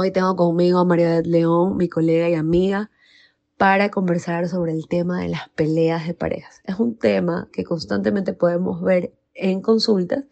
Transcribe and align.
Hoy 0.00 0.12
tengo 0.12 0.36
conmigo 0.36 0.78
a 0.78 0.84
María 0.84 1.20
León, 1.22 1.76
mi 1.76 1.88
colega 1.88 2.30
y 2.30 2.34
amiga, 2.34 2.88
para 3.56 3.90
conversar 3.90 4.46
sobre 4.46 4.70
el 4.70 4.86
tema 4.86 5.20
de 5.20 5.28
las 5.28 5.48
peleas 5.48 6.06
de 6.06 6.14
parejas. 6.14 6.60
Es 6.62 6.78
un 6.78 6.96
tema 6.96 7.48
que 7.52 7.64
constantemente 7.64 8.32
podemos 8.32 8.80
ver 8.80 9.12
en 9.34 9.60
consultas 9.60 10.22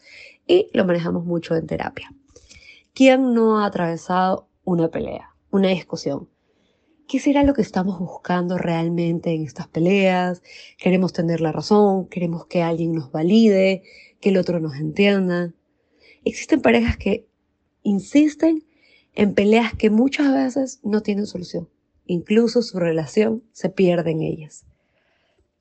y 0.47 0.71
lo 0.73 0.85
manejamos 0.85 1.25
mucho 1.25 1.57
en 1.57 1.67
terapia. 1.67 2.15
¿Quién 2.95 3.35
no 3.35 3.59
ha 3.59 3.67
atravesado 3.67 4.47
una 4.63 4.87
pelea, 4.87 5.35
una 5.51 5.67
discusión? 5.71 6.29
¿Qué 7.09 7.19
será 7.19 7.43
lo 7.43 7.53
que 7.53 7.63
estamos 7.63 7.99
buscando 7.99 8.59
realmente 8.59 9.35
en 9.35 9.43
estas 9.43 9.67
peleas? 9.67 10.45
¿Queremos 10.79 11.13
tener 11.13 11.41
la 11.41 11.51
razón? 11.51 12.07
¿Queremos 12.07 12.47
que 12.47 12.63
alguien 12.63 12.93
nos 12.93 13.11
valide? 13.11 13.83
¿Que 14.21 14.29
el 14.29 14.37
otro 14.37 14.61
nos 14.61 14.77
entienda? 14.77 15.53
Existen 16.25 16.63
parejas 16.63 16.97
que 16.97 17.27
insisten 17.83 18.66
en 19.17 19.35
peleas 19.35 19.75
que 19.75 19.91
muchas 19.91 20.33
veces 20.33 20.81
no 20.85 21.03
tienen 21.03 21.27
solución. 21.27 21.69
Incluso 22.05 22.63
su 22.63 22.79
relación 22.79 23.43
se 23.51 23.71
pierde 23.71 24.13
en 24.13 24.23
ellas. 24.23 24.67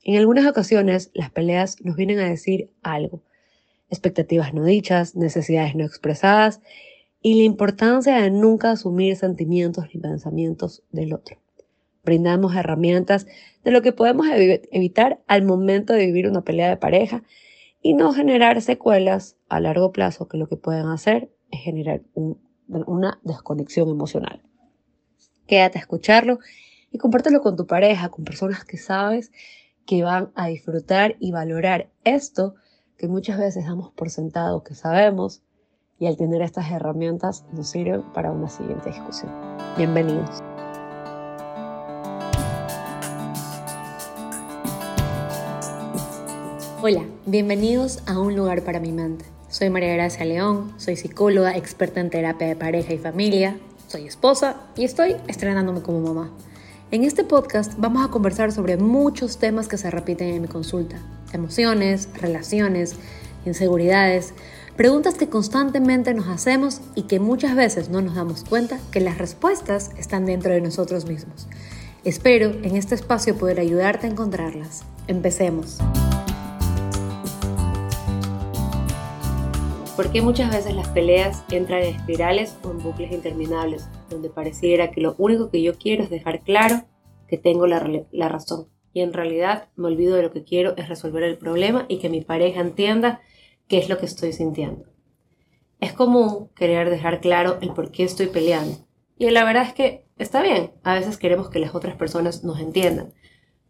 En 0.03 0.17
algunas 0.17 0.45
ocasiones 0.45 1.09
las 1.13 1.31
peleas 1.31 1.81
nos 1.81 1.95
vienen 1.95 2.19
a 2.19 2.29
decir 2.29 2.69
algo. 2.83 3.23
Expectativas 3.89 4.53
no 4.53 4.63
dichas, 4.63 5.15
necesidades 5.15 5.73
no 5.73 5.85
expresadas 5.85 6.61
y 7.21 7.35
la 7.35 7.43
importancia 7.43 8.21
de 8.21 8.29
nunca 8.29 8.71
asumir 8.71 9.15
sentimientos 9.15 9.85
ni 9.93 10.01
pensamientos 10.01 10.83
del 10.91 11.13
otro. 11.13 11.37
Brindamos 12.03 12.55
herramientas 12.55 13.25
de 13.63 13.71
lo 13.71 13.81
que 13.81 13.93
podemos 13.93 14.27
evitar 14.31 15.23
al 15.25 15.43
momento 15.43 15.93
de 15.93 16.05
vivir 16.05 16.27
una 16.27 16.43
pelea 16.43 16.69
de 16.69 16.77
pareja 16.77 17.23
y 17.81 17.93
no 17.93 18.13
generar 18.13 18.61
secuelas 18.61 19.37
a 19.47 19.59
largo 19.59 19.91
plazo 19.91 20.27
que 20.27 20.37
lo 20.37 20.47
que 20.47 20.57
pueden 20.57 20.87
hacer 20.87 21.31
es 21.49 21.61
generar 21.61 22.03
un 22.13 22.44
una 22.67 23.19
desconexión 23.23 23.89
emocional. 23.89 24.41
Quédate 25.47 25.77
a 25.77 25.81
escucharlo 25.81 26.39
y 26.91 26.97
compártelo 26.97 27.41
con 27.41 27.55
tu 27.55 27.67
pareja, 27.67 28.09
con 28.09 28.25
personas 28.25 28.63
que 28.65 28.77
sabes 28.77 29.31
que 29.85 30.03
van 30.03 30.31
a 30.35 30.47
disfrutar 30.47 31.15
y 31.19 31.31
valorar 31.31 31.89
esto 32.03 32.55
que 32.97 33.07
muchas 33.07 33.37
veces 33.37 33.65
damos 33.65 33.91
por 33.91 34.09
sentado 34.09 34.63
que 34.63 34.73
sabemos 34.73 35.43
y 35.99 36.07
al 36.07 36.17
tener 36.17 36.41
estas 36.41 36.71
herramientas 36.71 37.45
nos 37.53 37.69
sirven 37.69 38.01
para 38.13 38.31
una 38.31 38.49
siguiente 38.49 38.89
discusión. 38.89 39.31
Bienvenidos. 39.77 40.41
Hola, 46.81 47.03
bienvenidos 47.25 48.03
a 48.07 48.19
Un 48.19 48.35
lugar 48.35 48.63
para 48.63 48.79
mi 48.79 48.91
mente 48.91 49.34
soy 49.55 49.69
María 49.69 49.93
Gracia 49.93 50.25
León, 50.25 50.73
soy 50.75 50.97
psicóloga, 50.97 51.55
experta 51.55 52.01
en 52.01 52.09
terapia 52.09 52.45
de 52.45 52.57
pareja 52.57 52.91
y 52.91 52.97
familia, 52.97 53.55
soy 53.87 54.05
esposa 54.05 54.57
y 54.75 54.83
estoy 54.83 55.15
estrenándome 55.29 55.81
como 55.81 56.01
mamá. 56.01 56.29
En 56.91 57.05
este 57.05 57.23
podcast 57.23 57.71
vamos 57.77 58.05
a 58.05 58.11
conversar 58.11 58.51
sobre 58.51 58.75
muchos 58.75 59.37
temas 59.37 59.69
que 59.69 59.77
se 59.77 59.89
repiten 59.89 60.27
en 60.27 60.41
mi 60.41 60.49
consulta. 60.49 60.97
Emociones, 61.31 62.09
relaciones, 62.15 62.97
inseguridades, 63.45 64.33
preguntas 64.75 65.15
que 65.15 65.29
constantemente 65.29 66.13
nos 66.13 66.27
hacemos 66.27 66.81
y 66.93 67.03
que 67.03 67.21
muchas 67.21 67.55
veces 67.55 67.87
no 67.87 68.01
nos 68.01 68.15
damos 68.15 68.43
cuenta 68.43 68.77
que 68.91 68.99
las 68.99 69.17
respuestas 69.17 69.91
están 69.97 70.25
dentro 70.25 70.51
de 70.51 70.59
nosotros 70.59 71.05
mismos. 71.05 71.47
Espero 72.03 72.51
en 72.61 72.75
este 72.75 72.93
espacio 72.93 73.37
poder 73.37 73.61
ayudarte 73.61 74.05
a 74.05 74.09
encontrarlas. 74.09 74.83
Empecemos. 75.07 75.77
Porque 79.95 80.21
muchas 80.21 80.51
veces 80.51 80.75
las 80.75 80.89
peleas 80.89 81.45
entran 81.49 81.81
en 81.81 81.95
espirales 81.95 82.57
o 82.63 82.71
en 82.71 82.79
bucles 82.79 83.13
interminables, 83.13 83.87
donde 84.09 84.29
pareciera 84.29 84.91
que 84.91 84.99
lo 84.99 85.15
único 85.17 85.49
que 85.49 85.61
yo 85.61 85.77
quiero 85.77 86.03
es 86.03 86.09
dejar 86.09 86.41
claro 86.41 86.83
que 87.29 87.37
tengo 87.37 87.65
la, 87.65 88.03
la 88.11 88.27
razón. 88.27 88.67
Y 88.91 89.01
en 89.01 89.13
realidad 89.13 89.69
me 89.75 89.87
olvido 89.87 90.17
de 90.17 90.23
lo 90.23 90.31
que 90.31 90.43
quiero 90.43 90.75
es 90.75 90.89
resolver 90.89 91.23
el 91.23 91.37
problema 91.37 91.85
y 91.87 91.99
que 91.99 92.09
mi 92.09 92.21
pareja 92.21 92.59
entienda 92.59 93.21
qué 93.67 93.77
es 93.77 93.87
lo 93.87 93.97
que 93.97 94.05
estoy 94.05 94.33
sintiendo. 94.33 94.85
Es 95.79 95.93
común 95.93 96.49
querer 96.55 96.89
dejar 96.89 97.21
claro 97.21 97.57
el 97.61 97.71
por 97.73 97.91
qué 97.91 98.03
estoy 98.03 98.27
peleando. 98.27 98.77
Y 99.17 99.29
la 99.29 99.45
verdad 99.45 99.63
es 99.63 99.73
que 99.73 100.05
está 100.17 100.41
bien, 100.41 100.71
a 100.83 100.93
veces 100.93 101.17
queremos 101.17 101.49
que 101.49 101.59
las 101.59 101.73
otras 101.73 101.95
personas 101.95 102.43
nos 102.43 102.59
entiendan, 102.59 103.13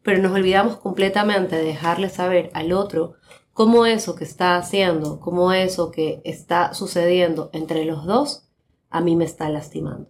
pero 0.01 0.21
nos 0.21 0.31
olvidamos 0.31 0.77
completamente 0.77 1.55
de 1.55 1.63
dejarle 1.63 2.09
saber 2.09 2.49
al 2.53 2.71
otro 2.71 3.15
cómo 3.55 3.85
eso 3.85 4.15
que 4.15 4.25
está 4.25 4.57
haciendo, 4.57 5.21
cómo 5.21 5.53
eso 5.53 5.89
que 5.89 6.19
está 6.25 6.73
sucediendo 6.73 7.49
entre 7.53 7.85
los 7.85 8.05
dos, 8.05 8.49
a 8.89 8.99
mí 8.99 9.15
me 9.15 9.23
está 9.23 9.47
lastimando. 9.47 10.09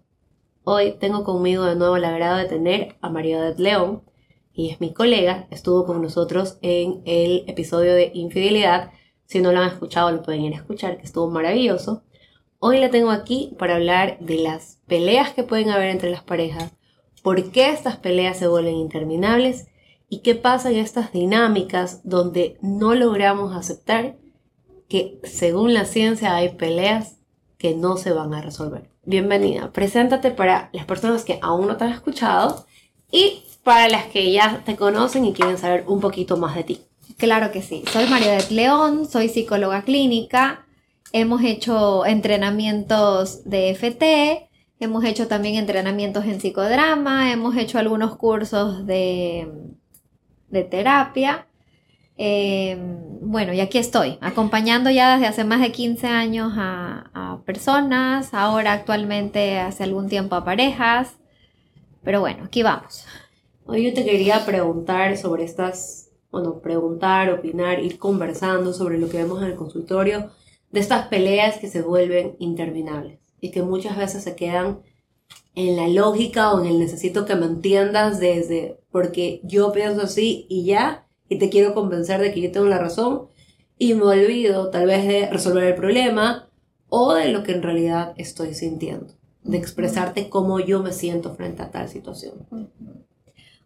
Hoy 0.63 0.93
tengo 0.99 1.23
conmigo 1.23 1.63
de 1.65 1.75
nuevo 1.75 1.95
el 1.95 2.05
agrado 2.05 2.37
de 2.37 2.45
tener 2.45 2.95
a 3.01 3.09
María 3.11 3.39
de 3.39 3.53
León, 3.61 4.01
y 4.51 4.71
es 4.71 4.81
mi 4.81 4.93
colega, 4.93 5.47
estuvo 5.51 5.85
con 5.85 6.01
nosotros 6.01 6.57
en 6.63 7.03
el 7.05 7.43
episodio 7.45 7.93
de 7.93 8.09
infidelidad. 8.15 8.89
Si 9.25 9.41
no 9.41 9.51
lo 9.51 9.59
han 9.59 9.67
escuchado, 9.67 10.11
lo 10.11 10.23
pueden 10.23 10.41
ir 10.41 10.53
a 10.55 10.57
escuchar, 10.57 10.97
que 10.97 11.03
estuvo 11.03 11.29
maravilloso. 11.29 12.01
Hoy 12.57 12.79
la 12.79 12.89
tengo 12.89 13.11
aquí 13.11 13.53
para 13.59 13.75
hablar 13.75 14.17
de 14.21 14.39
las 14.39 14.79
peleas 14.87 15.33
que 15.33 15.43
pueden 15.43 15.69
haber 15.69 15.91
entre 15.91 16.09
las 16.09 16.23
parejas, 16.23 16.73
por 17.21 17.51
qué 17.51 17.69
estas 17.69 17.97
peleas 17.97 18.39
se 18.39 18.47
vuelven 18.47 18.73
interminables 18.73 19.67
¿Y 20.07 20.19
qué 20.19 20.35
pasa 20.35 20.69
en 20.69 20.77
estas 20.77 21.11
dinámicas 21.11 22.01
donde 22.03 22.57
no 22.61 22.93
logramos 22.93 23.55
aceptar 23.55 24.17
que 24.87 25.19
según 25.23 25.73
la 25.73 25.85
ciencia 25.85 26.35
hay 26.35 26.49
peleas 26.49 27.17
que 27.57 27.73
no 27.73 27.97
se 27.97 28.13
van 28.13 28.33
a 28.33 28.41
resolver? 28.41 28.89
Bienvenida, 29.03 29.71
preséntate 29.71 30.29
para 30.29 30.69
las 30.73 30.85
personas 30.85 31.25
que 31.25 31.39
aún 31.41 31.67
no 31.67 31.77
te 31.77 31.85
han 31.85 31.91
escuchado 31.91 32.65
y 33.11 33.43
para 33.63 33.89
las 33.89 34.05
que 34.05 34.31
ya 34.31 34.61
te 34.63 34.75
conocen 34.75 35.25
y 35.25 35.33
quieren 35.33 35.57
saber 35.57 35.85
un 35.87 35.99
poquito 35.99 36.37
más 36.37 36.55
de 36.55 36.63
ti. 36.63 36.81
Claro 37.17 37.51
que 37.51 37.63
sí, 37.63 37.83
soy 37.91 38.05
María 38.07 38.33
de 38.33 38.53
León, 38.53 39.07
soy 39.07 39.27
psicóloga 39.29 39.81
clínica, 39.83 40.67
hemos 41.13 41.41
hecho 41.43 42.05
entrenamientos 42.05 43.43
de 43.43 43.71
FT, 43.71 44.49
hemos 44.79 45.03
hecho 45.03 45.27
también 45.27 45.55
entrenamientos 45.55 46.25
en 46.25 46.39
psicodrama, 46.39 47.31
hemos 47.31 47.55
hecho 47.57 47.79
algunos 47.79 48.17
cursos 48.17 48.85
de 48.85 49.47
de 50.49 50.63
terapia. 50.63 51.47
Em, 52.17 53.19
bueno, 53.21 53.53
y 53.53 53.59
aquí 53.59 53.77
estoy, 53.77 54.17
acompañando 54.21 54.89
ya 54.89 55.13
desde 55.13 55.27
hace 55.27 55.43
más 55.43 55.59
de 55.59 55.71
15 55.71 56.07
años 56.07 56.53
a, 56.55 57.01
personas, 57.45 58.33
ahora 58.33 58.73
actualmente 58.73 59.59
hace 59.59 59.83
algún 59.83 60.09
tiempo 60.09 60.35
a 60.35 60.43
parejas, 60.43 61.15
pero 62.03 62.21
bueno, 62.21 62.45
aquí 62.45 62.63
vamos. 62.63 63.05
Hoy 63.65 63.83
yo 63.83 63.93
te 63.93 64.03
quería 64.03 64.43
preguntar 64.45 65.15
sobre 65.17 65.43
estas, 65.43 66.09
bueno, 66.31 66.59
preguntar, 66.59 67.29
opinar, 67.29 67.83
ir 67.83 67.99
conversando 67.99 68.73
sobre 68.73 68.97
lo 68.97 69.09
que 69.09 69.17
vemos 69.17 69.43
en 69.43 69.49
el 69.49 69.55
consultorio, 69.55 70.31
de 70.71 70.79
estas 70.79 71.07
peleas 71.07 71.57
que 71.57 71.67
se 71.67 71.83
vuelven 71.83 72.35
interminables 72.39 73.19
y 73.41 73.51
que 73.51 73.61
muchas 73.61 73.95
veces 73.95 74.23
se 74.23 74.35
quedan 74.35 74.79
en 75.55 75.75
la 75.75 75.87
lógica 75.87 76.53
o 76.53 76.61
en 76.61 76.67
el 76.67 76.79
necesito 76.79 77.25
que 77.25 77.35
me 77.35 77.45
entiendas 77.45 78.19
desde 78.19 78.79
porque 78.91 79.41
yo 79.43 79.71
pienso 79.71 80.01
así 80.03 80.45
y 80.49 80.65
ya, 80.65 81.07
y 81.27 81.37
te 81.37 81.49
quiero 81.49 81.73
convencer 81.73 82.21
de 82.21 82.33
que 82.33 82.41
yo 82.41 82.51
tengo 82.51 82.67
la 82.67 82.77
razón, 82.77 83.27
y 83.77 83.93
me 83.93 84.03
olvido 84.03 84.69
tal 84.69 84.87
vez 84.87 85.05
de 85.07 85.29
resolver 85.29 85.63
el 85.63 85.75
problema 85.75 86.49
o 86.89 87.13
de 87.13 87.29
lo 87.29 87.43
que 87.43 87.51
en 87.51 87.63
realidad 87.63 88.13
estoy 88.17 88.53
sintiendo, 88.53 89.13
de 89.43 89.57
expresarte 89.57 90.29
cómo 90.29 90.59
yo 90.59 90.81
me 90.81 90.93
siento 90.93 91.33
frente 91.33 91.61
a 91.61 91.71
tal 91.71 91.89
situación. 91.89 92.47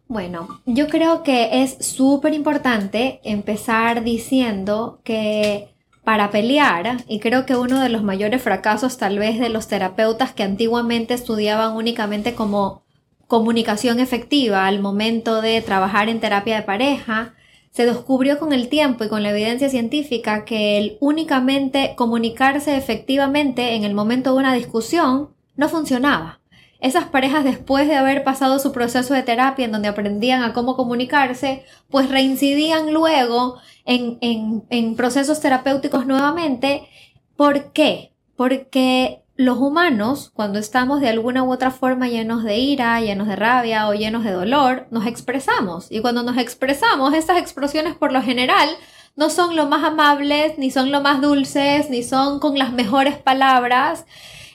Bueno, 0.08 0.60
yo 0.66 0.88
creo 0.88 1.22
que 1.22 1.62
es 1.62 1.76
súper 1.86 2.34
importante 2.34 3.20
empezar 3.22 4.02
diciendo 4.02 5.00
que 5.04 5.68
para 6.10 6.32
pelear, 6.32 7.04
y 7.06 7.20
creo 7.20 7.46
que 7.46 7.54
uno 7.54 7.78
de 7.78 7.88
los 7.88 8.02
mayores 8.02 8.42
fracasos 8.42 8.98
tal 8.98 9.20
vez 9.20 9.38
de 9.38 9.48
los 9.48 9.68
terapeutas 9.68 10.32
que 10.32 10.42
antiguamente 10.42 11.14
estudiaban 11.14 11.76
únicamente 11.76 12.34
como 12.34 12.82
comunicación 13.28 14.00
efectiva 14.00 14.66
al 14.66 14.80
momento 14.80 15.40
de 15.40 15.62
trabajar 15.62 16.08
en 16.08 16.18
terapia 16.18 16.56
de 16.56 16.62
pareja, 16.62 17.34
se 17.70 17.86
descubrió 17.86 18.40
con 18.40 18.52
el 18.52 18.68
tiempo 18.68 19.04
y 19.04 19.08
con 19.08 19.22
la 19.22 19.30
evidencia 19.30 19.68
científica 19.68 20.44
que 20.44 20.78
el 20.78 20.96
únicamente 20.98 21.94
comunicarse 21.96 22.76
efectivamente 22.76 23.76
en 23.76 23.84
el 23.84 23.94
momento 23.94 24.32
de 24.32 24.38
una 24.40 24.54
discusión 24.54 25.28
no 25.54 25.68
funcionaba. 25.68 26.39
Esas 26.80 27.04
parejas 27.04 27.44
después 27.44 27.86
de 27.88 27.96
haber 27.96 28.24
pasado 28.24 28.58
su 28.58 28.72
proceso 28.72 29.12
de 29.12 29.22
terapia 29.22 29.66
en 29.66 29.72
donde 29.72 29.88
aprendían 29.88 30.42
a 30.42 30.54
cómo 30.54 30.76
comunicarse, 30.76 31.64
pues 31.90 32.08
reincidían 32.08 32.92
luego 32.92 33.58
en, 33.84 34.94
procesos 34.96 35.40
terapéuticos 35.40 36.06
nuevamente. 36.06 36.88
¿Por 37.36 37.72
qué? 37.72 38.12
Porque 38.34 39.22
los 39.36 39.58
humanos, 39.58 40.30
cuando 40.34 40.58
estamos 40.58 41.00
de 41.00 41.08
alguna 41.08 41.42
u 41.42 41.52
otra 41.52 41.70
forma 41.70 42.08
llenos 42.08 42.44
de 42.44 42.58
ira, 42.58 43.00
llenos 43.00 43.28
de 43.28 43.36
rabia 43.36 43.88
o 43.88 43.94
llenos 43.94 44.24
de 44.24 44.32
dolor, 44.32 44.86
nos 44.90 45.06
expresamos. 45.06 45.86
Y 45.90 46.00
cuando 46.00 46.22
nos 46.22 46.38
expresamos, 46.38 47.12
estas 47.14 47.38
expresiones 47.38 47.94
por 47.94 48.12
lo 48.12 48.22
general 48.22 48.68
no 49.16 49.28
son 49.28 49.54
lo 49.54 49.66
más 49.66 49.84
amables, 49.84 50.56
ni 50.56 50.70
son 50.70 50.90
lo 50.90 51.02
más 51.02 51.20
dulces, 51.20 51.90
ni 51.90 52.02
son 52.02 52.40
con 52.40 52.58
las 52.58 52.72
mejores 52.72 53.18
palabras. 53.18 54.06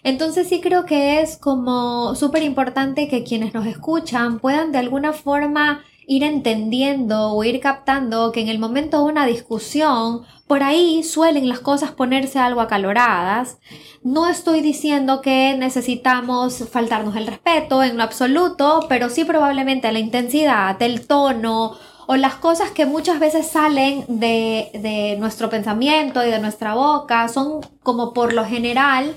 Entonces 0.05 0.47
sí 0.47 0.61
creo 0.61 0.85
que 0.85 1.19
es 1.19 1.35
como 1.35 2.13
súper 2.13 2.43
importante 2.43 3.07
que 3.07 3.23
quienes 3.23 3.55
nos 3.55 3.65
escuchan 3.65 4.37
puedan 4.37 4.71
de 4.71 4.77
alguna 4.77 5.13
forma 5.13 5.83
ir 6.05 6.23
entendiendo 6.23 7.31
o 7.31 7.43
ir 7.43 7.59
captando 7.59 8.31
que 8.31 8.41
en 8.41 8.49
el 8.49 8.59
momento 8.59 8.99
de 8.99 9.11
una 9.11 9.25
discusión, 9.25 10.21
por 10.45 10.61
ahí 10.61 11.03
suelen 11.03 11.49
las 11.49 11.59
cosas 11.59 11.91
ponerse 11.91 12.37
algo 12.37 12.61
acaloradas. 12.61 13.57
No 14.03 14.29
estoy 14.29 14.61
diciendo 14.61 15.21
que 15.21 15.55
necesitamos 15.57 16.69
faltarnos 16.71 17.15
el 17.15 17.25
respeto 17.25 17.81
en 17.81 17.97
lo 17.97 18.03
absoluto, 18.03 18.85
pero 18.87 19.09
sí 19.09 19.25
probablemente 19.25 19.91
la 19.91 19.97
intensidad, 19.97 20.79
el 20.83 21.07
tono 21.07 21.79
o 22.05 22.15
las 22.15 22.35
cosas 22.35 22.69
que 22.69 22.85
muchas 22.85 23.19
veces 23.19 23.47
salen 23.47 24.05
de, 24.07 24.69
de 24.71 25.17
nuestro 25.17 25.49
pensamiento 25.49 26.23
y 26.23 26.29
de 26.29 26.37
nuestra 26.37 26.75
boca 26.75 27.27
son 27.27 27.61
como 27.81 28.13
por 28.13 28.33
lo 28.33 28.45
general 28.45 29.15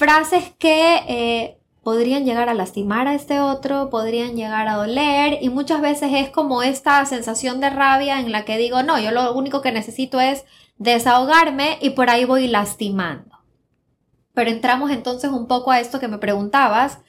frases 0.00 0.54
que 0.58 0.96
eh, 1.08 1.58
podrían 1.82 2.24
llegar 2.24 2.48
a 2.48 2.54
lastimar 2.54 3.06
a 3.06 3.14
este 3.14 3.38
otro, 3.38 3.90
podrían 3.90 4.34
llegar 4.34 4.66
a 4.66 4.76
doler 4.76 5.36
y 5.42 5.50
muchas 5.50 5.82
veces 5.82 6.10
es 6.14 6.30
como 6.30 6.62
esta 6.62 7.04
sensación 7.04 7.60
de 7.60 7.68
rabia 7.68 8.18
en 8.18 8.32
la 8.32 8.46
que 8.46 8.56
digo, 8.56 8.82
no, 8.82 8.98
yo 8.98 9.10
lo 9.10 9.34
único 9.34 9.60
que 9.60 9.72
necesito 9.72 10.18
es 10.18 10.46
desahogarme 10.78 11.76
y 11.82 11.90
por 11.90 12.08
ahí 12.08 12.24
voy 12.24 12.48
lastimando. 12.48 13.40
Pero 14.32 14.48
entramos 14.48 14.90
entonces 14.90 15.30
un 15.30 15.46
poco 15.46 15.70
a 15.70 15.80
esto 15.80 16.00
que 16.00 16.08
me 16.08 16.16
preguntabas 16.16 17.00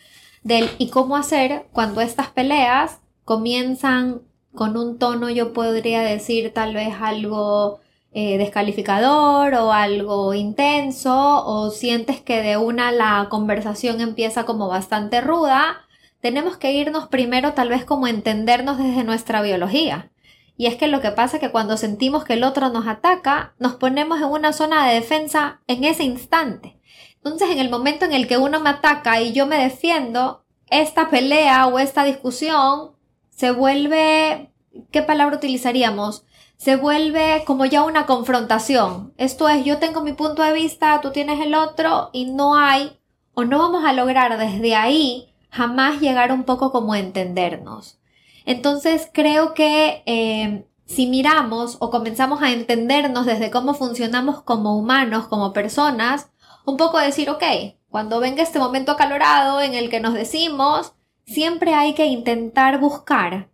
del 0.44 0.70
y 0.78 0.90
cómo 0.90 1.16
hacer 1.16 1.68
cuando 1.72 2.02
estas 2.02 2.28
peleas 2.28 3.00
comienzan 3.24 4.24
con 4.54 4.76
un 4.76 5.00
tono, 5.00 5.30
yo 5.30 5.54
podría 5.54 6.02
decir 6.02 6.54
tal 6.54 6.74
vez 6.74 6.94
algo 7.00 7.80
eh, 8.14 8.38
descalificador 8.38 9.54
o 9.56 9.72
algo 9.72 10.34
intenso 10.34 11.46
o 11.46 11.72
sientes 11.72 12.20
que 12.20 12.42
de 12.42 12.58
una 12.58 12.92
la 12.92 13.28
conversación 13.30 14.02
empieza 14.02 14.46
como 14.46 14.68
bastante 14.68 15.22
ruda, 15.22 15.88
tenemos 16.20 16.58
que 16.58 16.74
irnos 16.74 17.08
primero 17.08 17.54
tal 17.54 17.70
vez 17.70 17.86
como 17.86 18.08
entendernos 18.08 18.78
desde 18.78 19.04
nuestra 19.04 19.42
biología. 19.42 20.12
Y 20.58 20.68
es 20.68 20.76
que 20.76 20.88
lo 20.88 21.02
que 21.02 21.12
pasa 21.12 21.38
es 21.38 21.42
que 21.42 21.52
cuando 21.52 21.78
sentimos 21.78 22.24
que 22.24 22.34
el 22.34 22.44
otro 22.44 22.70
nos 22.70 22.86
ataca, 22.86 23.56
nos 23.58 23.76
ponemos 23.76 24.20
en 24.20 24.26
una 24.26 24.54
zona 24.54 24.88
de 24.88 24.96
defensa 24.96 25.62
en 25.68 25.84
ese 25.84 26.04
instante. 26.04 26.78
Entonces, 27.16 27.50
en 27.50 27.60
el 27.60 27.70
momento 27.70 28.06
en 28.06 28.14
el 28.14 28.28
que 28.28 28.38
uno 28.38 28.60
me 28.60 28.70
ataca 28.70 29.22
y 29.22 29.32
yo 29.32 29.48
me 29.48 29.58
defiendo, 29.58 30.44
esta 30.70 31.10
pelea 31.10 31.68
o 31.68 31.80
esta 31.80 32.04
discusión 32.04 32.92
se 33.30 33.52
vuelve, 33.52 34.52
¿qué 34.92 35.02
palabra 35.02 35.38
utilizaríamos? 35.38 36.26
Se 36.62 36.76
vuelve 36.76 37.44
como 37.48 37.66
ya 37.66 37.82
una 37.82 38.06
confrontación. 38.06 39.16
Esto 39.18 39.50
es, 39.50 39.66
yo 39.66 39.80
tengo 39.80 40.02
mi 40.02 40.14
punto 40.14 40.44
de 40.44 40.54
vista, 40.54 41.02
tú 41.02 41.12
tienes 41.12 41.40
el 41.40 41.56
otro 41.56 42.12
y 42.14 42.26
no 42.26 42.56
hay 42.56 43.00
o 43.34 43.46
no 43.46 43.58
vamos 43.58 43.84
a 43.84 43.94
lograr 43.94 44.38
desde 44.38 44.76
ahí 44.76 45.34
jamás 45.50 46.00
llegar 46.00 46.32
un 46.32 46.44
poco 46.44 46.72
como 46.72 46.94
entendernos. 46.94 47.98
Entonces 48.46 49.10
creo 49.12 49.56
que 49.56 50.04
eh, 50.06 50.68
si 50.86 51.08
miramos 51.08 51.78
o 51.80 51.90
comenzamos 51.90 52.44
a 52.44 52.52
entendernos 52.52 53.26
desde 53.26 53.50
cómo 53.50 53.74
funcionamos 53.74 54.44
como 54.44 54.78
humanos, 54.78 55.28
como 55.28 55.54
personas, 55.54 56.30
un 56.68 56.78
poco 56.78 57.00
decir, 57.00 57.32
ok, 57.32 57.44
cuando 57.90 58.20
venga 58.20 58.44
este 58.44 58.60
momento 58.60 58.92
acalorado 58.92 59.62
en 59.62 59.74
el 59.74 59.90
que 59.90 60.00
nos 60.00 60.14
decimos, 60.14 60.94
siempre 61.26 61.74
hay 61.74 61.96
que 61.96 62.06
intentar 62.06 62.80
buscar 62.80 63.51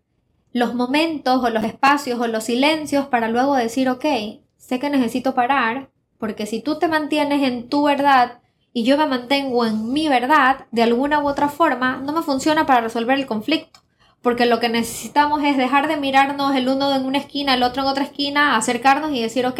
los 0.57 0.73
momentos 0.73 1.43
o 1.43 1.49
los 1.51 1.63
espacios 1.63 2.19
o 2.19 2.27
los 2.27 2.45
silencios 2.45 3.05
para 3.05 3.29
luego 3.29 3.55
decir, 3.55 3.89
ok, 3.89 4.05
sé 4.57 4.79
que 4.79 4.89
necesito 4.89 5.35
parar, 5.35 5.91
porque 6.17 6.47
si 6.47 6.61
tú 6.61 6.79
te 6.79 6.87
mantienes 6.87 7.43
en 7.43 7.69
tu 7.69 7.83
verdad 7.83 8.39
y 8.73 8.83
yo 8.83 8.97
me 8.97 9.05
mantengo 9.05 9.67
en 9.67 9.93
mi 9.93 10.09
verdad, 10.09 10.65
de 10.71 10.81
alguna 10.81 11.19
u 11.19 11.27
otra 11.27 11.47
forma, 11.49 11.97
no 11.97 12.11
me 12.11 12.23
funciona 12.23 12.65
para 12.65 12.81
resolver 12.81 13.19
el 13.19 13.27
conflicto. 13.27 13.81
Porque 14.23 14.47
lo 14.47 14.59
que 14.59 14.67
necesitamos 14.67 15.43
es 15.43 15.57
dejar 15.57 15.87
de 15.87 15.97
mirarnos 15.97 16.55
el 16.55 16.67
uno 16.67 16.93
en 16.95 17.05
una 17.05 17.19
esquina, 17.19 17.53
el 17.53 17.61
otro 17.61 17.83
en 17.83 17.89
otra 17.89 18.03
esquina, 18.03 18.57
acercarnos 18.57 19.11
y 19.11 19.21
decir, 19.21 19.45
ok, 19.45 19.59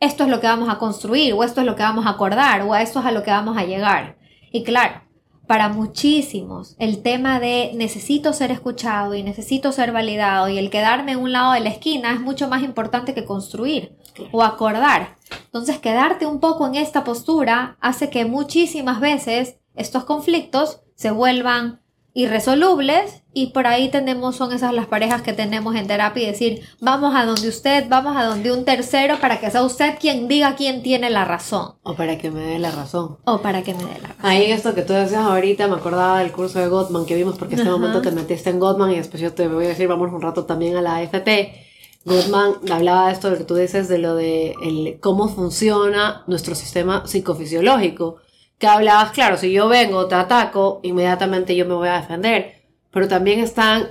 esto 0.00 0.24
es 0.24 0.30
lo 0.30 0.40
que 0.40 0.46
vamos 0.46 0.70
a 0.70 0.78
construir, 0.78 1.34
o 1.34 1.44
esto 1.44 1.60
es 1.60 1.66
lo 1.66 1.76
que 1.76 1.82
vamos 1.82 2.06
a 2.06 2.10
acordar, 2.10 2.62
o 2.62 2.72
a 2.72 2.80
esto 2.80 3.00
es 3.00 3.06
a 3.06 3.12
lo 3.12 3.22
que 3.22 3.30
vamos 3.30 3.58
a 3.58 3.64
llegar. 3.64 4.16
Y 4.50 4.64
claro, 4.64 5.02
para 5.46 5.68
muchísimos 5.68 6.76
el 6.78 7.02
tema 7.02 7.40
de 7.40 7.72
necesito 7.74 8.32
ser 8.32 8.50
escuchado 8.50 9.14
y 9.14 9.22
necesito 9.22 9.72
ser 9.72 9.92
validado 9.92 10.48
y 10.48 10.58
el 10.58 10.70
quedarme 10.70 11.12
en 11.12 11.18
un 11.18 11.32
lado 11.32 11.52
de 11.52 11.60
la 11.60 11.68
esquina 11.68 12.12
es 12.12 12.20
mucho 12.20 12.48
más 12.48 12.62
importante 12.62 13.12
que 13.12 13.24
construir 13.24 13.96
o 14.30 14.42
acordar. 14.42 15.16
Entonces 15.44 15.78
quedarte 15.78 16.26
un 16.26 16.40
poco 16.40 16.66
en 16.66 16.76
esta 16.76 17.04
postura 17.04 17.76
hace 17.80 18.08
que 18.08 18.24
muchísimas 18.24 19.00
veces 19.00 19.58
estos 19.74 20.04
conflictos 20.04 20.80
se 20.94 21.10
vuelvan 21.10 21.81
irresolubles 22.14 23.22
y 23.34 23.48
por 23.48 23.66
ahí 23.66 23.90
tenemos, 23.90 24.36
son 24.36 24.52
esas 24.52 24.74
las 24.74 24.86
parejas 24.86 25.22
que 25.22 25.32
tenemos 25.32 25.74
en 25.74 25.86
terapia 25.86 26.22
y 26.22 26.26
decir, 26.26 26.60
vamos 26.80 27.14
a 27.16 27.24
donde 27.24 27.48
usted, 27.48 27.86
vamos 27.88 28.16
a 28.16 28.24
donde 28.24 28.52
un 28.52 28.64
tercero 28.64 29.18
para 29.18 29.40
que 29.40 29.50
sea 29.50 29.62
usted 29.62 29.94
quien 29.98 30.28
diga 30.28 30.54
quién 30.54 30.82
tiene 30.82 31.08
la 31.08 31.24
razón. 31.24 31.76
O 31.82 31.94
para 31.94 32.18
que 32.18 32.30
me 32.30 32.40
dé 32.40 32.58
la 32.58 32.70
razón. 32.70 33.16
O 33.24 33.38
para 33.38 33.62
que 33.62 33.72
me 33.72 33.84
dé 33.84 34.00
la 34.02 34.08
razón. 34.08 34.26
Ahí 34.26 34.50
esto 34.52 34.74
que 34.74 34.82
tú 34.82 34.92
decías 34.92 35.24
ahorita, 35.24 35.66
me 35.68 35.76
acordaba 35.76 36.18
del 36.18 36.32
curso 36.32 36.58
de 36.58 36.68
Gottman 36.68 37.06
que 37.06 37.14
vimos 37.14 37.38
porque 37.38 37.54
en 37.54 37.60
este 37.60 37.70
momento 37.70 38.02
te 38.02 38.10
metiste 38.10 38.50
en 38.50 38.60
Gottman 38.60 38.92
y 38.92 38.96
después 38.96 39.22
yo 39.22 39.32
te 39.32 39.48
voy 39.48 39.64
a 39.64 39.68
decir, 39.68 39.88
vamos 39.88 40.12
un 40.12 40.20
rato 40.20 40.44
también 40.44 40.76
a 40.76 40.82
la 40.82 41.00
FT. 41.02 41.68
Gottman 42.04 42.54
hablaba 42.70 43.06
de 43.06 43.12
esto, 43.12 43.28
de 43.28 43.34
lo 43.34 43.38
que 43.38 43.44
tú 43.44 43.54
dices, 43.54 43.88
de 43.88 43.98
lo 43.98 44.16
de 44.16 44.54
el, 44.62 44.98
cómo 45.00 45.28
funciona 45.28 46.24
nuestro 46.26 46.54
sistema 46.54 47.06
psicofisiológico 47.06 48.16
que 48.62 48.68
hablabas, 48.68 49.10
claro, 49.10 49.36
si 49.36 49.50
yo 49.50 49.66
vengo, 49.66 50.06
te 50.06 50.14
ataco, 50.14 50.78
inmediatamente 50.84 51.56
yo 51.56 51.66
me 51.66 51.74
voy 51.74 51.88
a 51.88 52.00
defender, 52.00 52.62
pero 52.92 53.08
también 53.08 53.40
están 53.40 53.88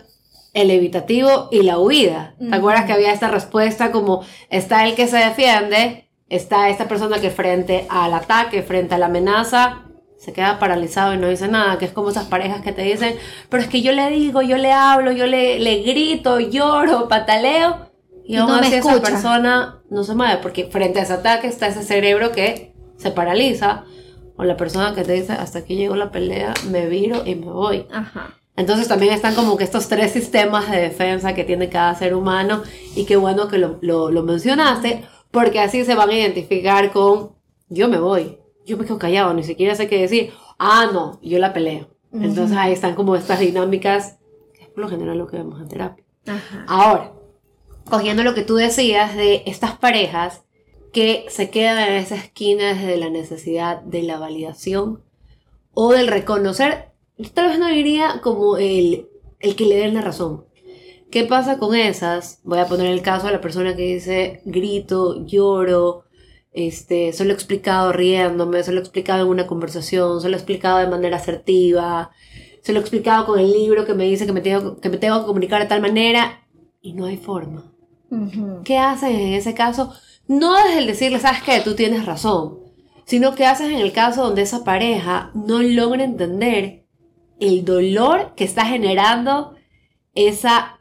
el 0.54 0.72
evitativo 0.72 1.50
y 1.52 1.64
la 1.64 1.78
huida. 1.78 2.36
¿Te 2.40 2.56
acuerdas 2.56 2.86
que 2.86 2.94
había 2.94 3.12
esta 3.12 3.28
respuesta 3.28 3.92
como 3.92 4.24
está 4.50 4.88
el 4.88 4.96
que 4.96 5.08
se 5.08 5.18
defiende, 5.18 6.08
está 6.30 6.70
esta 6.70 6.88
persona 6.88 7.20
que 7.20 7.32
frente 7.32 7.86
al 7.90 8.14
ataque, 8.14 8.64
frente 8.64 8.96
a 8.96 8.98
la 8.98 9.08
amenaza, 9.08 9.82
se 10.18 10.32
queda 10.32 10.58
paralizado 10.58 11.14
y 11.16 11.18
no 11.18 11.28
dice 11.28 11.50
nada, 11.50 11.78
que 11.78 11.84
es 11.84 11.92
como 11.92 12.10
esas 12.10 12.28
parejas 12.28 12.62
que 12.62 12.72
te 12.72 12.84
dicen, 12.84 13.18
pero 13.50 13.62
es 13.62 13.68
que 13.68 13.82
yo 13.82 13.92
le 13.92 14.10
digo, 14.10 14.42
yo 14.42 14.56
le 14.56 14.72
hablo, 14.72 15.12
yo 15.12 15.28
le, 15.28 15.60
le 15.60 15.82
grito, 15.82 16.40
lloro, 16.40 17.10
pataleo, 17.10 17.92
y, 18.24 18.38
aún 18.38 18.52
no 18.52 18.56
así 18.56 18.76
esa 18.76 19.02
persona 19.02 19.82
no 19.90 20.06
se 20.06 20.16
mueve, 20.16 20.38
porque 20.38 20.70
frente 20.72 21.02
a 21.02 21.04
ese 21.04 21.12
ataque 21.12 21.48
está 21.48 21.68
ese 21.68 21.84
cerebro 21.84 22.32
que 22.32 22.74
se 22.96 23.12
paraliza 23.12 23.84
o 24.42 24.44
la 24.44 24.58
persona 24.58 24.96
que 24.96 25.04
te 25.04 25.14
dice, 25.14 25.34
hasta 25.34 25.60
aquí 25.60 25.76
llegó 25.76 25.96
la 25.96 26.12
pelea, 26.12 26.56
me 26.72 26.88
viro 26.88 27.22
y 27.28 27.36
me 27.36 27.46
voy. 27.46 27.86
Ajá. 27.92 28.40
Entonces 28.56 28.88
también 28.88 29.14
están 29.14 29.36
como 29.36 29.56
que 29.56 29.64
estos 29.64 29.88
tres 29.88 30.12
sistemas 30.14 30.72
de 30.72 30.82
defensa 30.82 31.36
que 31.36 31.44
tiene 31.44 31.70
cada 31.70 31.94
ser 31.94 32.16
humano 32.16 32.64
y 32.96 33.06
qué 33.06 33.18
bueno 33.18 33.48
que 33.48 33.60
lo, 33.60 33.78
lo, 33.82 34.24
mencionaste, 34.24 35.06
porque 35.30 35.60
así 35.60 35.86
se 35.86 35.94
van 35.94 36.10
a 36.10 36.16
identificar 36.16 36.92
con, 36.92 37.34
yo 37.70 37.88
me 37.88 38.00
voy, 38.00 38.40
yo 38.66 38.78
me 38.78 38.86
quedo 38.86 38.98
callado, 38.98 39.32
ni 39.36 39.44
siquiera 39.44 39.76
sé 39.76 39.88
qué 39.88 40.02
decir, 40.02 40.32
ah, 40.58 40.90
no, 40.92 41.20
yo 41.22 41.38
la 41.38 41.54
peleo. 41.54 41.90
Entonces 42.12 42.58
ahí 42.58 42.74
están 42.74 42.96
como 42.96 43.16
estas 43.16 43.40
dinámicas, 43.40 44.18
que 44.56 44.64
es 44.64 44.70
por 44.70 44.80
lo 44.80 44.90
general 44.90 45.20
lo 45.20 45.28
que 45.28 45.38
vemos 45.38 45.62
en 45.62 45.68
terapia. 45.68 46.04
Ajá. 46.26 46.66
Ahora, 46.68 47.14
cogiendo 47.88 48.24
lo 48.24 48.34
que 48.34 48.42
tú 48.42 48.56
decías 48.56 49.16
de 49.16 49.44
estas 49.46 49.78
parejas 49.78 50.42
que 50.94 51.26
se 51.30 51.50
queda 51.50 51.88
en 51.88 51.96
esa 51.96 52.16
esquina 52.16 52.74
de 52.74 52.98
la 52.98 53.10
necesidad 53.10 53.82
de 53.82 54.04
la 54.04 54.20
validación 54.20 55.02
o 55.74 55.94
del 55.94 56.08
reconocer, 56.08 56.90
tal 57.34 57.50
vez 57.50 57.60
no 57.60 57.68
diría 57.68 58.20
como 58.22 58.58
el, 58.58 59.08
el 59.40 59.56
que 59.56 59.66
le 59.66 59.78
den 59.78 59.94
la 59.94 60.02
razón. 60.02 60.46
¿Qué 61.10 61.26
pasa 61.26 61.58
con 61.58 61.76
esas? 61.76 62.40
Voy 62.44 62.60
a 62.60 62.68
poner 62.68 62.88
el 62.88 63.02
caso 63.02 63.28
de 63.28 63.34
la 63.34 63.42
persona 63.42 63.76
que 63.76 63.94
dice 63.94 64.42
grito, 64.46 65.26
lloro, 65.26 66.06
este, 66.54 67.14
se 67.14 67.26
lo 67.26 67.32
he 67.32 67.34
explicado 67.34 67.92
riéndome, 67.92 68.64
se 68.64 68.72
lo 68.72 68.80
he 68.80 68.82
explicado 68.82 69.24
en 69.24 69.30
una 69.30 69.48
conversación, 69.48 70.22
se 70.22 70.30
lo 70.30 70.36
he 70.36 70.38
explicado 70.38 70.80
de 70.80 70.88
manera 70.88 71.18
asertiva, 71.18 72.12
se 72.62 72.74
lo 72.74 72.80
he 72.80 72.82
explicado 72.82 73.26
con 73.26 73.40
el 73.40 73.52
libro 73.52 73.86
que 73.86 73.94
me 73.94 74.06
dice 74.06 74.26
que 74.26 74.34
me 74.34 74.42
tengo 74.42 74.80
que, 74.80 74.90
me 74.90 74.98
tengo 74.98 75.20
que 75.20 75.26
comunicar 75.26 75.62
de 75.62 75.68
tal 75.68 75.82
manera 75.82 76.46
y 76.82 76.94
no 76.94 77.06
hay 77.06 77.18
forma. 77.18 77.74
¿Qué 78.66 78.78
haces 78.78 79.12
en 79.12 79.34
ese 79.34 79.54
caso? 79.54 79.94
No 80.28 80.58
es 80.58 80.78
el 80.78 80.88
decirle, 80.88 81.20
sabes 81.20 81.42
que 81.44 81.60
tú 81.62 81.76
tienes 81.76 82.06
razón, 82.06 82.60
sino 83.06 83.36
que 83.36 83.46
haces 83.46 83.70
en 83.72 83.80
el 83.80 83.92
caso 83.92 84.24
donde 84.24 84.44
esa 84.44 84.64
pareja 84.64 85.32
no 85.34 85.62
logra 85.62 86.04
entender 86.04 86.86
el 87.40 87.66
dolor 87.66 88.34
que 88.36 88.44
está 88.44 88.66
generando 88.66 89.56
esa, 90.14 90.80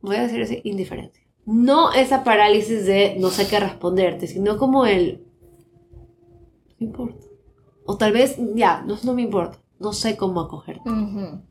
voy 0.00 0.16
a 0.16 0.22
decir 0.22 0.42
así, 0.42 0.60
indiferencia. 0.64 1.22
No 1.46 1.92
esa 1.92 2.24
parálisis 2.24 2.84
de 2.84 3.16
no 3.18 3.30
sé 3.30 3.48
qué 3.48 3.60
responderte, 3.60 4.26
sino 4.26 4.58
como 4.58 4.86
el, 4.86 5.24
no 6.78 6.86
importa. 6.86 7.26
O 7.86 7.96
tal 7.96 8.12
vez, 8.12 8.36
ya, 8.54 8.82
no, 8.82 8.98
no 9.02 9.14
me 9.14 9.22
importa, 9.22 9.58
no 9.78 9.92
sé 9.92 10.16
cómo 10.16 10.40
acogerte. 10.40 10.88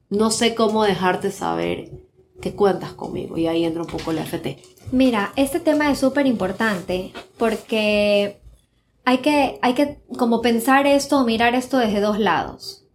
No 0.09 0.29
sé 0.31 0.55
cómo 0.55 0.83
dejarte 0.83 1.31
saber 1.31 2.08
que 2.41 2.55
cuentas 2.55 2.93
conmigo. 2.93 3.37
Y 3.37 3.47
ahí 3.47 3.65
entra 3.65 3.81
un 3.81 3.87
poco 3.87 4.11
la 4.11 4.23
FT. 4.23 4.57
Mira, 4.91 5.33
este 5.35 5.59
tema 5.59 5.91
es 5.91 5.99
súper 5.99 6.25
importante 6.25 7.11
porque 7.37 8.41
hay 9.05 9.19
que, 9.19 9.59
hay 9.61 9.73
que 9.73 9.99
como 10.17 10.41
pensar 10.41 10.87
esto 10.87 11.19
o 11.19 11.25
mirar 11.25 11.55
esto 11.55 11.77
desde 11.77 12.01
dos 12.01 12.19
lados. 12.19 12.85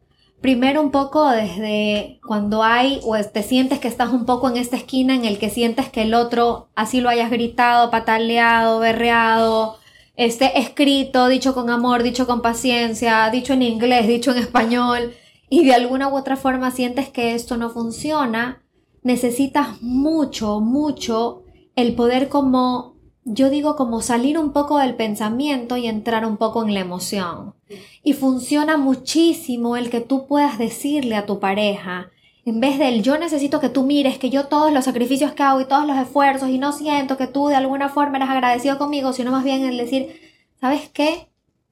Primero 0.40 0.82
un 0.82 0.90
poco 0.90 1.30
desde 1.30 2.20
cuando 2.26 2.62
hay 2.62 3.00
o 3.02 3.16
te 3.16 3.42
sientes 3.42 3.78
que 3.78 3.88
estás 3.88 4.12
un 4.12 4.26
poco 4.26 4.48
en 4.48 4.58
esta 4.58 4.76
esquina 4.76 5.14
en 5.14 5.24
el 5.24 5.38
que 5.38 5.48
sientes 5.48 5.88
que 5.88 6.02
el 6.02 6.12
otro 6.12 6.68
así 6.74 7.00
lo 7.00 7.08
hayas 7.08 7.30
gritado, 7.30 7.90
pataleado, 7.90 8.78
berreado, 8.78 9.78
esté 10.16 10.58
escrito, 10.58 11.28
dicho 11.28 11.54
con 11.54 11.70
amor, 11.70 12.02
dicho 12.02 12.26
con 12.26 12.42
paciencia, 12.42 13.30
dicho 13.30 13.54
en 13.54 13.62
inglés, 13.62 14.06
dicho 14.06 14.32
en 14.32 14.38
español, 14.38 15.14
y 15.48 15.64
de 15.64 15.74
alguna 15.74 16.08
u 16.08 16.16
otra 16.16 16.36
forma 16.36 16.70
sientes 16.70 17.08
que 17.08 17.34
esto 17.34 17.56
no 17.56 17.70
funciona, 17.70 18.62
necesitas 19.04 19.80
mucho, 19.80 20.60
mucho 20.60 21.44
el 21.76 21.94
poder 21.94 22.28
como 22.28 22.94
yo 23.24 23.48
digo 23.48 23.74
como 23.74 24.02
salir 24.02 24.38
un 24.38 24.52
poco 24.52 24.78
del 24.78 24.96
pensamiento 24.96 25.76
y 25.76 25.86
entrar 25.86 26.26
un 26.26 26.36
poco 26.36 26.62
en 26.62 26.74
la 26.74 26.80
emoción. 26.80 27.54
Y 28.02 28.12
funciona 28.12 28.76
muchísimo 28.76 29.76
el 29.76 29.88
que 29.88 30.00
tú 30.00 30.26
puedas 30.26 30.58
decirle 30.58 31.16
a 31.16 31.24
tu 31.24 31.40
pareja, 31.40 32.10
en 32.44 32.60
vez 32.60 32.78
del 32.78 33.02
yo 33.02 33.16
necesito 33.16 33.60
que 33.60 33.70
tú 33.70 33.84
mires 33.84 34.18
que 34.18 34.28
yo 34.28 34.46
todos 34.46 34.70
los 34.70 34.84
sacrificios 34.84 35.32
que 35.32 35.42
hago 35.42 35.62
y 35.62 35.64
todos 35.64 35.86
los 35.86 35.96
esfuerzos 35.96 36.50
y 36.50 36.58
no 36.58 36.72
siento 36.72 37.16
que 37.16 37.26
tú 37.26 37.48
de 37.48 37.56
alguna 37.56 37.88
forma 37.88 38.18
eres 38.18 38.28
agradecido 38.28 38.76
conmigo, 38.76 39.14
sino 39.14 39.30
más 39.30 39.44
bien 39.44 39.64
el 39.64 39.78
decir, 39.78 40.20
¿sabes 40.60 40.90
qué? 40.90 41.28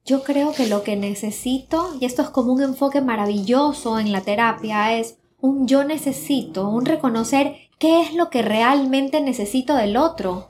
Yo 0.06 0.22
creo 0.24 0.52
que 0.52 0.66
lo 0.66 0.82
que 0.82 0.96
necesito, 0.96 1.94
y 2.00 2.06
esto 2.06 2.22
es 2.22 2.30
como 2.30 2.52
un 2.52 2.62
enfoque 2.62 3.02
maravilloso 3.02 3.98
en 3.98 4.10
la 4.10 4.22
terapia, 4.22 4.98
es 4.98 5.18
un 5.42 5.68
yo 5.68 5.84
necesito, 5.84 6.70
un 6.70 6.86
reconocer 6.86 7.56
qué 7.78 8.00
es 8.00 8.14
lo 8.14 8.30
que 8.30 8.40
realmente 8.40 9.20
necesito 9.20 9.76
del 9.76 9.98
otro 9.98 10.48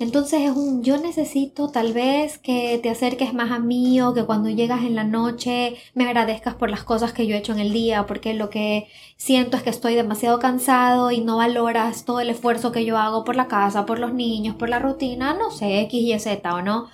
entonces 0.00 0.40
es 0.40 0.56
un 0.56 0.82
yo 0.82 0.96
necesito 0.96 1.68
tal 1.68 1.92
vez 1.92 2.38
que 2.38 2.80
te 2.82 2.88
acerques 2.88 3.34
más 3.34 3.50
a 3.50 3.58
mí 3.58 4.00
o 4.00 4.14
que 4.14 4.24
cuando 4.24 4.48
llegas 4.48 4.80
en 4.80 4.94
la 4.94 5.04
noche 5.04 5.76
me 5.92 6.04
agradezcas 6.04 6.54
por 6.54 6.70
las 6.70 6.84
cosas 6.84 7.12
que 7.12 7.26
yo 7.26 7.34
he 7.36 7.38
hecho 7.38 7.52
en 7.52 7.58
el 7.58 7.70
día, 7.74 8.06
porque 8.06 8.32
lo 8.32 8.48
que 8.48 8.88
siento 9.18 9.58
es 9.58 9.62
que 9.62 9.68
estoy 9.68 9.94
demasiado 9.96 10.38
cansado 10.38 11.10
y 11.10 11.20
no 11.20 11.36
valoras 11.36 12.06
todo 12.06 12.20
el 12.20 12.30
esfuerzo 12.30 12.72
que 12.72 12.86
yo 12.86 12.96
hago 12.96 13.24
por 13.24 13.36
la 13.36 13.46
casa, 13.46 13.84
por 13.84 13.98
los 13.98 14.14
niños, 14.14 14.56
por 14.56 14.70
la 14.70 14.78
rutina, 14.78 15.34
no 15.34 15.50
sé, 15.50 15.80
X, 15.82 16.00
Y, 16.00 16.18
Z 16.18 16.54
o 16.54 16.62
no. 16.62 16.88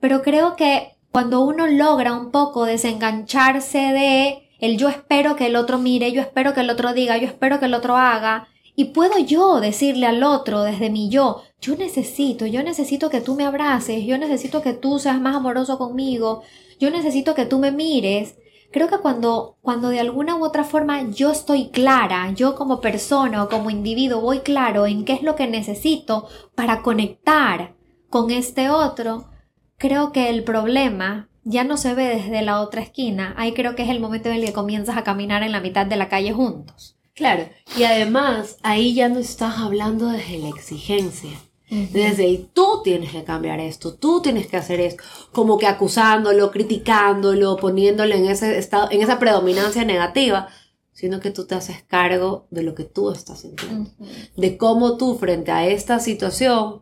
Pero 0.00 0.22
creo 0.22 0.56
que 0.56 0.96
cuando 1.12 1.42
uno 1.42 1.68
logra 1.68 2.12
un 2.12 2.32
poco 2.32 2.64
desengancharse 2.64 3.78
de 3.78 4.47
el 4.58 4.76
yo 4.76 4.88
espero 4.88 5.36
que 5.36 5.46
el 5.46 5.56
otro 5.56 5.78
mire, 5.78 6.12
yo 6.12 6.20
espero 6.20 6.54
que 6.54 6.60
el 6.60 6.70
otro 6.70 6.92
diga, 6.92 7.16
yo 7.16 7.26
espero 7.26 7.60
que 7.60 7.66
el 7.66 7.74
otro 7.74 7.96
haga, 7.96 8.48
y 8.74 8.86
puedo 8.86 9.18
yo 9.18 9.58
decirle 9.60 10.06
al 10.06 10.22
otro 10.22 10.62
desde 10.62 10.88
mi 10.88 11.08
yo, 11.08 11.42
yo 11.60 11.74
necesito, 11.74 12.46
yo 12.46 12.62
necesito 12.62 13.10
que 13.10 13.20
tú 13.20 13.34
me 13.34 13.44
abraces, 13.44 14.04
yo 14.04 14.18
necesito 14.18 14.62
que 14.62 14.72
tú 14.72 15.00
seas 15.00 15.20
más 15.20 15.34
amoroso 15.34 15.78
conmigo, 15.78 16.42
yo 16.78 16.90
necesito 16.90 17.34
que 17.34 17.44
tú 17.44 17.58
me 17.58 17.72
mires. 17.72 18.36
Creo 18.70 18.86
que 18.86 18.98
cuando, 18.98 19.56
cuando 19.62 19.88
de 19.88 19.98
alguna 19.98 20.36
u 20.36 20.44
otra 20.44 20.62
forma 20.62 21.10
yo 21.10 21.32
estoy 21.32 21.70
clara, 21.70 22.30
yo 22.36 22.54
como 22.54 22.80
persona 22.80 23.42
o 23.42 23.48
como 23.48 23.70
individuo 23.70 24.20
voy 24.20 24.40
claro 24.40 24.86
en 24.86 25.04
qué 25.04 25.14
es 25.14 25.22
lo 25.22 25.34
que 25.34 25.48
necesito 25.48 26.28
para 26.54 26.82
conectar 26.82 27.74
con 28.10 28.30
este 28.30 28.70
otro, 28.70 29.28
creo 29.76 30.12
que 30.12 30.28
el 30.28 30.44
problema 30.44 31.28
ya 31.48 31.64
no 31.64 31.78
se 31.78 31.94
ve 31.94 32.08
desde 32.08 32.42
la 32.42 32.60
otra 32.60 32.82
esquina. 32.82 33.34
Ahí 33.38 33.52
creo 33.54 33.74
que 33.74 33.82
es 33.82 33.88
el 33.88 34.00
momento 34.00 34.28
en 34.28 34.36
el 34.36 34.44
que 34.44 34.52
comienzas 34.52 34.96
a 34.96 35.04
caminar 35.04 35.42
en 35.42 35.52
la 35.52 35.60
mitad 35.60 35.86
de 35.86 35.96
la 35.96 36.08
calle 36.08 36.32
juntos. 36.32 36.96
Claro, 37.14 37.48
y 37.76 37.82
además 37.82 38.58
ahí 38.62 38.94
ya 38.94 39.08
no 39.08 39.18
estás 39.18 39.58
hablando 39.58 40.08
desde 40.08 40.38
la 40.38 40.50
exigencia. 40.50 41.30
Desde 41.70 42.26
el 42.26 42.46
tú 42.46 42.80
tienes 42.82 43.12
que 43.12 43.24
cambiar 43.24 43.60
esto, 43.60 43.94
tú 43.94 44.22
tienes 44.22 44.46
que 44.46 44.56
hacer 44.56 44.80
esto, 44.80 45.04
como 45.32 45.58
que 45.58 45.66
acusándolo, 45.66 46.50
criticándolo, 46.50 47.56
poniéndolo 47.56 48.14
en 48.14 48.26
ese 48.26 48.56
estado, 48.56 48.88
en 48.90 49.02
esa 49.02 49.18
predominancia 49.18 49.84
negativa, 49.84 50.48
sino 50.92 51.20
que 51.20 51.30
tú 51.30 51.46
te 51.46 51.54
haces 51.54 51.82
cargo 51.82 52.46
de 52.50 52.62
lo 52.62 52.74
que 52.74 52.84
tú 52.84 53.10
estás 53.10 53.40
sintiendo, 53.40 53.90
de 54.36 54.56
cómo 54.56 54.96
tú 54.96 55.18
frente 55.18 55.50
a 55.50 55.66
esta 55.66 56.00
situación 56.00 56.80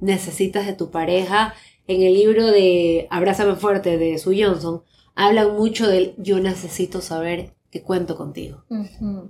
necesitas 0.00 0.66
de 0.66 0.74
tu 0.74 0.90
pareja. 0.90 1.54
En 1.90 2.02
el 2.02 2.14
libro 2.14 2.46
de 2.46 3.08
Abrázame 3.10 3.56
fuerte 3.56 3.98
de 3.98 4.16
Sue 4.18 4.44
Johnson 4.44 4.84
hablan 5.16 5.56
mucho 5.56 5.88
del 5.88 6.14
yo 6.18 6.38
necesito 6.38 7.00
saber 7.00 7.56
que 7.68 7.82
cuento 7.82 8.16
contigo. 8.16 8.62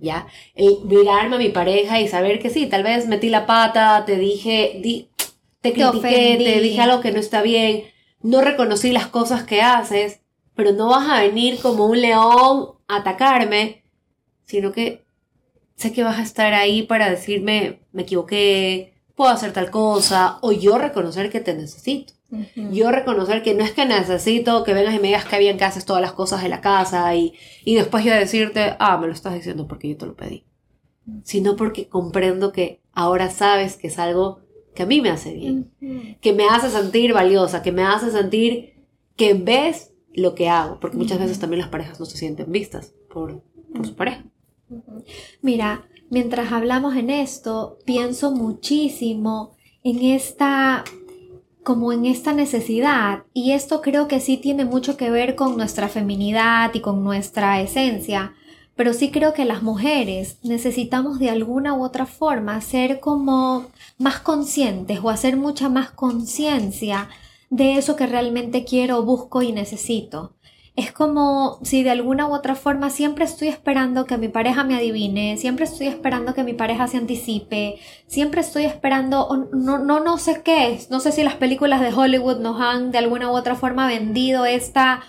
¿Ya? 0.03 0.27
El 0.55 0.81
mirarme 0.85 1.37
a 1.37 1.39
mi 1.39 1.49
pareja 1.49 2.03
y 2.03 2.09
saber 2.09 2.39
que 2.39 2.51
sí, 2.51 2.67
tal 2.67 2.83
vez 2.83 3.09
metí 3.09 3.31
la 3.31 3.47
pata, 3.47 4.05
te 4.05 4.19
dije, 4.19 4.79
te 5.63 5.73
critiqué, 5.73 6.37
te, 6.37 6.61
dije 6.61 6.83
algo 6.83 7.01
que 7.01 7.13
no 7.13 7.19
está 7.19 7.41
bien, 7.41 7.85
no 8.21 8.43
reconocí 8.43 8.93
las 8.93 9.07
cosas 9.07 9.45
que 9.45 9.63
haces, 9.63 10.21
pero 10.55 10.73
no 10.73 10.91
vas 10.91 11.09
a 11.09 11.23
venir 11.23 11.61
como 11.63 11.87
un 11.87 12.03
león 12.03 12.73
a 12.89 12.97
atacarme, 12.97 13.85
sino 14.45 14.71
que 14.71 15.07
sé 15.77 15.95
que 15.95 16.05
vas 16.05 16.19
a 16.19 16.25
estar 16.25 16.53
ahí 16.53 16.83
para 16.83 17.09
decirme, 17.09 17.81
me 17.93 18.03
equivoqué, 18.03 18.93
puedo 19.15 19.31
hacer 19.31 19.55
tal 19.55 19.71
cosa, 19.71 20.37
o 20.43 20.53
yo 20.53 20.77
reconocer 20.77 21.31
que 21.31 21.41
te 21.41 21.55
necesito. 21.55 22.20
Yo 22.71 22.91
reconocer 22.91 23.43
que 23.43 23.55
no 23.55 23.65
es 23.65 23.73
que 23.73 23.87
necesito 23.87 24.63
que 24.65 24.75
vengas 24.75 24.95
y 24.95 24.99
me 24.99 25.09
digas 25.09 25.25
que 25.25 25.39
bien 25.39 25.59
que 25.59 25.65
haces 25.65 25.85
todas 25.85 26.01
las 26.01 26.13
cosas 26.13 26.43
de 26.43 26.49
la 26.49 26.61
casa 26.61 27.15
y, 27.15 27.35
y 27.65 27.75
después 27.75 28.05
yo 28.05 28.13
decirte, 28.13 28.77
ah, 28.79 28.99
me 28.99 29.07
lo 29.07 29.13
estás 29.13 29.35
diciendo 29.35 29.67
porque 29.67 29.89
yo 29.89 29.97
te 29.97 30.07
lo 30.07 30.15
pedí. 30.15 30.45
Sino 31.25 31.57
porque 31.57 31.89
comprendo 31.89 32.53
que 32.53 32.81
ahora 32.93 33.31
sabes 33.31 33.77
que 33.77 33.89
es 33.89 33.99
algo 33.99 34.41
que 34.75 34.85
a 34.85 34.87
mí 34.87 35.01
me 35.01 35.11
hace 35.11 35.35
bien, 35.35 35.73
que 36.21 36.33
me 36.33 36.45
hace 36.45 36.71
sentir 36.71 37.13
valiosa, 37.13 37.63
que 37.63 37.73
me 37.73 37.83
hace 37.83 38.11
sentir 38.11 38.75
que 39.17 39.35
ves 39.35 39.93
lo 40.15 40.35
que 40.35 40.49
hago, 40.49 40.79
porque 40.81 40.97
muchas 40.97 41.19
veces 41.19 41.39
también 41.39 41.61
las 41.61 41.69
parejas 41.69 41.99
no 41.99 42.07
se 42.07 42.17
sienten 42.17 42.51
vistas 42.53 42.95
por, 43.13 43.43
por 43.75 43.87
su 43.87 43.95
pareja. 43.95 44.25
Mira, 45.43 45.89
mientras 46.11 46.53
hablamos 46.53 46.97
en 46.97 47.11
esto, 47.11 47.79
pienso 47.85 48.31
muchísimo 48.31 49.57
en 49.83 50.05
esta 50.05 50.85
como 51.63 51.93
en 51.93 52.07
esta 52.07 52.33
necesidad 52.33 53.25
y 53.35 53.53
esto 53.53 53.83
creo 53.83 54.09
que 54.09 54.21
sí 54.21 54.37
tiene 54.37 54.65
mucho 54.65 54.97
que 54.97 55.11
ver 55.11 55.35
con 55.35 55.57
nuestra 55.57 55.89
feminidad 55.89 56.73
y 56.75 56.81
con 56.81 57.05
nuestra 57.05 57.61
esencia, 57.61 58.35
pero 58.77 58.95
sí 58.95 59.11
creo 59.11 59.35
que 59.35 59.45
las 59.45 59.63
mujeres 59.63 60.39
necesitamos 60.43 61.19
de 61.19 61.31
alguna 61.31 61.75
u 61.75 61.85
otra 61.85 62.07
forma 62.07 62.61
ser 62.61 63.01
como 63.01 63.67
más 63.99 64.21
conscientes 64.21 65.01
o 65.03 65.11
hacer 65.11 65.37
mucha 65.37 65.69
más 65.69 65.91
conciencia 65.91 67.09
de 67.51 67.77
eso 67.77 67.97
que 67.97 68.07
realmente 68.07 68.65
quiero, 68.65 69.03
busco 69.03 69.43
y 69.43 69.53
necesito 69.53 70.33
es 70.77 70.93
como 70.93 71.59
si 71.63 71.83
de 71.83 71.91
alguna 71.91 72.29
u 72.29 72.35
otra 72.35 72.55
forma 72.55 72.91
siempre 72.91 73.25
estoy 73.25 73.49
esperando 73.49 74.07
que 74.07 74.19
mi 74.19 74.29
pareja 74.29 74.65
me 74.65 74.77
adivine, 74.77 75.37
siempre 75.37 75.65
estoy 75.65 75.89
esperando 75.89 76.33
que 76.35 76.45
mi 76.45 76.53
pareja 76.53 76.87
se 76.87 76.97
anticipe, 76.97 77.79
siempre 78.07 78.41
estoy 78.41 78.65
esperando, 78.65 79.49
no, 79.53 79.79
no, 79.79 80.01
no 80.01 80.19
sé 80.19 80.43
qué, 80.43 80.79
no 80.91 81.01
sé 81.01 81.13
si 81.13 81.25
las 81.25 81.35
películas 81.35 81.81
de 81.81 81.93
Hollywood 81.93 82.39
nos 82.39 82.61
han 82.61 82.93
de 82.93 82.99
alguna 82.99 83.31
u 83.31 83.35
otra 83.35 83.57
forma 83.57 83.89
vendido 83.89 84.47
esta, 84.47 85.03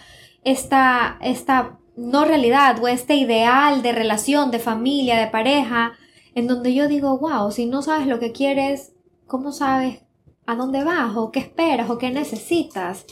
esta, 0.43 1.17
esta 1.21 1.77
no 1.95 2.25
realidad 2.25 2.77
o 2.81 2.87
este 2.87 3.15
ideal 3.15 3.81
de 3.81 3.91
relación, 3.91 4.49
de 4.49 4.59
familia, 4.59 5.19
de 5.19 5.27
pareja, 5.27 5.93
en 6.33 6.47
donde 6.47 6.73
yo 6.73 6.87
digo, 6.87 7.17
wow, 7.19 7.51
si 7.51 7.65
no 7.65 7.81
sabes 7.81 8.07
lo 8.07 8.19
que 8.19 8.31
quieres, 8.31 8.93
¿cómo 9.27 9.51
sabes 9.51 10.01
a 10.47 10.55
dónde 10.55 10.83
vas 10.83 11.15
o 11.15 11.31
qué 11.31 11.39
esperas 11.39 11.89
o 11.89 11.97
qué 11.97 12.09
necesitas? 12.09 13.05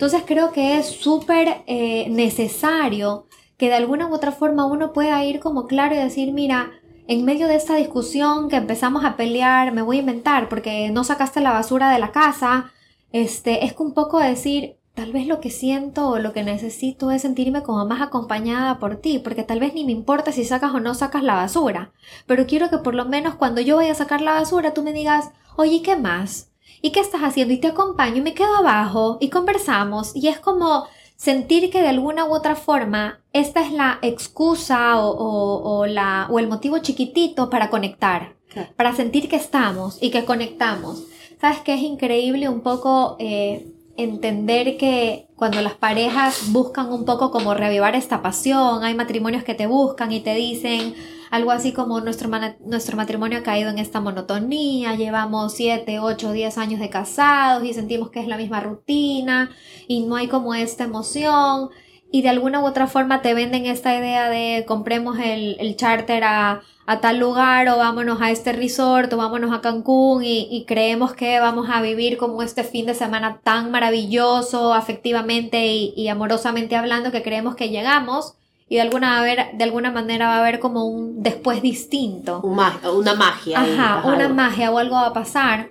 Entonces 0.00 0.22
creo 0.26 0.50
que 0.50 0.78
es 0.78 0.86
súper 0.86 1.62
eh, 1.66 2.08
necesario 2.08 3.26
que 3.58 3.68
de 3.68 3.74
alguna 3.74 4.06
u 4.06 4.14
otra 4.14 4.32
forma 4.32 4.64
uno 4.64 4.94
pueda 4.94 5.22
ir 5.26 5.40
como 5.40 5.66
claro 5.66 5.94
y 5.94 5.98
decir, 5.98 6.32
mira, 6.32 6.70
en 7.06 7.26
medio 7.26 7.48
de 7.48 7.56
esta 7.56 7.76
discusión 7.76 8.48
que 8.48 8.56
empezamos 8.56 9.04
a 9.04 9.16
pelear, 9.16 9.74
me 9.74 9.82
voy 9.82 9.98
a 9.98 10.00
inventar 10.00 10.48
porque 10.48 10.88
no 10.88 11.04
sacaste 11.04 11.42
la 11.42 11.52
basura 11.52 11.90
de 11.92 11.98
la 11.98 12.12
casa, 12.12 12.72
este, 13.12 13.66
es 13.66 13.74
un 13.76 13.92
poco 13.92 14.18
decir, 14.18 14.78
tal 14.94 15.12
vez 15.12 15.26
lo 15.26 15.38
que 15.38 15.50
siento 15.50 16.08
o 16.08 16.18
lo 16.18 16.32
que 16.32 16.44
necesito 16.44 17.10
es 17.10 17.20
sentirme 17.20 17.62
como 17.62 17.84
más 17.84 18.00
acompañada 18.00 18.78
por 18.78 18.96
ti, 18.96 19.18
porque 19.18 19.42
tal 19.42 19.60
vez 19.60 19.74
ni 19.74 19.84
me 19.84 19.92
importa 19.92 20.32
si 20.32 20.46
sacas 20.46 20.72
o 20.72 20.80
no 20.80 20.94
sacas 20.94 21.22
la 21.22 21.34
basura, 21.34 21.92
pero 22.26 22.46
quiero 22.46 22.70
que 22.70 22.78
por 22.78 22.94
lo 22.94 23.04
menos 23.04 23.34
cuando 23.34 23.60
yo 23.60 23.76
vaya 23.76 23.92
a 23.92 23.96
sacar 23.96 24.22
la 24.22 24.32
basura 24.32 24.72
tú 24.72 24.82
me 24.82 24.94
digas, 24.94 25.28
oye, 25.56 25.82
¿qué 25.82 25.94
más? 25.94 26.49
¿Y 26.82 26.90
qué 26.92 27.00
estás 27.00 27.22
haciendo? 27.22 27.54
Y 27.54 27.58
te 27.58 27.68
acompaño 27.68 28.16
y 28.16 28.22
me 28.22 28.34
quedo 28.34 28.56
abajo 28.56 29.18
y 29.20 29.28
conversamos 29.30 30.14
y 30.14 30.28
es 30.28 30.38
como 30.38 30.86
sentir 31.16 31.70
que 31.70 31.82
de 31.82 31.88
alguna 31.88 32.24
u 32.24 32.32
otra 32.32 32.56
forma 32.56 33.20
esta 33.32 33.60
es 33.60 33.72
la 33.72 33.98
excusa 34.02 34.98
o, 35.00 35.86
la, 35.86 36.26
o 36.30 36.38
el 36.38 36.48
motivo 36.48 36.78
chiquitito 36.78 37.50
para 37.50 37.68
conectar, 37.68 38.36
para 38.76 38.94
sentir 38.94 39.28
que 39.28 39.36
estamos 39.36 39.98
y 40.02 40.10
que 40.10 40.24
conectamos. 40.24 41.04
¿Sabes 41.40 41.60
qué 41.60 41.74
es 41.74 41.82
increíble 41.82 42.48
un 42.48 42.60
poco 42.60 43.16
eh, 43.18 43.66
entender 43.96 44.76
que 44.76 45.28
cuando 45.40 45.62
las 45.62 45.72
parejas 45.72 46.52
buscan 46.52 46.92
un 46.92 47.06
poco 47.06 47.30
como 47.30 47.54
revivar 47.54 47.96
esta 47.96 48.20
pasión, 48.20 48.84
hay 48.84 48.94
matrimonios 48.94 49.42
que 49.42 49.54
te 49.54 49.66
buscan 49.66 50.12
y 50.12 50.20
te 50.20 50.34
dicen, 50.34 50.94
algo 51.30 51.50
así 51.50 51.72
como 51.72 51.98
nuestro, 52.02 52.28
nuestro 52.66 52.98
matrimonio 52.98 53.38
ha 53.38 53.42
caído 53.42 53.70
en 53.70 53.78
esta 53.78 54.02
monotonía, 54.02 54.96
llevamos 54.96 55.54
7, 55.54 55.98
8, 55.98 56.32
10 56.32 56.58
años 56.58 56.78
de 56.78 56.90
casados 56.90 57.64
y 57.64 57.72
sentimos 57.72 58.10
que 58.10 58.20
es 58.20 58.26
la 58.26 58.36
misma 58.36 58.60
rutina 58.60 59.50
y 59.88 60.04
no 60.04 60.16
hay 60.16 60.28
como 60.28 60.54
esta 60.54 60.84
emoción 60.84 61.70
y 62.12 62.20
de 62.20 62.28
alguna 62.28 62.60
u 62.60 62.66
otra 62.66 62.86
forma 62.86 63.22
te 63.22 63.32
venden 63.32 63.64
esta 63.64 63.96
idea 63.96 64.28
de 64.28 64.66
compremos 64.68 65.18
el, 65.20 65.56
el 65.58 65.74
charter 65.74 66.22
a, 66.22 66.60
a, 66.92 67.00
tal 67.00 67.18
lugar 67.18 67.68
o 67.68 67.76
vámonos 67.76 68.20
a 68.20 68.30
este 68.30 68.52
resort 68.52 69.12
o 69.12 69.16
vámonos 69.16 69.52
a 69.52 69.60
Cancún 69.60 70.24
y, 70.24 70.48
y, 70.50 70.64
creemos 70.64 71.14
que 71.14 71.40
vamos 71.40 71.68
a 71.70 71.80
vivir 71.82 72.16
como 72.16 72.42
este 72.42 72.64
fin 72.64 72.86
de 72.86 72.94
semana 72.94 73.40
tan 73.42 73.70
maravilloso 73.70 74.74
afectivamente 74.74 75.66
y, 75.66 75.94
y 75.96 76.08
amorosamente 76.08 76.76
hablando 76.76 77.12
que 77.12 77.22
creemos 77.22 77.56
que 77.56 77.68
llegamos 77.68 78.34
y 78.70 78.76
de 78.76 78.82
alguna, 78.82 79.20
ver, 79.20 79.48
de 79.54 79.64
alguna 79.64 79.90
manera 79.90 80.28
va 80.28 80.36
a 80.36 80.40
haber 80.40 80.60
como 80.60 80.84
un 80.84 81.24
después 81.24 81.60
distinto. 81.60 82.40
una 82.40 83.14
magia. 83.14 83.60
Ajá, 83.60 84.02
una 84.06 84.28
magia 84.28 84.70
o 84.70 84.78
algo 84.78 84.94
va 84.94 85.06
a 85.06 85.12
pasar. 85.12 85.70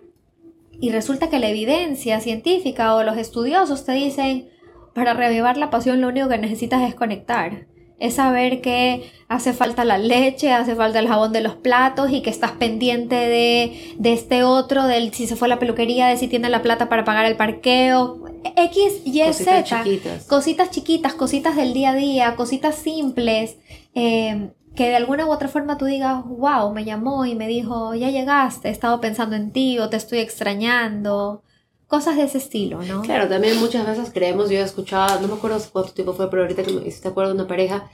Y 0.82 0.92
resulta 0.92 1.30
que 1.30 1.40
la 1.40 1.48
evidencia 1.48 2.20
científica 2.20 2.94
o 2.96 3.04
los 3.04 3.16
estudiosos 3.18 3.86
te 3.86 3.94
dicen, 3.94 4.50
para 4.94 5.14
reavivar 5.14 5.56
la 5.56 5.70
pasión 5.70 6.02
lo 6.02 6.10
único 6.10 6.28
que 6.28 6.40
necesitas 6.40 6.82
es 6.82 6.94
conectar. 6.94 7.68
Es 8.00 8.16
saber 8.16 8.62
que 8.62 9.12
hace 9.28 9.54
falta 9.54 9.86
la 9.86 9.98
leche, 9.98 10.52
hace 10.52 10.76
falta 10.76 11.00
el 11.00 11.08
jabón 11.08 11.34
de 11.34 11.42
los 11.42 11.56
platos 11.56 12.12
y 12.12 12.22
que 12.22 12.30
estás 12.30 12.52
pendiente 12.54 13.16
de, 13.16 13.96
de 13.98 14.14
este 14.14 14.44
otro, 14.44 14.86
del 14.86 15.14
si 15.14 15.28
se 15.28 15.36
fue 15.36 15.48
a 15.48 15.50
la 15.50 15.60
peluquería, 15.60 16.08
de 16.08 16.18
si 16.18 16.28
tiene 16.28 16.50
la 16.50 16.62
plata 16.62 16.90
para 16.90 17.04
pagar 17.04 17.26
el 17.26 17.36
parqueo. 17.36 18.24
X, 18.56 19.02
Y, 19.06 19.22
cositas 19.22 19.64
Chiquitas. 19.66 20.26
Cositas 20.26 20.72
chiquitas, 20.72 21.14
cositas 21.14 21.56
del 21.56 21.74
día 21.74 21.92
a 21.92 21.96
día, 21.96 22.36
cositas 22.36 22.76
simples. 22.76 23.58
Eh, 23.94 24.50
que 24.76 24.88
de 24.88 24.96
alguna 24.96 25.26
u 25.26 25.32
otra 25.32 25.50
forma 25.50 25.78
tú 25.78 25.86
digas, 25.86 26.24
wow, 26.26 26.72
me 26.74 26.86
llamó 26.86 27.26
y 27.26 27.36
me 27.36 27.48
dijo, 27.48 27.96
ya 27.96 28.12
llegaste, 28.12 28.70
he 28.70 28.72
estado 28.72 29.02
pensando 29.02 29.36
en 29.36 29.52
ti 29.52 29.78
o 29.78 29.90
te 29.90 29.98
estoy 29.98 30.20
extrañando 30.20 31.44
cosas 31.90 32.18
de 32.18 32.24
ese 32.24 32.38
estilo, 32.38 32.84
¿no? 32.84 33.02
Claro, 33.02 33.28
también 33.28 33.60
muchas 33.60 33.86
veces 33.86 34.12
creemos, 34.14 34.50
yo 34.50 34.60
he 34.60 34.62
escuchado, 34.62 35.20
no 35.20 35.28
me 35.28 35.34
acuerdo 35.34 35.60
cuánto 35.74 35.92
tiempo 35.92 36.14
fue, 36.14 36.30
pero 36.30 36.44
ahorita 36.44 36.64
que 36.64 36.72
me 36.72 36.82
hiciste 36.82 37.08
acuerdo 37.08 37.34
una 37.34 37.48
pareja 37.48 37.90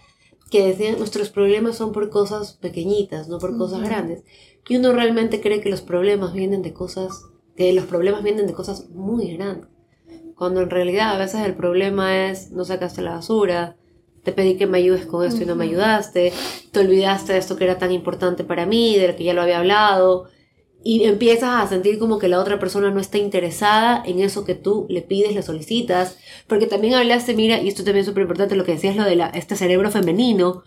que 0.52 0.68
decían, 0.68 1.00
nuestros 1.00 1.30
problemas 1.30 1.78
son 1.78 1.94
por 1.94 2.10
cosas 2.10 2.54
pequeñitas, 2.54 3.30
no 3.30 3.40
por 3.40 3.58
cosas 3.58 3.82
grandes. 3.82 4.24
Y 4.68 4.76
uno 4.76 4.92
realmente 4.92 5.40
cree 5.40 5.62
que 5.62 5.70
los 5.70 5.82
problemas 5.82 6.34
vienen 6.34 6.62
de 6.62 6.74
cosas, 6.74 7.24
que 7.56 7.72
los 7.72 7.86
problemas 7.86 8.22
vienen 8.22 8.48
de 8.48 8.54
cosas 8.54 8.90
muy 8.90 9.34
grandes. 9.38 9.70
Cuando 10.36 10.62
en 10.62 10.70
realidad 10.70 11.16
a 11.16 11.18
veces 11.18 11.46
el 11.46 11.56
problema 11.56 12.28
es, 12.28 12.52
no 12.52 12.66
sacaste 12.66 13.02
la 13.02 13.14
basura, 13.14 13.78
te 14.24 14.34
pedí 14.34 14.58
que 14.58 14.68
me 14.68 14.80
ayudes 14.80 15.06
con 15.06 15.26
esto 15.26 15.44
y 15.44 15.46
no 15.46 15.56
me 15.56 15.64
ayudaste, 15.64 16.34
te 16.72 16.80
olvidaste 16.80 17.32
de 17.32 17.40
esto 17.40 17.56
que 17.56 17.64
era 17.64 17.78
tan 17.78 17.94
importante 17.94 18.44
para 18.44 18.66
mí, 18.66 18.98
de 18.98 19.08
lo 19.08 19.16
que 19.16 19.24
ya 19.24 19.34
lo 19.34 19.42
había 19.42 19.60
hablado, 19.60 20.28
y 20.88 21.06
empiezas 21.06 21.64
a 21.64 21.68
sentir 21.68 21.98
como 21.98 22.20
que 22.20 22.28
la 22.28 22.40
otra 22.40 22.60
persona 22.60 22.92
no 22.92 23.00
está 23.00 23.18
interesada 23.18 24.04
en 24.06 24.20
eso 24.20 24.46
que 24.46 24.54
tú 24.54 24.86
le 24.88 25.02
pides, 25.02 25.34
le 25.34 25.42
solicitas, 25.42 26.20
porque 26.46 26.68
también 26.68 26.94
hablaste, 26.94 27.34
mira, 27.34 27.60
y 27.60 27.68
esto 27.70 27.84
también 27.84 28.02
es 28.02 28.06
súper 28.06 28.22
importante, 28.22 28.56
lo 28.56 28.66
que 28.66 28.74
decías, 28.74 28.96
lo 28.96 29.04
de 29.04 29.16
la, 29.16 29.26
este 29.30 29.56
cerebro 29.56 29.90
femenino, 29.90 30.62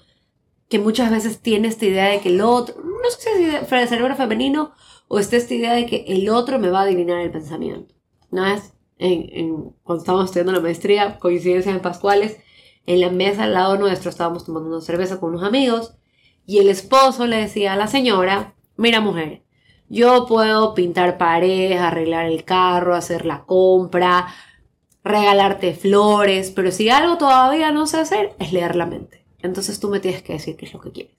que 0.68 0.80
muchas 0.80 1.12
veces 1.12 1.38
tiene 1.38 1.68
esta 1.68 1.86
idea 1.86 2.06
de 2.06 2.18
que 2.18 2.30
el 2.30 2.40
otro, 2.40 2.74
no 2.82 3.10
sé 3.16 3.36
si 3.36 3.44
es 3.44 3.72
el 3.72 3.88
cerebro 3.88 4.16
femenino 4.16 4.72
o 5.06 5.20
está 5.20 5.36
esta 5.36 5.54
idea 5.54 5.72
de 5.74 5.86
que 5.86 6.04
el 6.08 6.28
otro 6.30 6.58
me 6.58 6.68
va 6.68 6.80
a 6.80 6.82
adivinar 6.82 7.20
el 7.20 7.30
pensamiento. 7.30 7.94
¿No 8.32 8.44
es? 8.44 8.72
En, 8.98 9.30
en, 9.32 9.54
cuando 9.84 10.02
estábamos 10.02 10.24
estudiando 10.24 10.50
la 10.50 10.58
maestría, 10.58 11.20
coincidencia 11.20 11.70
en 11.70 11.78
Pascuales, 11.78 12.38
en 12.86 13.00
la 13.00 13.10
mesa 13.10 13.44
al 13.44 13.54
lado 13.54 13.78
nuestro 13.78 14.10
estábamos 14.10 14.44
tomando 14.44 14.68
una 14.68 14.80
cerveza 14.80 15.20
con 15.20 15.30
unos 15.30 15.44
amigos 15.44 15.94
y 16.44 16.58
el 16.58 16.68
esposo 16.68 17.28
le 17.28 17.36
decía 17.36 17.74
a 17.74 17.76
la 17.76 17.86
señora, 17.86 18.56
mira 18.76 19.00
mujer, 19.00 19.44
yo 19.88 20.26
puedo 20.26 20.74
pintar 20.74 21.18
paredes, 21.18 21.80
arreglar 21.80 22.26
el 22.26 22.44
carro, 22.44 22.94
hacer 22.94 23.24
la 23.24 23.44
compra, 23.44 24.28
regalarte 25.02 25.74
flores, 25.74 26.52
pero 26.54 26.70
si 26.70 26.90
algo 26.90 27.16
todavía 27.18 27.72
no 27.72 27.86
sé 27.86 27.98
hacer 27.98 28.34
es 28.38 28.52
leer 28.52 28.76
la 28.76 28.86
mente. 28.86 29.24
Entonces 29.40 29.80
tú 29.80 29.88
me 29.88 30.00
tienes 30.00 30.22
que 30.22 30.34
decir 30.34 30.56
qué 30.56 30.66
es 30.66 30.74
lo 30.74 30.80
que 30.80 30.92
quieres. 30.92 31.14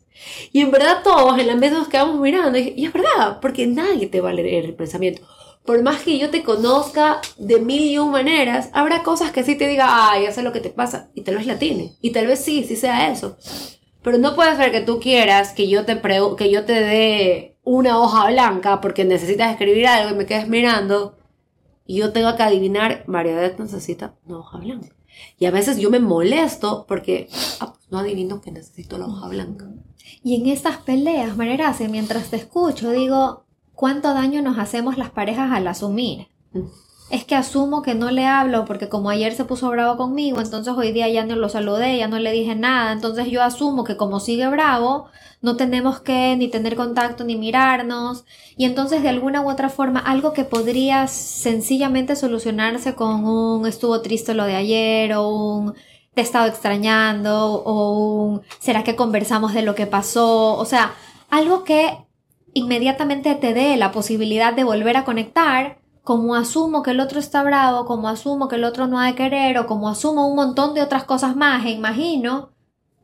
Y 0.51 0.61
en 0.61 0.71
verdad 0.71 1.01
todos 1.03 1.39
en 1.39 1.47
la 1.47 1.55
mesa 1.55 1.77
nos 1.77 1.88
quedamos 1.88 2.19
mirando 2.19 2.57
y, 2.57 2.85
es 2.85 2.93
verdad, 2.93 3.39
porque 3.41 3.67
nadie 3.67 4.07
te 4.07 4.21
va 4.21 4.29
a 4.29 4.33
leer 4.33 4.65
el 4.65 4.75
pensamiento. 4.75 5.23
Por 5.65 5.82
más 5.82 6.01
que 6.01 6.17
yo 6.17 6.29
te 6.29 6.43
conozca 6.43 7.21
de 7.38 7.60
mil 7.60 7.82
y 7.82 7.97
un 7.97 8.12
maneras, 8.12 8.69
habrá 8.73 9.03
cosas 9.03 9.32
que 9.32 9.43
sí 9.43 9.55
te 9.55 9.67
diga, 9.67 10.12
ay, 10.12 10.23
ya 10.23 10.32
sé 10.32 10.41
lo 10.41 10.51
que 10.51 10.62
te 10.62 10.69
pasa, 10.69 11.10
y 11.13 11.21
tal 11.21 11.36
vez 11.36 11.45
la 11.45 11.60
tiene. 11.60 11.93
Y 12.01 12.12
tal 12.12 12.27
vez 12.27 12.39
sí, 12.43 12.63
sí 12.63 12.75
sea 12.75 13.12
eso. 13.12 13.38
Pero 14.01 14.17
no 14.17 14.36
puede 14.36 14.55
ser 14.55 14.71
que 14.71 14.82
tú 14.82 14.99
quieras 14.99 15.53
que 15.53 15.67
yo 15.67 15.86
te, 15.86 16.01
que 16.38 16.49
yo 16.49 16.65
te 16.65 16.73
dé 16.73 17.59
una 17.63 18.00
hoja 18.00 18.30
blanca 18.30 18.82
porque 18.82 19.06
necesitas 19.06 19.52
escribir 19.52 19.88
algo 19.88 20.12
y 20.12 20.17
me 20.17 20.26
quedes 20.26 20.48
mirando 20.48 21.17
y 21.86 21.98
yo 21.98 22.12
tengo 22.13 22.36
que 22.36 22.43
adivinar, 22.43 23.04
María 23.08 23.56
necesita 23.58 24.15
una 24.26 24.39
hoja 24.39 24.60
blanca. 24.60 24.89
Y 25.38 25.45
a 25.45 25.52
veces 25.52 25.78
yo 25.78 25.89
me 25.89 26.00
molesto 26.00 26.86
porque 26.88 27.28
ah, 27.60 27.74
pues 27.74 27.89
no 27.89 28.00
adivino 28.00 28.41
que 28.41 28.52
necesito 28.52 28.98
la 28.98 29.08
hoja 29.08 29.28
blanca. 29.28 29.69
Y 30.24 30.36
en 30.36 30.48
estas 30.48 30.78
peleas, 30.78 31.36
María 31.36 31.76
mientras 31.89 32.30
te 32.30 32.38
escucho, 32.38 32.91
digo, 32.91 33.45
¿cuánto 33.74 34.13
daño 34.13 34.41
nos 34.41 34.60
hacemos 34.60 34.98
las 34.98 35.10
parejas 35.10 35.52
al 35.52 35.67
asumir? 35.67 36.28
Mm 36.54 36.67
es 37.10 37.26
que 37.26 37.36
asumo 37.36 37.82
que 37.82 37.95
no 37.95 38.12
le 38.12 38.26
hablo 38.26 38.65
porque 38.65 38.88
como 38.88 39.10
ayer 39.10 39.34
se 39.34 39.45
puso 39.45 39.69
bravo 39.69 39.98
conmigo, 39.98 40.41
entonces 40.41 40.74
hoy 40.78 40.91
día 40.91 41.10
ya 41.10 41.26
no 41.26 41.36
lo 41.36 41.50
saludé, 41.50 41.98
ya 41.98 42.08
no 42.08 42.19
le 42.19 42.32
dije 42.32 42.56
nada, 42.56 42.91
entonces 42.91 43.28
yo 43.32 43.41
asumo 43.41 43.84
que 43.84 43.98
como 43.98 44.19
sigue 44.19 44.48
bravo, 44.48 45.08
no 45.41 45.56
tenemos 45.56 46.02
que 46.02 46.36
ni 46.38 46.50
tener 46.50 46.76
contacto 46.76 47.24
ni 47.24 47.36
mirarnos. 47.36 48.26
Y 48.58 48.65
entonces 48.65 49.02
de 49.04 49.10
alguna 49.10 49.41
u 49.41 49.50
otra 49.50 49.69
forma 49.69 50.00
algo 50.00 50.34
que 50.34 50.43
podría 50.43 51.08
sencillamente 51.08 52.15
solucionarse 52.15 52.93
con 52.95 53.26
un 53.26 53.65
estuvo 53.65 54.02
triste 54.02 54.34
lo 54.34 54.45
de 54.45 54.56
ayer 54.56 55.13
o 55.13 55.28
un 55.30 55.74
te 56.13 56.22
he 56.22 56.24
estado 56.24 56.48
extrañando 56.48 57.54
o 57.54 58.24
un 58.24 58.41
será 58.60 58.84
que 58.84 58.95
conversamos 58.95 59.54
de 59.54 59.62
lo 59.62 59.76
que 59.76 59.88
pasó, 59.88 60.56
o 60.58 60.65
sea, 60.65 60.93
algo 61.30 61.63
que 61.63 61.98
inmediatamente 62.54 63.36
te 63.36 63.54
dé 63.54 63.78
la 63.78 63.91
posibilidad 63.91 64.54
de 64.54 64.63
volver 64.63 64.98
a 64.98 65.06
conectar 65.06 65.79
como 66.10 66.34
asumo 66.34 66.82
que 66.82 66.89
el 66.89 67.02
otro 67.02 67.19
está 67.19 67.43
bravo, 67.43 67.86
como 67.86 68.10
asumo 68.10 68.48
que 68.48 68.56
el 68.56 68.63
otro 68.63 68.88
no 68.88 69.00
ha 69.00 69.06
de 69.06 69.13
querer 69.13 69.60
o 69.60 69.67
como 69.67 69.88
asumo 69.88 70.28
un 70.28 70.36
montón 70.36 70.74
de 70.74 70.82
otras 70.82 71.04
cosas 71.04 71.36
más 71.36 71.63
e 71.67 71.69
imagino, 71.69 72.50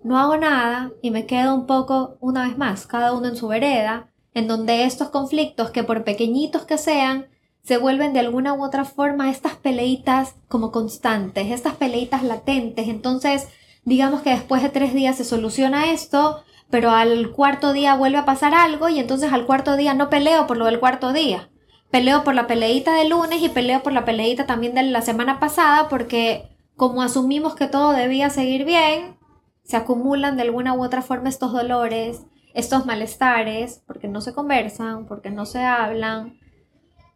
no 0.03 0.17
hago 0.17 0.37
nada 0.37 0.91
y 1.03 1.11
me 1.11 1.27
quedo 1.27 1.53
un 1.53 1.67
poco, 1.67 2.17
una 2.19 2.47
vez 2.47 2.57
más, 2.57 2.87
cada 2.87 3.13
uno 3.13 3.27
en 3.27 3.35
su 3.35 3.47
vereda, 3.47 4.09
en 4.33 4.47
donde 4.47 4.85
estos 4.85 5.09
conflictos, 5.09 5.69
que 5.69 5.83
por 5.83 6.03
pequeñitos 6.03 6.65
que 6.65 6.79
sean, 6.79 7.27
se 7.61 7.77
vuelven 7.77 8.11
de 8.11 8.21
alguna 8.21 8.55
u 8.55 8.65
otra 8.65 8.85
forma 8.85 9.29
estas 9.29 9.53
peleitas 9.53 10.33
como 10.47 10.71
constantes, 10.71 11.51
estas 11.51 11.75
peleitas 11.75 12.23
latentes. 12.23 12.87
Entonces, 12.87 13.49
digamos 13.83 14.23
que 14.23 14.31
después 14.31 14.63
de 14.63 14.69
tres 14.69 14.95
días 14.95 15.15
se 15.15 15.25
soluciona 15.25 15.91
esto, 15.91 16.41
pero 16.71 16.89
al 16.89 17.29
cuarto 17.33 17.71
día 17.71 17.93
vuelve 17.93 18.17
a 18.17 18.25
pasar 18.25 18.55
algo 18.55 18.89
y 18.89 18.97
entonces 18.97 19.31
al 19.31 19.45
cuarto 19.45 19.75
día 19.75 19.93
no 19.93 20.09
peleo 20.09 20.47
por 20.47 20.57
lo 20.57 20.65
del 20.65 20.79
cuarto 20.79 21.13
día 21.13 21.51
peleo 21.95 22.25
por 22.25 22.35
la 22.35 22.45
peleita 22.45 22.93
de 22.93 23.07
lunes 23.07 23.41
y 23.41 23.47
peleo 23.47 23.81
por 23.81 23.93
la 23.93 24.03
peleita 24.03 24.45
también 24.45 24.75
de 24.75 24.83
la 24.83 25.01
semana 25.01 25.39
pasada 25.39 25.87
porque 25.87 26.57
como 26.75 27.01
asumimos 27.01 27.55
que 27.55 27.67
todo 27.67 27.93
debía 27.93 28.29
seguir 28.29 28.65
bien, 28.65 29.17
se 29.63 29.77
acumulan 29.77 30.35
de 30.35 30.41
alguna 30.41 30.73
u 30.73 30.83
otra 30.83 31.01
forma 31.01 31.29
estos 31.29 31.53
dolores, 31.53 32.23
estos 32.53 32.85
malestares, 32.85 33.81
porque 33.87 34.09
no 34.09 34.19
se 34.19 34.33
conversan, 34.33 35.05
porque 35.05 35.29
no 35.29 35.45
se 35.45 35.63
hablan. 35.63 36.37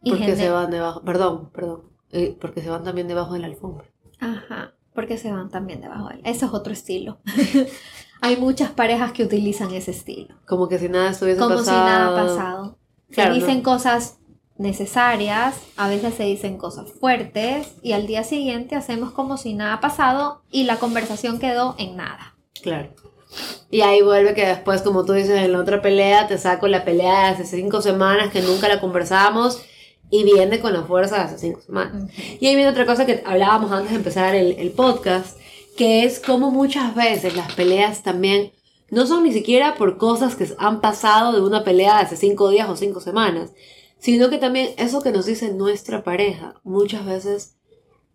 Y 0.02 0.12
porque 0.12 0.34
se 0.34 0.48
van 0.48 0.70
debajo, 0.70 1.02
perdón, 1.02 1.50
perdón, 1.52 1.82
eh, 2.10 2.34
porque 2.40 2.62
se 2.62 2.70
van 2.70 2.82
también 2.82 3.06
debajo 3.06 3.34
de 3.34 3.40
la 3.40 3.48
alfombra. 3.48 3.84
Ajá, 4.18 4.72
porque 4.94 5.18
se 5.18 5.30
van 5.30 5.50
también 5.50 5.82
debajo 5.82 6.08
de 6.08 6.22
la 6.22 6.30
Ese 6.30 6.46
es 6.46 6.54
otro 6.54 6.72
estilo. 6.72 7.18
Hay 8.22 8.38
muchas 8.38 8.70
parejas 8.70 9.12
que 9.12 9.24
utilizan 9.24 9.74
ese 9.74 9.90
estilo. 9.90 10.36
Como 10.46 10.68
que 10.68 10.78
si 10.78 10.88
nada 10.88 11.10
estuviese 11.10 11.38
pasado. 11.38 11.54
Como 11.54 11.64
si 11.66 11.70
nada 11.70 12.06
ha 12.06 12.26
pasado. 12.26 12.78
se 13.10 13.28
dicen 13.28 13.60
cosas 13.60 14.19
necesarias, 14.60 15.56
a 15.76 15.88
veces 15.88 16.14
se 16.14 16.24
dicen 16.24 16.58
cosas 16.58 16.92
fuertes 16.92 17.68
y 17.82 17.92
al 17.92 18.06
día 18.06 18.24
siguiente 18.24 18.76
hacemos 18.76 19.10
como 19.10 19.38
si 19.38 19.54
nada 19.54 19.74
ha 19.74 19.80
pasado 19.80 20.42
y 20.52 20.64
la 20.64 20.76
conversación 20.76 21.38
quedó 21.38 21.74
en 21.78 21.96
nada. 21.96 22.36
Claro. 22.62 22.90
Y 23.70 23.80
ahí 23.80 24.02
vuelve 24.02 24.34
que 24.34 24.46
después, 24.46 24.82
como 24.82 25.06
tú 25.06 25.14
dices, 25.14 25.42
en 25.42 25.52
la 25.52 25.60
otra 25.60 25.80
pelea 25.80 26.28
te 26.28 26.36
saco 26.36 26.68
la 26.68 26.84
pelea 26.84 27.20
de 27.20 27.28
hace 27.28 27.46
cinco 27.46 27.80
semanas 27.80 28.30
que 28.32 28.42
nunca 28.42 28.68
la 28.68 28.80
conversamos 28.80 29.62
y 30.10 30.24
viene 30.24 30.60
con 30.60 30.74
la 30.74 30.82
fuerza 30.82 31.16
de 31.16 31.22
hace 31.22 31.38
cinco 31.38 31.62
semanas. 31.62 32.12
Y 32.38 32.46
ahí 32.46 32.54
viene 32.54 32.68
otra 32.68 32.84
cosa 32.84 33.06
que 33.06 33.22
hablábamos 33.24 33.72
antes 33.72 33.90
de 33.92 33.96
empezar 33.96 34.34
el, 34.34 34.52
el 34.58 34.72
podcast, 34.72 35.38
que 35.78 36.04
es 36.04 36.20
como 36.20 36.50
muchas 36.50 36.94
veces 36.94 37.34
las 37.34 37.54
peleas 37.54 38.02
también 38.02 38.52
no 38.90 39.06
son 39.06 39.22
ni 39.22 39.32
siquiera 39.32 39.76
por 39.76 39.96
cosas 39.96 40.34
que 40.34 40.48
han 40.58 40.80
pasado 40.82 41.32
de 41.32 41.40
una 41.40 41.64
pelea 41.64 41.96
de 41.96 42.02
hace 42.02 42.16
cinco 42.16 42.50
días 42.50 42.68
o 42.68 42.76
cinco 42.76 43.00
semanas, 43.00 43.52
sino 44.00 44.30
que 44.30 44.38
también 44.38 44.70
eso 44.76 45.02
que 45.02 45.12
nos 45.12 45.26
dice 45.26 45.52
nuestra 45.52 46.02
pareja 46.02 46.60
muchas 46.64 47.06
veces 47.06 47.56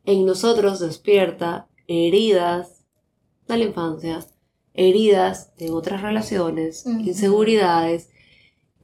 en 0.06 0.26
nosotros 0.26 0.80
despierta 0.80 1.68
heridas 1.88 2.86
de 3.48 3.58
la 3.58 3.64
infancia, 3.66 4.26
heridas 4.74 5.56
de 5.58 5.72
otras 5.72 6.02
relaciones, 6.02 6.86
inseguridades, 6.86 8.10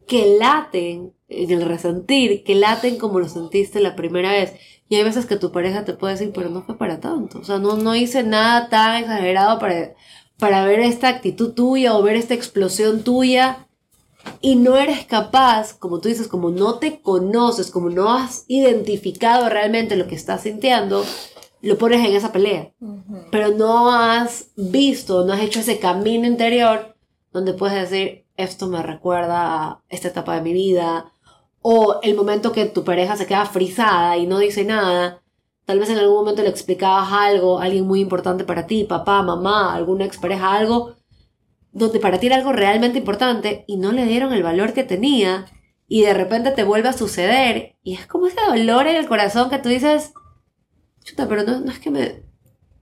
que 0.07 0.37
laten 0.37 1.13
en 1.29 1.51
el 1.51 1.65
resentir, 1.65 2.43
que 2.43 2.55
laten 2.55 2.97
como 2.97 3.19
lo 3.19 3.29
sentiste 3.29 3.79
la 3.79 3.95
primera 3.95 4.31
vez. 4.31 4.53
Y 4.89 4.95
hay 4.95 5.03
veces 5.03 5.25
que 5.25 5.37
tu 5.37 5.51
pareja 5.51 5.85
te 5.85 5.93
puede 5.93 6.15
decir, 6.15 6.31
pero 6.33 6.49
no 6.49 6.63
fue 6.63 6.77
para 6.77 6.99
tanto. 6.99 7.39
O 7.39 7.43
sea, 7.43 7.59
no, 7.59 7.77
no 7.77 7.95
hice 7.95 8.23
nada 8.23 8.67
tan 8.67 8.97
exagerado 8.97 9.57
para, 9.59 9.95
para 10.37 10.65
ver 10.65 10.81
esta 10.81 11.07
actitud 11.07 11.53
tuya 11.53 11.95
o 11.95 12.03
ver 12.03 12.17
esta 12.17 12.33
explosión 12.33 13.03
tuya. 13.03 13.67
Y 14.41 14.55
no 14.55 14.75
eres 14.75 15.05
capaz, 15.05 15.73
como 15.73 15.99
tú 15.99 16.09
dices, 16.09 16.27
como 16.27 16.49
no 16.49 16.79
te 16.79 17.01
conoces, 17.01 17.69
como 17.71 17.89
no 17.89 18.11
has 18.11 18.45
identificado 18.47 19.49
realmente 19.49 19.95
lo 19.95 20.07
que 20.07 20.15
estás 20.15 20.41
sintiendo, 20.41 21.03
lo 21.61 21.77
pones 21.77 22.05
en 22.05 22.15
esa 22.15 22.31
pelea 22.31 22.71
Ujú. 22.79 23.25
pero 23.29 23.49
no 23.49 23.91
has 23.93 24.47
visto, 24.55 25.25
no 25.25 25.33
has 25.33 25.41
hecho 25.41 25.59
ese 25.59 25.79
camino 25.79 26.25
interior 26.25 26.95
donde 27.31 27.53
puedes 27.53 27.89
decir, 27.89 28.25
esto 28.35 28.67
me 28.67 28.81
recuerda 28.81 29.67
a 29.67 29.81
esta 29.89 30.09
etapa 30.09 30.35
de 30.35 30.41
mi 30.41 30.53
vida, 30.53 31.13
o 31.61 31.99
el 32.01 32.15
momento 32.15 32.51
que 32.51 32.65
tu 32.65 32.83
pareja 32.83 33.15
se 33.15 33.27
queda 33.27 33.45
frisada 33.45 34.17
y 34.17 34.27
no 34.27 34.39
dice 34.39 34.65
nada, 34.65 35.21
tal 35.65 35.79
vez 35.79 35.89
en 35.89 35.99
algún 35.99 36.17
momento 36.17 36.41
le 36.41 36.49
explicabas 36.49 37.11
algo, 37.11 37.59
alguien 37.59 37.87
muy 37.87 38.01
importante 38.01 38.43
para 38.43 38.65
ti, 38.65 38.83
papá, 38.83 39.21
mamá, 39.21 39.73
alguna 39.73 40.05
expareja, 40.05 40.53
algo, 40.53 40.95
donde 41.71 41.99
para 41.99 42.19
ti 42.19 42.27
era 42.27 42.35
algo 42.35 42.51
realmente 42.51 42.99
importante 42.99 43.63
y 43.67 43.77
no 43.77 43.91
le 43.91 44.05
dieron 44.05 44.33
el 44.33 44.43
valor 44.43 44.73
que 44.73 44.83
tenía, 44.83 45.45
y 45.87 46.03
de 46.03 46.13
repente 46.13 46.51
te 46.51 46.63
vuelve 46.63 46.89
a 46.89 46.93
suceder, 46.93 47.75
y 47.83 47.95
es 47.95 48.07
como 48.07 48.27
ese 48.27 48.39
dolor 48.47 48.87
en 48.87 48.95
el 48.95 49.07
corazón 49.07 49.49
que 49.49 49.59
tú 49.59 49.69
dices, 49.69 50.13
chuta, 51.03 51.27
pero 51.27 51.43
no, 51.43 51.59
no 51.59 51.71
es 51.71 51.79
que 51.79 51.91
me, 51.91 52.23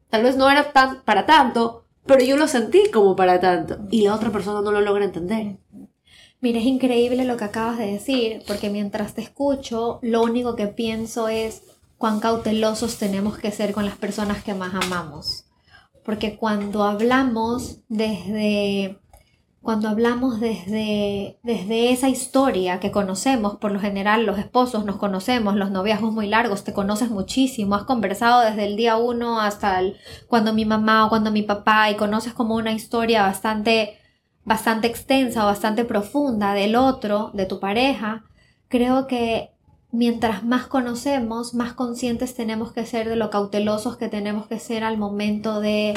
Tal 0.09 0.23
vez 0.23 0.35
no 0.35 0.49
era 0.49 0.71
tan 0.71 1.03
para 1.03 1.25
tanto, 1.25 1.85
pero 2.05 2.23
yo 2.23 2.35
lo 2.35 2.47
sentí 2.47 2.89
como 2.91 3.15
para 3.15 3.39
tanto. 3.39 3.77
Y 3.91 4.03
la 4.03 4.15
otra 4.15 4.31
persona 4.31 4.61
no 4.61 4.71
lo 4.71 4.81
logra 4.81 5.05
entender. 5.05 5.57
Mira, 6.41 6.59
es 6.59 6.65
increíble 6.65 7.25
lo 7.25 7.37
que 7.37 7.43
acabas 7.43 7.77
de 7.77 7.91
decir, 7.91 8.41
porque 8.47 8.69
mientras 8.69 9.13
te 9.13 9.21
escucho, 9.21 9.99
lo 10.01 10.23
único 10.23 10.55
que 10.55 10.67
pienso 10.67 11.27
es 11.27 11.63
cuán 11.97 12.19
cautelosos 12.19 12.97
tenemos 12.97 13.37
que 13.37 13.51
ser 13.51 13.73
con 13.73 13.85
las 13.85 13.97
personas 13.97 14.43
que 14.43 14.53
más 14.53 14.73
amamos. 14.73 15.45
Porque 16.09 16.37
cuando 16.37 16.85
hablamos 16.85 17.81
desde 17.87 18.97
cuando 19.61 19.89
hablamos 19.89 20.39
desde, 20.39 21.37
desde 21.43 21.91
esa 21.91 22.09
historia 22.09 22.79
que 22.79 22.89
conocemos, 22.89 23.57
por 23.57 23.71
lo 23.71 23.79
general 23.79 24.25
los 24.25 24.39
esposos 24.39 24.85
nos 24.85 24.95
conocemos, 24.95 25.55
los 25.55 25.69
noviazgos 25.69 26.11
muy 26.11 26.25
largos, 26.25 26.63
te 26.63 26.73
conoces 26.73 27.11
muchísimo, 27.11 27.75
has 27.75 27.83
conversado 27.83 28.41
desde 28.41 28.65
el 28.65 28.75
día 28.75 28.97
uno 28.97 29.39
hasta 29.39 29.79
el, 29.79 29.97
cuando 30.27 30.51
mi 30.51 30.65
mamá 30.65 31.05
o 31.05 31.09
cuando 31.09 31.29
mi 31.29 31.43
papá 31.43 31.91
y 31.91 31.95
conoces 31.95 32.33
como 32.33 32.55
una 32.55 32.71
historia 32.71 33.21
bastante 33.21 33.99
bastante 34.43 34.87
extensa 34.87 35.43
o 35.43 35.45
bastante 35.45 35.85
profunda 35.85 36.55
del 36.55 36.75
otro, 36.75 37.29
de 37.35 37.45
tu 37.45 37.59
pareja, 37.59 38.23
creo 38.67 39.05
que 39.05 39.51
mientras 39.91 40.43
más 40.43 40.67
conocemos, 40.67 41.53
más 41.53 41.73
conscientes 41.73 42.35
tenemos 42.35 42.71
que 42.71 42.85
ser 42.85 43.09
de 43.09 43.15
lo 43.15 43.29
cautelosos 43.29 43.97
que 43.97 44.09
tenemos 44.09 44.47
que 44.47 44.59
ser 44.59 44.83
al 44.83 44.97
momento 44.97 45.59
de 45.59 45.93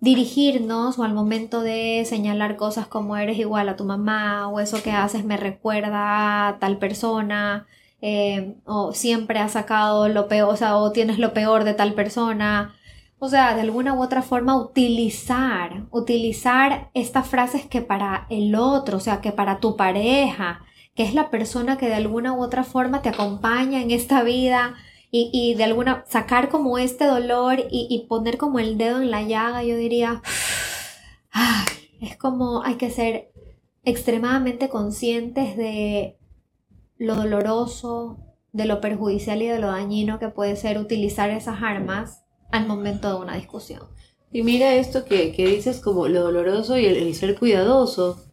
dirigirnos 0.00 0.98
o 0.98 1.04
al 1.04 1.14
momento 1.14 1.62
de 1.62 2.04
señalar 2.06 2.56
cosas 2.56 2.88
como 2.88 3.16
eres 3.16 3.38
igual 3.38 3.68
a 3.68 3.76
tu 3.76 3.84
mamá 3.84 4.48
o 4.48 4.58
eso 4.58 4.82
que 4.82 4.90
haces 4.90 5.24
me 5.24 5.36
recuerda 5.36 6.48
a 6.48 6.58
tal 6.58 6.78
persona 6.78 7.66
eh, 8.04 8.56
o 8.64 8.92
siempre 8.92 9.38
has 9.38 9.52
sacado 9.52 10.08
lo 10.08 10.26
peor, 10.28 10.52
o 10.52 10.56
sea, 10.56 10.76
o 10.76 10.90
tienes 10.90 11.18
lo 11.20 11.32
peor 11.32 11.62
de 11.64 11.74
tal 11.74 11.94
persona. 11.94 12.74
O 13.20 13.28
sea, 13.28 13.54
de 13.54 13.60
alguna 13.60 13.94
u 13.94 14.02
otra 14.02 14.22
forma 14.22 14.56
utilizar, 14.56 15.84
utilizar 15.92 16.90
estas 16.94 17.28
frases 17.28 17.64
que 17.66 17.80
para 17.80 18.26
el 18.30 18.56
otro, 18.56 18.96
o 18.96 19.00
sea, 19.00 19.20
que 19.20 19.30
para 19.30 19.60
tu 19.60 19.76
pareja, 19.76 20.62
que 20.94 21.02
es 21.04 21.14
la 21.14 21.30
persona 21.30 21.78
que 21.78 21.86
de 21.86 21.94
alguna 21.94 22.32
u 22.32 22.42
otra 22.42 22.64
forma 22.64 23.02
te 23.02 23.08
acompaña 23.08 23.80
en 23.80 23.90
esta 23.90 24.22
vida 24.22 24.74
y, 25.10 25.30
y 25.32 25.54
de 25.54 25.64
alguna, 25.64 26.04
sacar 26.08 26.48
como 26.48 26.78
este 26.78 27.04
dolor 27.04 27.60
y, 27.70 27.86
y 27.90 28.06
poner 28.06 28.38
como 28.38 28.58
el 28.58 28.78
dedo 28.78 29.00
en 29.00 29.10
la 29.10 29.22
llaga, 29.22 29.62
yo 29.62 29.76
diría, 29.76 30.22
ah, 31.32 31.64
es 32.00 32.16
como 32.16 32.62
hay 32.62 32.76
que 32.76 32.90
ser 32.90 33.32
extremadamente 33.84 34.68
conscientes 34.68 35.56
de 35.56 36.18
lo 36.98 37.14
doloroso, 37.16 38.18
de 38.52 38.66
lo 38.66 38.80
perjudicial 38.80 39.42
y 39.42 39.48
de 39.48 39.58
lo 39.58 39.68
dañino 39.68 40.18
que 40.18 40.28
puede 40.28 40.56
ser 40.56 40.78
utilizar 40.78 41.30
esas 41.30 41.62
armas 41.62 42.24
al 42.50 42.66
momento 42.66 43.08
de 43.08 43.20
una 43.20 43.36
discusión. 43.36 43.88
Y 44.30 44.42
mira 44.42 44.74
esto 44.74 45.04
que, 45.04 45.32
que 45.32 45.46
dices 45.46 45.80
como 45.80 46.08
lo 46.08 46.22
doloroso 46.22 46.78
y 46.78 46.86
el, 46.86 46.96
el 46.96 47.14
ser 47.14 47.38
cuidadoso. 47.38 48.31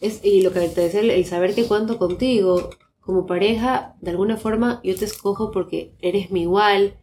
Es, 0.00 0.24
y 0.24 0.42
lo 0.42 0.52
que 0.52 0.60
te 0.68 0.80
decía, 0.80 1.00
el, 1.00 1.10
el 1.10 1.24
saber 1.26 1.54
que 1.54 1.66
cuento 1.66 1.98
contigo 1.98 2.70
como 3.00 3.26
pareja, 3.26 3.96
de 4.00 4.10
alguna 4.10 4.36
forma 4.36 4.80
yo 4.82 4.94
te 4.96 5.04
escojo 5.04 5.50
porque 5.50 5.94
eres 6.00 6.30
mi 6.30 6.42
igual, 6.42 6.94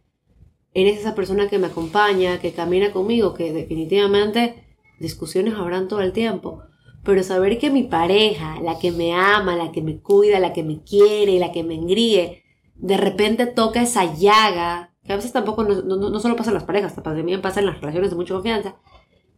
eres 0.72 0.98
esa 0.98 1.14
persona 1.14 1.48
que 1.48 1.58
me 1.58 1.66
acompaña, 1.68 2.40
que 2.40 2.52
camina 2.52 2.92
conmigo, 2.92 3.34
que 3.34 3.52
definitivamente 3.52 4.64
discusiones 5.00 5.54
habrán 5.54 5.88
todo 5.88 6.00
el 6.00 6.12
tiempo. 6.12 6.62
Pero 7.04 7.22
saber 7.22 7.58
que 7.58 7.70
mi 7.70 7.84
pareja, 7.84 8.60
la 8.60 8.78
que 8.78 8.92
me 8.92 9.14
ama, 9.14 9.56
la 9.56 9.72
que 9.72 9.82
me 9.82 10.00
cuida, 10.00 10.40
la 10.40 10.52
que 10.52 10.62
me 10.62 10.82
quiere, 10.82 11.38
la 11.38 11.52
que 11.52 11.64
me 11.64 11.74
engríe, 11.74 12.42
de 12.74 12.96
repente 12.96 13.46
toca 13.46 13.82
esa 13.82 14.14
llaga, 14.14 14.94
que 15.04 15.12
a 15.12 15.16
veces 15.16 15.32
tampoco, 15.32 15.64
no, 15.64 15.82
no, 15.82 16.10
no 16.10 16.20
solo 16.20 16.36
pasa 16.36 16.50
en 16.50 16.54
las 16.54 16.64
parejas, 16.64 16.94
también 17.02 17.40
pasa 17.40 17.60
en 17.60 17.66
las 17.66 17.80
relaciones 17.80 18.10
de 18.10 18.16
mucha 18.16 18.34
confianza. 18.34 18.76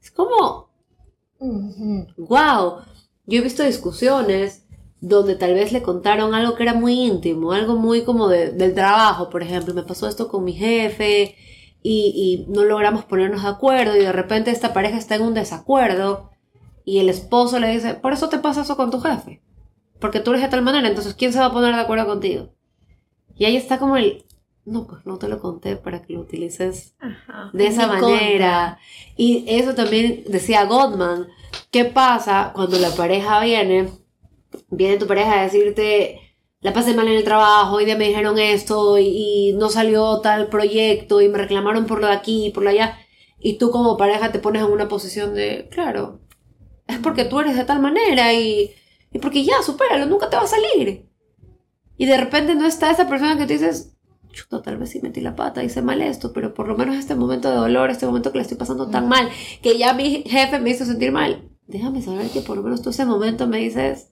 Es 0.02 0.10
como, 0.10 0.70
wow, 2.18 2.78
yo 3.30 3.38
he 3.38 3.42
visto 3.42 3.62
discusiones 3.62 4.64
donde 5.00 5.34
tal 5.36 5.54
vez 5.54 5.72
le 5.72 5.82
contaron 5.82 6.34
algo 6.34 6.54
que 6.56 6.62
era 6.64 6.74
muy 6.74 6.92
íntimo, 7.00 7.52
algo 7.52 7.76
muy 7.76 8.02
como 8.02 8.28
de- 8.28 8.52
del 8.52 8.74
trabajo, 8.74 9.30
por 9.30 9.42
ejemplo, 9.42 9.72
me 9.74 9.82
pasó 9.82 10.08
esto 10.08 10.28
con 10.28 10.44
mi 10.44 10.52
jefe 10.52 11.36
y, 11.82 12.44
y 12.46 12.52
no 12.52 12.64
logramos 12.64 13.04
ponernos 13.06 13.42
de 13.42 13.48
acuerdo 13.48 13.96
y 13.96 14.00
de 14.00 14.12
repente 14.12 14.50
esta 14.50 14.74
pareja 14.74 14.98
está 14.98 15.14
en 15.16 15.22
un 15.22 15.34
desacuerdo 15.34 16.30
y 16.84 16.98
el 16.98 17.08
esposo 17.08 17.58
le 17.58 17.68
dice, 17.72 17.94
por 17.94 18.12
eso 18.12 18.28
te 18.28 18.38
pasa 18.38 18.62
eso 18.62 18.76
con 18.76 18.90
tu 18.90 19.00
jefe, 19.00 19.40
porque 20.00 20.20
tú 20.20 20.30
eres 20.30 20.42
de 20.42 20.48
tal 20.48 20.62
manera, 20.62 20.88
entonces 20.88 21.14
¿quién 21.14 21.32
se 21.32 21.38
va 21.38 21.46
a 21.46 21.52
poner 21.52 21.74
de 21.74 21.80
acuerdo 21.80 22.06
contigo? 22.06 22.50
Y 23.36 23.46
ahí 23.46 23.56
está 23.56 23.78
como 23.78 23.96
el, 23.96 24.24
no, 24.64 24.86
pues 24.86 25.04
no 25.06 25.18
te 25.18 25.28
lo 25.28 25.40
conté 25.40 25.76
para 25.76 26.02
que 26.02 26.12
lo 26.12 26.20
utilices 26.20 26.94
Ajá. 27.00 27.50
de 27.52 27.66
esa 27.66 27.86
manera. 27.86 28.78
Y 29.16 29.44
eso 29.48 29.74
también 29.74 30.24
decía 30.28 30.64
Gottman. 30.64 31.28
¿Qué 31.70 31.84
pasa 31.84 32.52
cuando 32.54 32.78
la 32.78 32.90
pareja 32.90 33.40
viene? 33.40 33.90
Viene 34.68 34.98
tu 34.98 35.06
pareja 35.06 35.40
a 35.40 35.42
decirte, 35.44 36.20
la 36.60 36.72
pasé 36.72 36.94
mal 36.94 37.08
en 37.08 37.14
el 37.14 37.24
trabajo, 37.24 37.76
hoy 37.76 37.84
día 37.84 37.96
me 37.96 38.08
dijeron 38.08 38.38
esto 38.38 38.98
y, 38.98 39.06
y 39.06 39.52
no 39.54 39.68
salió 39.70 40.20
tal 40.20 40.48
proyecto 40.48 41.20
y 41.20 41.28
me 41.28 41.38
reclamaron 41.38 41.86
por 41.86 42.00
lo 42.00 42.06
de 42.08 42.12
aquí 42.12 42.46
y 42.46 42.50
por 42.50 42.62
lo 42.62 42.70
de 42.70 42.80
allá. 42.80 42.98
Y 43.38 43.54
tú 43.58 43.70
como 43.70 43.96
pareja 43.96 44.32
te 44.32 44.38
pones 44.38 44.62
en 44.62 44.70
una 44.70 44.88
posición 44.88 45.34
de, 45.34 45.68
claro, 45.70 46.20
es 46.86 46.98
porque 46.98 47.24
tú 47.24 47.40
eres 47.40 47.56
de 47.56 47.64
tal 47.64 47.80
manera 47.80 48.32
y, 48.34 48.72
y 49.12 49.18
porque 49.18 49.44
ya, 49.44 49.62
supéralo, 49.62 50.06
nunca 50.06 50.28
te 50.28 50.36
va 50.36 50.42
a 50.42 50.46
salir. 50.46 51.06
Y 51.96 52.06
de 52.06 52.16
repente 52.16 52.54
no 52.54 52.66
está 52.66 52.90
esa 52.90 53.08
persona 53.08 53.38
que 53.38 53.46
te 53.46 53.54
dices, 53.54 53.96
chuta, 54.32 54.62
tal 54.62 54.76
vez 54.78 54.90
sí 54.90 55.00
metí 55.02 55.20
la 55.20 55.34
pata, 55.36 55.62
hice 55.64 55.82
mal 55.82 56.00
esto, 56.02 56.32
pero 56.32 56.54
por 56.54 56.68
lo 56.68 56.76
menos 56.76 56.96
este 56.96 57.14
momento 57.14 57.50
de 57.50 57.56
dolor, 57.56 57.90
este 57.90 58.06
momento 58.06 58.30
que 58.32 58.38
le 58.38 58.42
estoy 58.42 58.56
pasando 58.56 58.88
tan 58.88 59.08
mal, 59.08 59.28
que 59.62 59.78
ya 59.78 59.92
mi 59.94 60.22
jefe 60.24 60.58
me 60.58 60.70
hizo 60.70 60.84
sentir 60.84 61.12
mal. 61.12 61.48
Déjame 61.66 62.02
saber 62.02 62.28
que 62.30 62.40
por 62.40 62.56
lo 62.56 62.62
menos 62.62 62.82
tú 62.82 62.90
ese 62.90 63.04
momento 63.06 63.46
me 63.46 63.58
dices, 63.58 64.10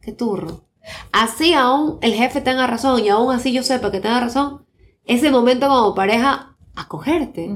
qué 0.00 0.12
turro. 0.12 0.64
Así 1.12 1.54
aún 1.54 1.98
el 2.02 2.12
jefe 2.14 2.40
tenga 2.40 2.66
razón 2.66 3.02
y 3.04 3.08
aún 3.08 3.32
así 3.34 3.52
yo 3.52 3.62
sepa 3.62 3.90
que 3.90 4.00
tenga 4.00 4.20
razón, 4.20 4.64
ese 5.06 5.30
momento 5.30 5.68
como 5.68 5.94
pareja, 5.94 6.56
acogerte. 6.76 7.50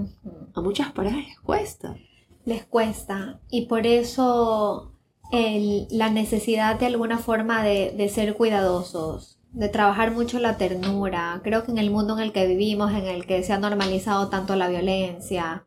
A 0.55 0.61
muchas 0.61 0.93
parejas 0.93 1.21
les 1.27 1.39
cuesta. 1.41 1.97
les 2.45 2.65
cuesta 2.65 3.41
y 3.51 3.67
por 3.67 3.87
eso 3.87 4.93
el- 5.31 5.87
la 5.91 6.09
necesidad 6.11 6.79
de 6.81 6.87
alguna 6.87 7.19
forma 7.19 7.63
de, 7.63 7.93
de 7.97 8.09
ser 8.09 8.35
cuidadosos, 8.35 9.38
de 9.53 9.69
trabajar 9.69 10.13
mucho 10.13 10.39
la 10.39 10.57
ternura. 10.57 11.41
Creo 11.45 11.65
que 11.65 11.71
en 11.71 11.79
el 11.79 11.91
mundo 11.91 12.15
en 12.17 12.23
el 12.23 12.33
que 12.33 12.47
vivimos, 12.47 12.93
en 12.93 13.07
el 13.07 13.27
que 13.27 13.43
se 13.43 13.53
ha 13.53 13.59
normalizado 13.59 14.29
tanto 14.29 14.57
la 14.57 14.69
violencia, 14.69 15.67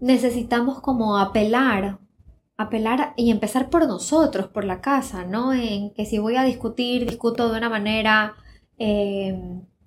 necesitamos 0.00 0.80
como 0.80 1.18
apelar, 1.18 1.98
apelar 2.56 3.14
y 3.16 3.30
empezar 3.30 3.70
por 3.70 3.86
nosotros, 3.86 4.48
por 4.48 4.64
la 4.64 4.80
casa, 4.80 5.24
¿no? 5.24 5.52
En 5.52 5.92
que 5.94 6.06
si 6.06 6.18
voy 6.18 6.36
a 6.36 6.44
discutir, 6.44 7.06
discuto 7.06 7.50
de 7.50 7.58
una 7.58 7.68
manera... 7.68 8.34
eh, 8.78 9.38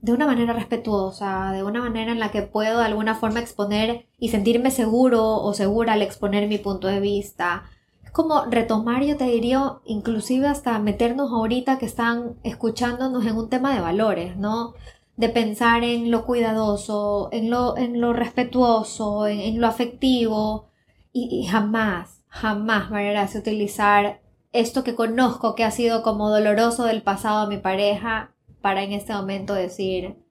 de 0.03 0.11
una 0.11 0.25
manera 0.27 0.51
respetuosa, 0.51 1.53
de 1.53 1.63
una 1.63 1.79
manera 1.81 2.11
en 2.11 2.19
la 2.19 2.29
que 2.29 2.41
puedo 2.41 2.79
de 2.79 2.85
alguna 2.85 3.15
forma 3.15 3.39
exponer 3.39 4.05
y 4.19 4.29
sentirme 4.29 4.69
seguro 4.69 5.37
o 5.41 5.53
segura 5.53 5.93
al 5.93 6.01
exponer 6.01 6.49
mi 6.49 6.57
punto 6.57 6.87
de 6.87 6.99
vista. 6.99 7.63
Como 8.13 8.45
retomar, 8.45 9.03
yo 9.03 9.17
te 9.17 9.25
diría, 9.25 9.79
inclusive 9.85 10.47
hasta 10.47 10.77
meternos 10.77 11.31
ahorita 11.31 11.79
que 11.79 11.87
están 11.87 12.35
escuchándonos 12.43 13.25
en 13.25 13.35
un 13.35 13.49
tema 13.49 13.73
de 13.73 13.81
valores, 13.81 14.37
¿no? 14.37 14.75
De 15.17 15.29
pensar 15.29 15.83
en 15.83 16.11
lo 16.11 16.23
cuidadoso, 16.23 17.29
en 17.31 17.49
lo, 17.49 17.75
en 17.75 17.99
lo 17.99 18.13
respetuoso, 18.13 19.25
en, 19.25 19.59
lo 19.59 19.65
afectivo 19.65 20.69
y, 21.11 21.27
y 21.41 21.47
jamás, 21.47 22.21
jamás 22.27 22.91
hace 22.91 23.39
utilizar 23.39 24.21
esto 24.51 24.83
que 24.83 24.93
conozco 24.93 25.55
que 25.55 25.63
ha 25.63 25.71
sido 25.71 26.03
como 26.03 26.29
doloroso 26.29 26.83
del 26.83 27.01
pasado 27.01 27.49
de 27.49 27.55
mi 27.55 27.61
pareja 27.61 28.35
para 28.61 28.83
en 28.83 28.93
este 28.93 29.13
momento 29.13 29.55
decir, 29.55 30.23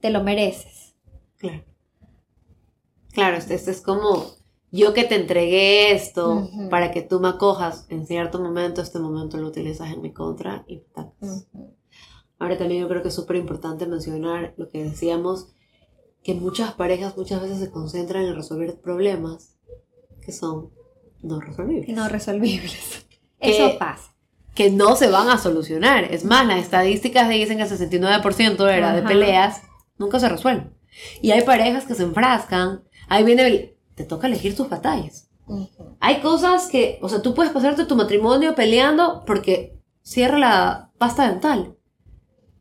te 0.00 0.10
lo 0.10 0.24
mereces. 0.24 0.96
Claro. 1.38 1.64
Claro, 3.12 3.36
esto, 3.36 3.54
es 3.54 3.80
como 3.80 4.26
yo 4.72 4.94
que 4.94 5.04
te 5.04 5.16
entregué 5.16 5.92
esto 5.92 6.48
para 6.70 6.90
que 6.90 7.02
tú 7.02 7.20
me 7.20 7.28
acojas 7.28 7.86
en 7.88 8.06
cierto 8.06 8.40
momento, 8.40 8.82
este 8.82 8.98
momento 8.98 9.36
lo 9.36 9.48
utilizas 9.48 9.92
en 9.92 10.02
mi 10.02 10.12
contra 10.12 10.64
y 10.68 10.82
me 10.96 11.44
Ahora 12.38 12.56
también 12.56 12.80
yo 12.80 12.88
creo 12.88 13.02
que 13.02 13.08
es 13.08 13.14
súper 13.14 13.36
importante 13.36 13.86
mencionar 13.86 14.54
lo 14.56 14.68
que 14.68 14.82
decíamos, 14.82 15.48
que 16.22 16.34
muchas 16.34 16.72
parejas 16.72 17.16
muchas 17.16 17.42
veces 17.42 17.58
se 17.58 17.70
concentran 17.70 18.24
en 18.24 18.34
resolver 18.34 18.80
problemas 18.80 19.56
que 20.22 20.32
son 20.32 20.70
no 21.22 21.40
resolvibles. 21.40 21.88
No 21.94 22.08
resolvibles. 22.08 23.06
Eso 23.40 23.78
pasa. 23.78 24.14
Que 24.54 24.70
no 24.70 24.96
se 24.96 25.08
van 25.08 25.28
a 25.28 25.38
solucionar. 25.38 26.04
Es 26.04 26.24
más, 26.24 26.46
las 26.46 26.60
estadísticas 26.60 27.28
dicen 27.28 27.58
que 27.58 27.64
el 27.64 27.68
69% 27.68 28.72
era 28.72 28.94
de 28.94 29.02
peleas 29.02 29.62
nunca 29.98 30.18
se 30.18 30.28
resuelven. 30.28 30.74
Y 31.22 31.30
hay 31.30 31.42
parejas 31.42 31.86
que 31.86 31.94
se 31.94 32.02
enfrascan. 32.02 32.82
Ahí 33.08 33.24
viene 33.24 33.46
el... 33.46 33.76
Te 34.00 34.06
toca 34.06 34.28
elegir 34.28 34.56
tus 34.56 34.70
batallas. 34.70 35.28
Hay 36.00 36.22
cosas 36.22 36.68
que, 36.68 36.98
o 37.02 37.10
sea, 37.10 37.20
tú 37.20 37.34
puedes 37.34 37.52
pasarte 37.52 37.84
tu 37.84 37.96
matrimonio 37.96 38.54
peleando 38.54 39.24
porque 39.26 39.78
cierra 40.00 40.38
la 40.38 40.90
pasta 40.96 41.28
dental. 41.28 41.76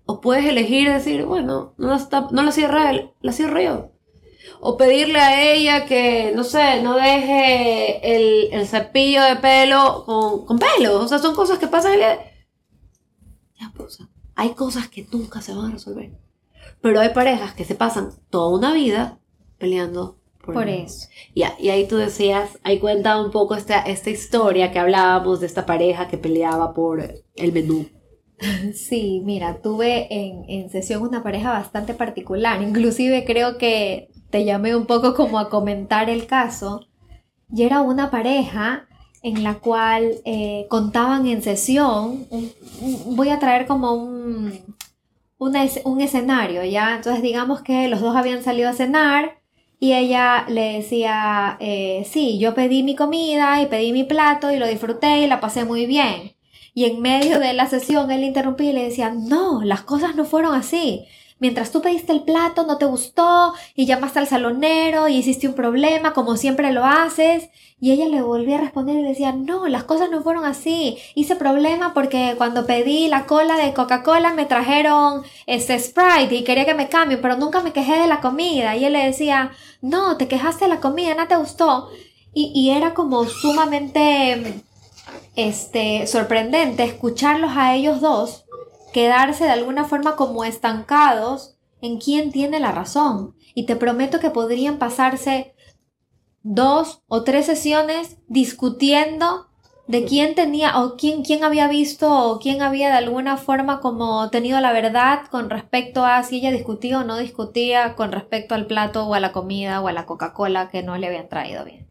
O 0.06 0.20
puedes 0.20 0.44
elegir 0.44 0.92
decir, 0.92 1.24
bueno, 1.24 1.76
no 1.78 1.88
la, 1.88 2.28
no 2.32 2.44
la 2.44 2.52
cierra 2.52 2.92
él, 2.92 3.12
la 3.22 3.32
cierro 3.32 3.62
yo. 3.62 3.92
O 4.60 4.76
pedirle 4.76 5.22
a 5.22 5.50
ella 5.50 5.86
que, 5.86 6.34
no 6.36 6.44
sé, 6.44 6.84
no 6.84 6.96
deje 6.98 8.18
el, 8.18 8.50
el 8.52 8.68
cepillo 8.68 9.24
de 9.24 9.38
pelo 9.38 10.04
con, 10.06 10.46
con 10.46 10.60
pelo. 10.60 11.00
O 11.00 11.08
sea, 11.08 11.20
son 11.20 11.36
cosas 11.36 11.58
que 11.58 11.68
pasan. 11.68 11.98
Ya, 13.58 13.72
pues, 13.78 14.00
hay 14.36 14.50
cosas 14.56 14.90
que 14.90 15.08
nunca 15.10 15.40
se 15.40 15.54
van 15.54 15.68
a 15.68 15.72
resolver. 15.72 16.12
Pero 16.82 17.00
hay 17.00 17.14
parejas 17.14 17.54
que 17.54 17.64
se 17.64 17.76
pasan 17.76 18.12
toda 18.30 18.54
una 18.54 18.74
vida 18.74 19.20
peleando 19.58 20.19
por, 20.54 20.70
eso. 20.70 21.08
Y, 21.34 21.44
y, 21.60 21.70
ahí 21.70 21.88
tú 21.88 21.98
decías, 21.98 22.60
ahí 22.64 22.80
cuenta 22.80 23.22
un 23.22 23.32
poco 23.32 23.56
esta, 23.56 23.82
esta 23.82 24.10
historia 24.10 24.72
que 24.72 24.80
hablábamos 24.80 25.40
de 25.40 25.48
esta 25.48 25.66
pareja 25.66 26.08
que 26.08 26.18
peleaba 26.18 26.74
por 26.74 27.02
el 27.36 27.52
menú. 27.52 27.88
Sí, 28.74 29.22
mira, 29.26 29.62
tuve 29.62 30.08
en, 30.10 30.46
en 30.48 30.70
sesión 30.70 31.02
una 31.02 31.22
pareja 31.22 31.52
bastante 31.52 31.94
particular. 31.94 32.62
Inclusive 32.62 33.26
creo 33.26 33.58
que 33.58 34.10
te 34.30 34.46
llamé 34.46 34.78
un 34.78 34.86
poco 34.86 35.14
como 35.14 35.40
a 35.40 35.50
comentar 35.50 36.10
el 36.10 36.26
caso. 36.26 36.88
Y 37.52 37.64
era 37.64 37.82
una 37.82 38.12
pareja 38.12 38.88
en 39.22 39.44
la 39.44 39.56
cual 39.56 40.16
eh, 40.26 40.66
contaban 40.70 41.28
en 41.28 41.42
sesión, 41.42 42.28
voy 43.06 43.30
a 43.30 43.40
traer 43.40 43.66
como 43.66 43.94
un, 43.94 44.54
un 45.38 46.02
escenario, 46.02 46.64
¿ya? 46.64 46.96
Entonces 46.96 47.22
digamos 47.22 47.62
que 47.62 47.88
los 47.90 48.00
dos 48.02 48.16
habían 48.16 48.44
salido 48.44 48.70
a 48.70 48.74
cenar 48.74 49.39
y 49.80 49.94
ella 49.94 50.46
le 50.50 50.74
decía, 50.74 51.58
eh, 51.60 52.06
sí, 52.10 52.38
yo 52.40 52.54
pedí 52.54 52.84
mi 52.84 52.96
comida 52.96 53.62
y 53.62 53.68
pedí 53.68 53.94
mi 53.94 54.04
plato 54.04 54.52
y 54.52 54.58
lo 54.58 54.68
disfruté 54.68 55.20
y 55.20 55.28
la 55.28 55.40
pasé 55.40 55.66
muy 55.66 55.86
bien. 55.86 56.36
Y 56.74 56.86
en 56.86 57.02
medio 57.02 57.40
de 57.40 57.54
la 57.54 57.68
sesión 57.68 58.12
él 58.12 58.24
interrumpía 58.24 58.72
y 58.72 58.74
le 58.74 58.84
decía, 58.84 59.12
no, 59.12 59.64
las 59.64 59.82
cosas 59.82 60.16
no 60.16 60.26
fueron 60.26 60.54
así 60.54 61.08
mientras 61.40 61.72
tú 61.72 61.82
pediste 61.82 62.12
el 62.12 62.24
plato 62.24 62.66
no 62.66 62.78
te 62.78 62.86
gustó 62.86 63.54
y 63.76 63.86
llamaste 63.86 64.20
al 64.20 64.28
salonero 64.28 65.08
y 65.08 65.18
hiciste 65.18 65.48
un 65.48 65.56
problema 65.56 66.14
como 66.14 66.38
siempre 66.38 66.72
lo 66.72 66.86
haces. 66.86 67.50
Y 67.82 67.92
ella 67.92 68.08
le 68.08 68.22
volvía 68.22 68.58
a 68.58 68.62
responder 68.62 68.98
y 68.98 69.04
decía, 69.04 69.32
no, 69.32 69.68
las 69.68 69.86
cosas 69.86 70.10
no 70.12 70.22
fueron 70.22 70.44
así. 70.44 70.98
Hice 71.16 71.38
problema 71.38 71.94
porque 71.94 72.36
cuando 72.38 72.66
pedí 72.66 73.08
la 73.08 73.26
cola 73.26 73.56
de 73.56 73.74
Coca-Cola 73.74 74.34
me 74.34 74.46
trajeron 74.46 75.24
este 75.48 75.80
Sprite 75.80 76.36
y 76.36 76.44
quería 76.44 76.66
que 76.66 76.74
me 76.74 76.90
cambien, 76.90 77.22
pero 77.22 77.38
nunca 77.38 77.62
me 77.62 77.72
quejé 77.72 77.98
de 77.98 78.08
la 78.08 78.20
comida. 78.20 78.76
Y 78.76 78.84
él 78.84 78.94
le 78.94 79.06
decía, 79.06 79.52
no, 79.82 80.18
te 80.18 80.28
quejaste 80.28 80.66
de 80.66 80.70
la 80.70 80.82
comida, 80.82 81.16
no 81.16 81.28
te 81.28 81.38
gustó. 81.38 81.90
Y, 82.34 82.52
y 82.54 82.72
era 82.72 82.94
como 82.94 83.26
sumamente 83.26 84.62
este, 85.38 86.06
sorprendente 86.06 86.84
escucharlos 86.84 87.52
a 87.56 87.76
ellos 87.76 88.02
dos 88.02 88.44
quedarse 88.94 89.46
de 89.46 89.52
alguna 89.52 89.86
forma 89.86 90.16
como 90.16 90.44
estancados 90.44 91.58
en 91.82 92.00
quién 92.00 92.32
tiene 92.32 92.60
la 92.60 92.72
razón. 92.72 93.36
Y 93.54 93.66
te 93.66 93.76
prometo 93.76 94.20
que 94.20 94.30
podrían 94.30 94.78
pasarse 94.78 95.54
dos 96.44 97.02
o 97.08 97.24
tres 97.24 97.46
sesiones 97.46 98.18
discutiendo 98.28 99.48
de 99.88 100.06
quién 100.06 100.36
tenía 100.36 100.80
o 100.80 100.98
quién, 100.98 101.24
quién 101.24 101.44
había 101.44 101.68
visto 101.68 102.30
o 102.30 102.40
quién 102.40 102.62
había 102.62 102.90
de 102.90 102.98
alguna 102.98 103.38
forma 103.38 103.80
como 103.80 104.30
tenido 104.30 104.62
la 104.62 104.72
verdad 104.72 105.22
con 105.32 105.50
respecto 105.50 106.06
a 106.06 106.22
si 106.22 106.38
ella 106.38 106.52
discutía 106.52 107.00
o 107.00 107.04
no 107.04 107.18
discutía 107.18 107.96
con 107.96 108.12
respecto 108.12 108.54
al 108.54 108.68
plato 108.68 109.08
o 109.08 109.16
a 109.16 109.20
la 109.20 109.32
comida 109.32 109.82
o 109.82 109.88
a 109.88 109.92
la 109.92 110.06
Coca-Cola 110.06 110.70
que 110.70 110.84
no 110.84 110.96
le 110.98 111.08
habían 111.08 111.28
traído 111.28 111.66
bien. 111.66 111.90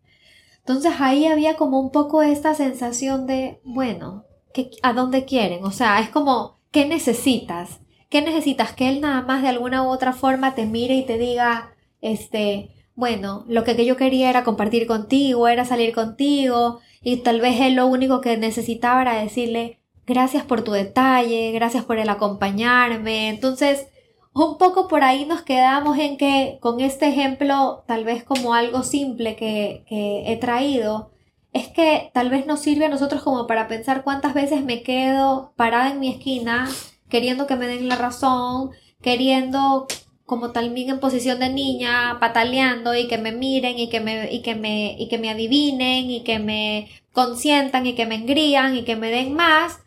Entonces 0.59 0.93
ahí 1.01 1.27
había 1.27 1.57
como 1.57 1.81
un 1.81 1.91
poco 1.91 2.23
esta 2.23 2.55
sensación 2.55 3.27
de, 3.27 3.61
bueno, 3.65 4.27
¿a 4.83 4.93
dónde 4.93 5.25
quieren? 5.25 5.65
O 5.65 5.73
sea, 5.73 5.99
es 5.99 6.09
como 6.09 6.58
¿Qué 6.71 6.87
necesitas? 6.87 7.81
¿Qué 8.11 8.23
necesitas? 8.23 8.73
Que 8.73 8.89
él 8.89 9.01
nada 9.01 9.23
más 9.23 9.43
de 9.43 9.49
alguna 9.49 9.83
u 9.83 9.89
otra 9.89 10.13
forma 10.13 10.55
te 10.55 10.67
mire 10.67 10.95
y 10.95 11.05
te 11.05 11.19
diga, 11.19 11.75
este, 12.01 12.71
bueno, 12.95 13.45
lo 13.49 13.65
que 13.65 13.85
yo 13.85 13.97
quería 13.97 14.29
era 14.29 14.45
compartir 14.45 14.87
contigo, 14.87 15.49
era 15.49 15.65
salir 15.65 15.95
contigo, 15.95 16.81
y 17.03 17.19
tal 17.19 17.41
vez 17.41 17.61
él 17.61 17.75
lo 17.75 17.87
único 17.87 18.21
que 18.21 18.37
necesitaba 18.37 19.03
era 19.03 19.23
decirle, 19.23 19.79
gracias 20.07 20.45
por 20.45 20.63
tu 20.63 20.73
detalle, 20.73 21.53
gracias 21.53 21.85
por 21.85 21.99
el 21.99 22.09
acompañarme. 22.09 23.29
Entonces, 23.29 23.87
un 24.35 24.59
poco 24.59 24.89
por 24.89 25.05
ahí 25.05 25.25
nos 25.25 25.43
quedamos 25.43 25.99
en 25.99 26.17
que 26.17 26.59
con 26.61 26.81
este 26.81 27.09
ejemplo, 27.09 27.85
tal 27.87 28.05
vez 28.05 28.25
como 28.25 28.55
algo 28.55 28.83
simple 28.83 29.37
que, 29.37 29.85
que 29.89 30.33
he 30.33 30.37
traído, 30.37 31.11
es 31.53 31.69
que 31.69 32.11
tal 32.15 32.31
vez 32.31 32.47
nos 32.47 32.61
sirve 32.61 32.87
a 32.87 32.91
nosotros 32.91 33.23
como 33.23 33.47
para 33.47 33.69
pensar 33.69 34.05
cuántas 34.05 34.35
veces 34.35 34.65
me 34.65 34.83
quedo 34.83 35.53
parada 35.57 35.91
en 35.91 36.01
mi 36.01 36.09
esquina 36.11 36.69
queriendo 37.09 37.47
que 37.47 37.57
me 37.57 37.67
den 37.67 37.89
la 37.89 37.97
razón, 37.97 38.71
queriendo 39.01 39.87
como 40.27 40.53
también 40.53 40.91
en 40.91 41.01
posición 41.01 41.41
de 41.41 41.49
niña, 41.49 42.19
pataleando 42.21 42.95
y 42.95 43.09
que 43.09 43.17
me 43.17 43.33
miren 43.33 43.79
y 43.79 43.89
que 43.89 44.01
me, 44.01 44.31
y 44.31 44.43
que 44.43 44.55
me, 44.55 44.95
y 44.99 45.09
que 45.09 45.19
me 45.19 45.31
adivinen 45.31 46.11
y 46.11 46.23
que 46.23 46.39
me 46.39 46.89
consientan 47.13 47.87
y 47.87 47.95
que 47.95 48.07
me 48.07 48.17
engrían 48.17 48.77
y 48.77 48.85
que 48.85 48.97
me 48.97 49.11
den 49.11 49.35
más, 49.35 49.81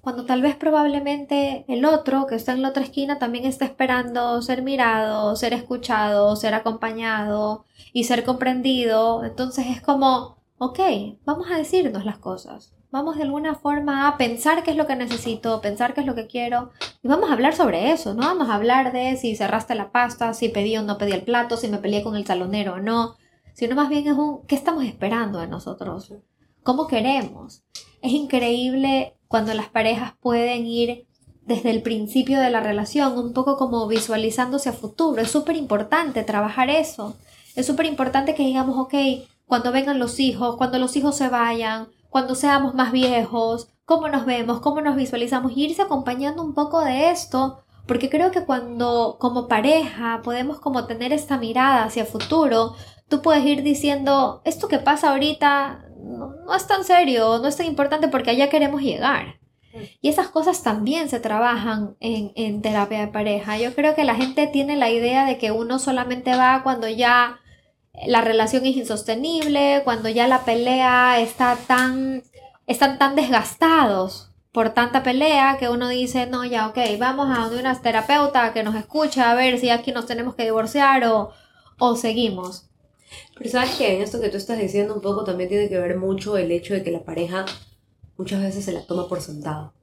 cuando 0.00 0.24
tal 0.24 0.40
vez 0.40 0.54
probablemente 0.54 1.64
el 1.68 1.84
otro 1.84 2.26
que 2.26 2.36
está 2.36 2.52
en 2.52 2.62
la 2.62 2.68
otra 2.68 2.84
esquina 2.84 3.18
también 3.18 3.44
está 3.44 3.64
esperando 3.64 4.40
ser 4.40 4.62
mirado, 4.62 5.34
ser 5.34 5.52
escuchado, 5.52 6.36
ser 6.36 6.54
acompañado 6.54 7.64
y 7.92 8.04
ser 8.04 8.24
comprendido. 8.24 9.24
Entonces 9.24 9.66
es 9.66 9.82
como 9.82 10.37
ok, 10.58 10.78
vamos 11.24 11.50
a 11.50 11.56
decirnos 11.56 12.04
las 12.04 12.18
cosas. 12.18 12.74
Vamos 12.90 13.16
de 13.16 13.22
alguna 13.22 13.54
forma 13.54 14.08
a 14.08 14.16
pensar 14.16 14.62
qué 14.62 14.70
es 14.70 14.76
lo 14.76 14.86
que 14.86 14.96
necesito, 14.96 15.60
pensar 15.60 15.92
qué 15.92 16.00
es 16.00 16.06
lo 16.06 16.14
que 16.14 16.26
quiero 16.26 16.70
y 17.02 17.08
vamos 17.08 17.28
a 17.28 17.34
hablar 17.34 17.54
sobre 17.54 17.92
eso, 17.92 18.14
no 18.14 18.22
vamos 18.22 18.48
a 18.48 18.54
hablar 18.54 18.92
de 18.92 19.16
si 19.18 19.36
cerraste 19.36 19.74
la 19.74 19.92
pasta, 19.92 20.32
si 20.32 20.48
pedí 20.48 20.76
o 20.78 20.82
no 20.82 20.96
pedí 20.96 21.12
el 21.12 21.22
plato, 21.22 21.58
si 21.58 21.68
me 21.68 21.78
peleé 21.78 22.02
con 22.02 22.16
el 22.16 22.26
salonero 22.26 22.74
o 22.74 22.80
no, 22.80 23.16
sino 23.52 23.76
más 23.76 23.90
bien 23.90 24.06
es 24.06 24.14
un 24.14 24.46
qué 24.46 24.54
estamos 24.54 24.84
esperando 24.84 25.38
de 25.38 25.48
nosotros, 25.48 26.14
cómo 26.62 26.86
queremos. 26.86 27.62
Es 28.00 28.12
increíble 28.12 29.18
cuando 29.28 29.52
las 29.52 29.68
parejas 29.68 30.14
pueden 30.20 30.64
ir 30.64 31.06
desde 31.42 31.70
el 31.70 31.82
principio 31.82 32.40
de 32.40 32.50
la 32.50 32.60
relación, 32.60 33.18
un 33.18 33.32
poco 33.34 33.56
como 33.58 33.86
visualizándose 33.86 34.70
a 34.70 34.72
futuro. 34.72 35.20
Es 35.20 35.30
súper 35.30 35.56
importante 35.56 36.22
trabajar 36.22 36.70
eso. 36.70 37.16
Es 37.56 37.66
súper 37.66 37.86
importante 37.86 38.34
que 38.34 38.44
digamos, 38.44 38.76
ok, 38.76 38.94
cuando 39.48 39.72
vengan 39.72 39.98
los 39.98 40.20
hijos, 40.20 40.56
cuando 40.56 40.78
los 40.78 40.94
hijos 40.94 41.16
se 41.16 41.28
vayan, 41.28 41.88
cuando 42.10 42.34
seamos 42.34 42.74
más 42.74 42.92
viejos, 42.92 43.68
cómo 43.84 44.08
nos 44.08 44.26
vemos, 44.26 44.60
cómo 44.60 44.82
nos 44.82 44.94
visualizamos 44.94 45.52
y 45.56 45.64
irse 45.64 45.82
acompañando 45.82 46.42
un 46.44 46.54
poco 46.54 46.84
de 46.84 47.10
esto, 47.10 47.64
porque 47.86 48.10
creo 48.10 48.30
que 48.30 48.44
cuando 48.44 49.16
como 49.18 49.48
pareja 49.48 50.20
podemos 50.22 50.60
como 50.60 50.86
tener 50.86 51.12
esta 51.14 51.38
mirada 51.38 51.84
hacia 51.84 52.02
el 52.02 52.08
futuro, 52.08 52.74
tú 53.08 53.22
puedes 53.22 53.44
ir 53.46 53.62
diciendo, 53.62 54.42
esto 54.44 54.68
que 54.68 54.78
pasa 54.78 55.10
ahorita 55.10 55.86
no, 55.98 56.54
es 56.54 56.66
tan 56.66 56.84
serio, 56.84 57.38
no 57.38 57.48
es 57.48 57.56
tan 57.56 57.66
importante 57.66 58.08
porque 58.08 58.30
allá 58.30 58.50
queremos 58.50 58.82
llegar. 58.82 59.40
Y 60.02 60.08
esas 60.08 60.28
cosas 60.28 60.62
también 60.62 61.08
se 61.08 61.20
trabajan 61.20 61.96
en, 62.00 62.32
en 62.34 62.62
terapia 62.62 63.00
de 63.00 63.08
pareja. 63.08 63.58
Yo 63.58 63.74
creo 63.74 63.94
que 63.94 64.04
la 64.04 64.14
gente 64.14 64.46
tiene 64.46 64.76
la 64.76 64.90
idea 64.90 65.24
de 65.24 65.38
que 65.38 65.52
uno 65.52 65.78
solamente 65.78 66.36
va 66.36 66.62
cuando 66.62 66.88
ya 66.88 67.38
la 68.06 68.20
relación 68.20 68.64
es 68.66 68.76
insostenible, 68.76 69.82
cuando 69.84 70.08
ya 70.08 70.26
la 70.28 70.44
pelea 70.44 71.20
está 71.20 71.56
tan, 71.66 72.22
están 72.66 72.98
tan 72.98 73.14
desgastados 73.14 74.30
por 74.52 74.70
tanta 74.70 75.02
pelea 75.02 75.56
que 75.58 75.68
uno 75.68 75.88
dice, 75.88 76.26
no, 76.26 76.44
ya, 76.44 76.68
ok, 76.68 76.78
vamos 76.98 77.28
a 77.30 77.42
donde 77.42 77.60
una 77.60 77.80
terapeuta 77.80 78.52
que 78.52 78.62
nos 78.62 78.74
escuche 78.74 79.20
a 79.20 79.34
ver 79.34 79.58
si 79.58 79.70
aquí 79.70 79.92
nos 79.92 80.06
tenemos 80.06 80.34
que 80.34 80.44
divorciar 80.44 81.04
o, 81.04 81.30
o 81.78 81.96
seguimos. 81.96 82.68
Pero 83.36 83.50
sabes 83.50 83.76
que 83.76 83.96
en 83.96 84.02
esto 84.02 84.20
que 84.20 84.28
tú 84.28 84.36
estás 84.36 84.58
diciendo 84.58 84.94
un 84.94 85.00
poco 85.00 85.24
también 85.24 85.48
tiene 85.48 85.68
que 85.68 85.78
ver 85.78 85.96
mucho 85.96 86.36
el 86.36 86.50
hecho 86.50 86.74
de 86.74 86.82
que 86.82 86.90
la 86.90 87.04
pareja 87.04 87.46
muchas 88.16 88.42
veces 88.42 88.64
se 88.64 88.72
la 88.72 88.86
toma 88.86 89.08
por 89.08 89.20
sentado. 89.20 89.74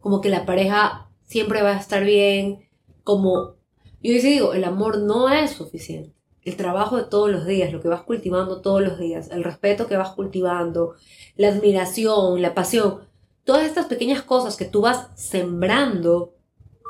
Como 0.00 0.20
que 0.20 0.30
la 0.30 0.46
pareja 0.46 1.10
siempre 1.24 1.62
va 1.62 1.72
a 1.72 1.80
estar 1.80 2.04
bien, 2.04 2.68
como 3.02 3.56
yo 4.02 4.12
digo, 4.22 4.52
el 4.52 4.64
amor 4.64 4.98
no 4.98 5.28
es 5.28 5.50
suficiente. 5.50 6.15
El 6.46 6.56
trabajo 6.56 6.96
de 6.96 7.02
todos 7.02 7.28
los 7.28 7.44
días, 7.44 7.72
lo 7.72 7.82
que 7.82 7.88
vas 7.88 8.02
cultivando 8.02 8.60
todos 8.60 8.80
los 8.80 9.00
días, 9.00 9.30
el 9.32 9.42
respeto 9.42 9.88
que 9.88 9.96
vas 9.96 10.10
cultivando, 10.10 10.94
la 11.36 11.48
admiración, 11.48 12.40
la 12.40 12.54
pasión, 12.54 13.00
todas 13.42 13.64
estas 13.64 13.86
pequeñas 13.86 14.22
cosas 14.22 14.56
que 14.56 14.64
tú 14.64 14.80
vas 14.80 15.08
sembrando 15.16 16.34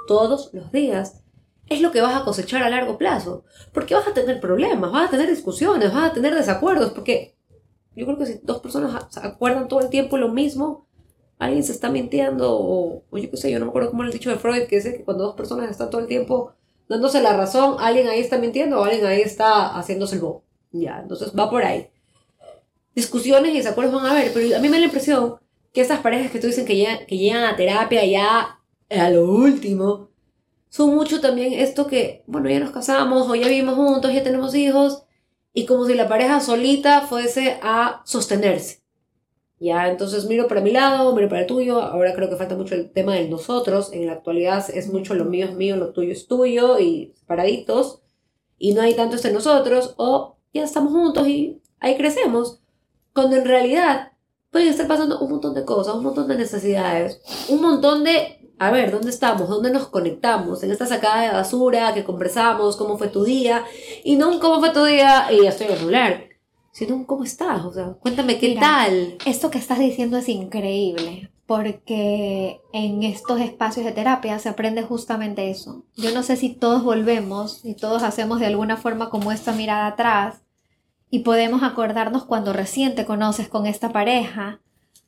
todos 0.07 0.51
los 0.53 0.71
días, 0.73 1.23
es 1.71 1.81
lo 1.81 1.91
que 1.91 2.03
vas 2.03 2.21
a 2.21 2.25
cosechar 2.25 2.63
a 2.63 2.69
largo 2.69 2.99
plazo. 2.99 3.45
Porque 3.73 3.95
vas 3.95 4.07
a 4.07 4.13
tener 4.13 4.41
problemas, 4.41 4.93
vas 4.93 5.09
a 5.09 5.11
tener 5.11 5.31
discusiones, 5.31 5.91
vas 5.91 6.11
a 6.11 6.13
tener 6.13 6.35
desacuerdos, 6.35 6.93
porque 6.93 7.35
yo 7.95 8.05
creo 8.05 8.19
que 8.19 8.27
si 8.27 8.41
dos 8.43 8.61
personas 8.61 9.07
se 9.09 9.21
acuerdan 9.21 9.69
todo 9.69 9.81
el 9.81 9.89
tiempo 9.89 10.19
lo 10.19 10.29
mismo, 10.29 10.87
alguien 11.39 11.65
se 11.65 11.73
está 11.73 11.89
mintiendo, 11.89 12.59
o, 12.59 13.05
yo 13.11 13.31
qué 13.31 13.37
sé, 13.39 13.51
yo 13.51 13.59
no 13.59 13.65
me 13.65 13.71
acuerdo 13.71 13.89
cómo 13.89 14.03
era 14.03 14.13
el 14.13 14.19
dicho 14.19 14.29
de 14.29 14.37
Freud, 14.37 14.67
que 14.69 14.77
dice 14.77 14.99
que 14.99 15.05
cuando 15.05 15.25
dos 15.25 15.35
personas 15.35 15.71
están 15.71 15.89
todo 15.89 16.03
el 16.03 16.07
tiempo 16.07 16.53
dándose 16.89 17.21
la 17.21 17.37
razón, 17.37 17.77
alguien 17.79 18.09
ahí 18.09 18.21
está 18.21 18.39
mintiendo 18.39 18.81
o 18.81 18.85
alguien 18.85 19.07
ahí 19.07 19.21
está 19.21 19.77
haciéndose 19.77 20.17
el 20.17 20.23
bobo. 20.23 20.45
Ya, 20.73 21.01
entonces 21.01 21.33
va 21.37 21.51
por 21.51 21.65
ahí. 21.65 21.89
Discusiones 22.95 23.53
y 23.53 23.59
desacuerdos 23.59 23.95
van 23.95 24.07
a 24.07 24.11
haber, 24.13 24.33
pero 24.33 24.57
a 24.57 24.61
mí 24.61 24.69
me 24.69 24.77
da 24.77 24.81
la 24.81 24.87
impresión 24.87 25.37
que 25.73 25.83
esas 25.83 26.01
parejas 26.01 26.31
que 26.31 26.39
tú 26.39 26.47
dicen 26.47 26.65
que 26.65 26.77
llegan, 26.77 27.07
que 27.07 27.19
llegan 27.19 27.45
a 27.45 27.57
terapia 27.57 28.05
ya 28.05 28.61
a 28.89 29.11
lo 29.11 29.31
último, 29.31 30.09
son 30.69 30.95
mucho 30.95 31.21
también 31.21 31.53
esto 31.53 31.87
que, 31.87 32.23
bueno, 32.27 32.49
ya 32.49 32.61
nos 32.61 32.71
casamos 32.71 33.29
o 33.29 33.35
ya 33.35 33.49
vivimos 33.49 33.75
juntos, 33.75 34.13
ya 34.13 34.23
tenemos 34.23 34.55
hijos, 34.55 35.03
y 35.53 35.67
como 35.67 35.87
si 35.87 35.95
la 35.95 36.09
pareja 36.09 36.41
solita 36.41 37.03
fuese 37.03 37.59
a 37.63 38.03
sostenerse. 38.05 38.86
Ya, 39.59 39.89
entonces 39.89 40.27
miro 40.27 40.49
para 40.49 40.61
mi 40.61 40.71
lado, 40.71 41.15
miro 41.15 41.31
para 41.31 41.43
el 41.43 41.47
tuyo, 41.47 41.81
ahora 41.81 42.15
creo 42.15 42.29
que 42.29 42.37
falta 42.37 42.57
mucho 42.57 42.75
el 42.75 42.91
tema 42.91 43.15
del 43.15 43.31
nosotros, 43.31 43.91
en 43.93 44.07
la 44.07 44.13
actualidad 44.13 44.69
es 44.69 44.93
mucho 44.93 45.15
lo 45.15 45.25
mío 45.25 45.47
es 45.47 45.55
mío, 45.55 45.77
lo 45.77 45.93
tuyo 45.93 46.13
es 46.13 46.27
tuyo, 46.27 46.79
y 46.79 47.15
separaditos, 47.15 48.03
y 48.59 48.75
no 48.75 48.83
hay 48.83 48.95
tanto 48.95 49.17
este 49.17 49.33
nosotros, 49.33 49.95
o 49.97 50.37
ya 50.53 50.65
estamos 50.65 50.93
juntos 50.93 51.27
y 51.27 51.63
ahí 51.81 51.97
crecemos, 51.97 52.61
cuando 53.15 53.37
en 53.37 53.47
realidad 53.47 54.13
pueden 54.51 54.69
estar 54.69 54.87
pasando 54.87 55.21
un 55.21 55.31
montón 55.31 55.55
de 55.55 55.65
cosas, 55.65 55.95
un 55.95 56.05
montón 56.05 56.29
de 56.29 56.37
necesidades, 56.37 57.23
un 57.49 57.63
montón 57.63 58.05
de 58.05 58.37
a 58.59 58.71
ver, 58.71 58.91
¿dónde 58.91 59.11
estamos? 59.11 59.49
¿Dónde 59.51 59.71
nos 59.71 59.89
conectamos? 59.89 60.63
En 60.63 60.71
esta 60.71 60.87
sacada 60.87 61.23
de 61.23 61.33
basura 61.33 61.93
que 61.93 62.05
conversamos, 62.05 62.77
cómo 62.77 62.97
fue 62.97 63.09
tu 63.09 63.25
día, 63.25 63.65
y 64.03 64.17
no 64.17 64.31
un 64.31 64.39
cómo 64.39 64.61
fue 64.61 64.71
tu 64.71 64.85
día 64.85 65.31
y 65.31 65.45
estoy 65.45 65.67
a 65.67 65.77
celular, 65.77 66.25
sino 66.77 67.07
cómo 67.07 67.25
estás, 67.25 67.65
o 67.65 67.73
sea, 67.73 67.95
cuéntame 68.01 68.37
qué 68.39 68.55
tal. 68.61 69.17
Esto 69.25 69.51
que 69.51 69.57
estás 69.57 69.79
diciendo 69.79 70.19
es 70.19 70.29
increíble, 70.29 71.31
porque 71.47 72.61
en 72.75 73.03
estos 73.03 73.41
espacios 73.41 73.87
de 73.87 73.93
terapia 73.93 74.39
se 74.39 74.51
aprende 74.51 74.83
justamente 74.83 75.49
eso. 75.49 75.85
Yo 75.97 76.13
no 76.13 76.23
sé 76.23 76.37
si 76.37 76.51
todos 76.51 76.85
volvemos 76.85 77.65
y 77.65 77.73
todos 77.73 78.03
hacemos 78.03 78.41
de 78.41 78.47
alguna 78.47 78.77
forma 78.77 79.09
como 79.09 79.33
esta 79.33 79.53
mirada 79.53 79.87
atrás 79.87 80.43
y 81.09 81.21
podemos 81.21 81.63
acordarnos 81.63 82.27
cuando 82.27 82.53
recién 82.53 82.95
te 82.95 83.07
conoces 83.07 83.49
con 83.49 83.65
esta 83.65 83.91
pareja 83.91 84.61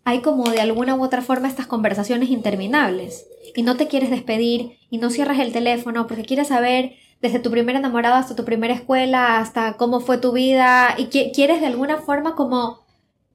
hay 0.05 0.23
como 0.23 0.49
de 0.49 0.63
alguna 0.63 0.95
u 0.95 1.05
otra 1.05 1.21
forma 1.21 1.49
estas 1.49 1.67
conversaciones 1.67 2.31
interminables 2.31 3.27
y 3.55 3.63
no 3.63 3.77
te 3.77 3.89
quieres 3.89 4.09
despedir 4.09 4.79
y 4.89 4.97
no 4.97 5.11
cierras 5.11 5.39
el 5.39 5.53
teléfono 5.53 6.07
porque 6.07 6.25
quieres 6.25 6.49
saber 6.49 6.95
desde 7.21 7.39
tu 7.39 7.51
primer 7.51 7.77
enamorado 7.77 8.17
hasta 8.17 8.37
tu 8.37 8.45
primera 8.45 8.75
escuela, 8.75 9.39
hasta 9.39 9.75
cómo 9.75 10.01
fue 10.01 10.19
tu 10.19 10.33
vida 10.33 10.95
y 10.97 11.07
quieres 11.07 11.61
de 11.61 11.67
alguna 11.67 11.99
forma 11.99 12.35
como 12.35 12.81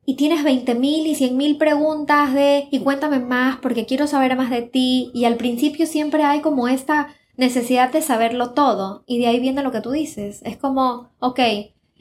y 0.06 0.16
tienes 0.16 0.44
20.000 0.44 0.82
y 0.84 1.16
100.000 1.16 1.58
preguntas 1.58 2.34
de 2.34 2.68
y 2.72 2.80
cuéntame 2.80 3.20
más 3.20 3.58
porque 3.58 3.86
quiero 3.86 4.08
saber 4.08 4.36
más 4.36 4.50
de 4.50 4.62
ti 4.62 5.12
y 5.14 5.26
al 5.26 5.38
principio 5.38 5.86
siempre 5.86 6.24
hay 6.24 6.42
como 6.42 6.68
esta 6.68 7.08
necesidad 7.38 7.92
de 7.92 8.02
saberlo 8.02 8.52
todo 8.52 9.04
y 9.08 9.20
de 9.20 9.28
ahí 9.28 9.40
viene 9.40 9.64
lo 9.64 9.72
que 9.72 9.82
tú 9.82 9.92
dices. 9.92 10.42
Es 10.44 10.58
como, 10.58 11.10
ok, 11.20 11.40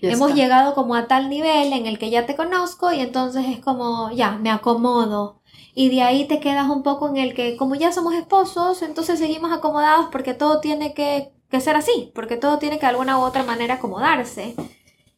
Hemos 0.02 0.34
llegado 0.34 0.74
como 0.74 0.96
a 0.96 1.06
tal 1.06 1.30
nivel 1.30 1.72
en 1.72 1.86
el 1.86 1.98
que 1.98 2.10
ya 2.10 2.26
te 2.26 2.34
conozco 2.34 2.92
y 2.92 2.98
entonces 2.98 3.46
es 3.48 3.60
como, 3.60 4.10
ya, 4.10 4.32
me 4.32 4.50
acomodo. 4.50 5.40
Y 5.74 5.90
de 5.90 6.02
ahí 6.02 6.26
te 6.26 6.40
quedas 6.40 6.68
un 6.68 6.82
poco 6.82 7.08
en 7.08 7.16
el 7.18 7.34
que 7.34 7.56
como 7.56 7.76
ya 7.76 7.92
somos 7.92 8.14
esposos, 8.14 8.82
entonces 8.82 9.20
seguimos 9.20 9.52
acomodados 9.52 10.08
porque 10.10 10.34
todo 10.34 10.60
tiene 10.60 10.92
que, 10.92 11.32
que 11.52 11.60
ser 11.60 11.76
así, 11.76 12.10
porque 12.14 12.36
todo 12.36 12.58
tiene 12.58 12.78
que 12.78 12.86
de 12.86 12.90
alguna 12.90 13.18
u 13.18 13.22
otra 13.22 13.44
manera 13.44 13.74
acomodarse. 13.74 14.56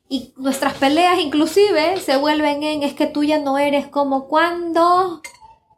Y 0.08 0.34
nuestras 0.36 0.74
peleas 0.74 1.18
inclusive 1.18 1.98
se 2.00 2.18
vuelven 2.18 2.62
en 2.62 2.82
es 2.82 2.92
que 2.92 3.06
tú 3.06 3.22
ya 3.24 3.38
no 3.38 3.56
eres 3.56 3.86
como 3.86 4.26
cuando 4.26 5.22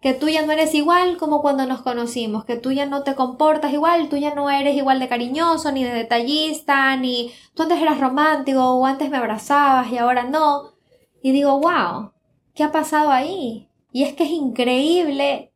que 0.01 0.15
tú 0.15 0.29
ya 0.29 0.47
no 0.47 0.53
eres 0.53 0.75
igual 0.75 1.17
como 1.17 1.43
cuando 1.43 1.67
nos 1.67 1.83
conocimos, 1.83 2.45
que 2.45 2.57
tú 2.57 2.71
ya 2.73 2.87
no 2.87 3.03
te 3.03 3.15
comportas 3.15 3.73
igual, 3.73 4.09
tú 4.09 4.17
ya 4.17 4.35
no 4.35 4.49
eres 4.51 4.77
igual 4.77 5.01
de 5.01 5.09
cariñoso, 5.09 5.73
ni 5.73 5.85
de 5.85 5.93
detallista, 5.93 6.97
ni 6.97 7.33
tú 7.55 7.65
antes 7.65 7.81
eras 7.81 8.01
romántico 8.01 8.63
o 8.63 8.87
antes 8.87 9.11
me 9.11 9.17
abrazabas 9.17 9.91
y 9.91 9.99
ahora 9.99 10.25
no. 10.25 10.75
Y 11.23 11.33
digo, 11.33 11.59
wow, 11.59 12.13
¿qué 12.55 12.63
ha 12.63 12.73
pasado 12.73 13.11
ahí? 13.11 13.69
Y 13.93 14.05
es 14.05 14.15
que 14.15 14.25
es 14.25 14.31
increíble 14.31 15.53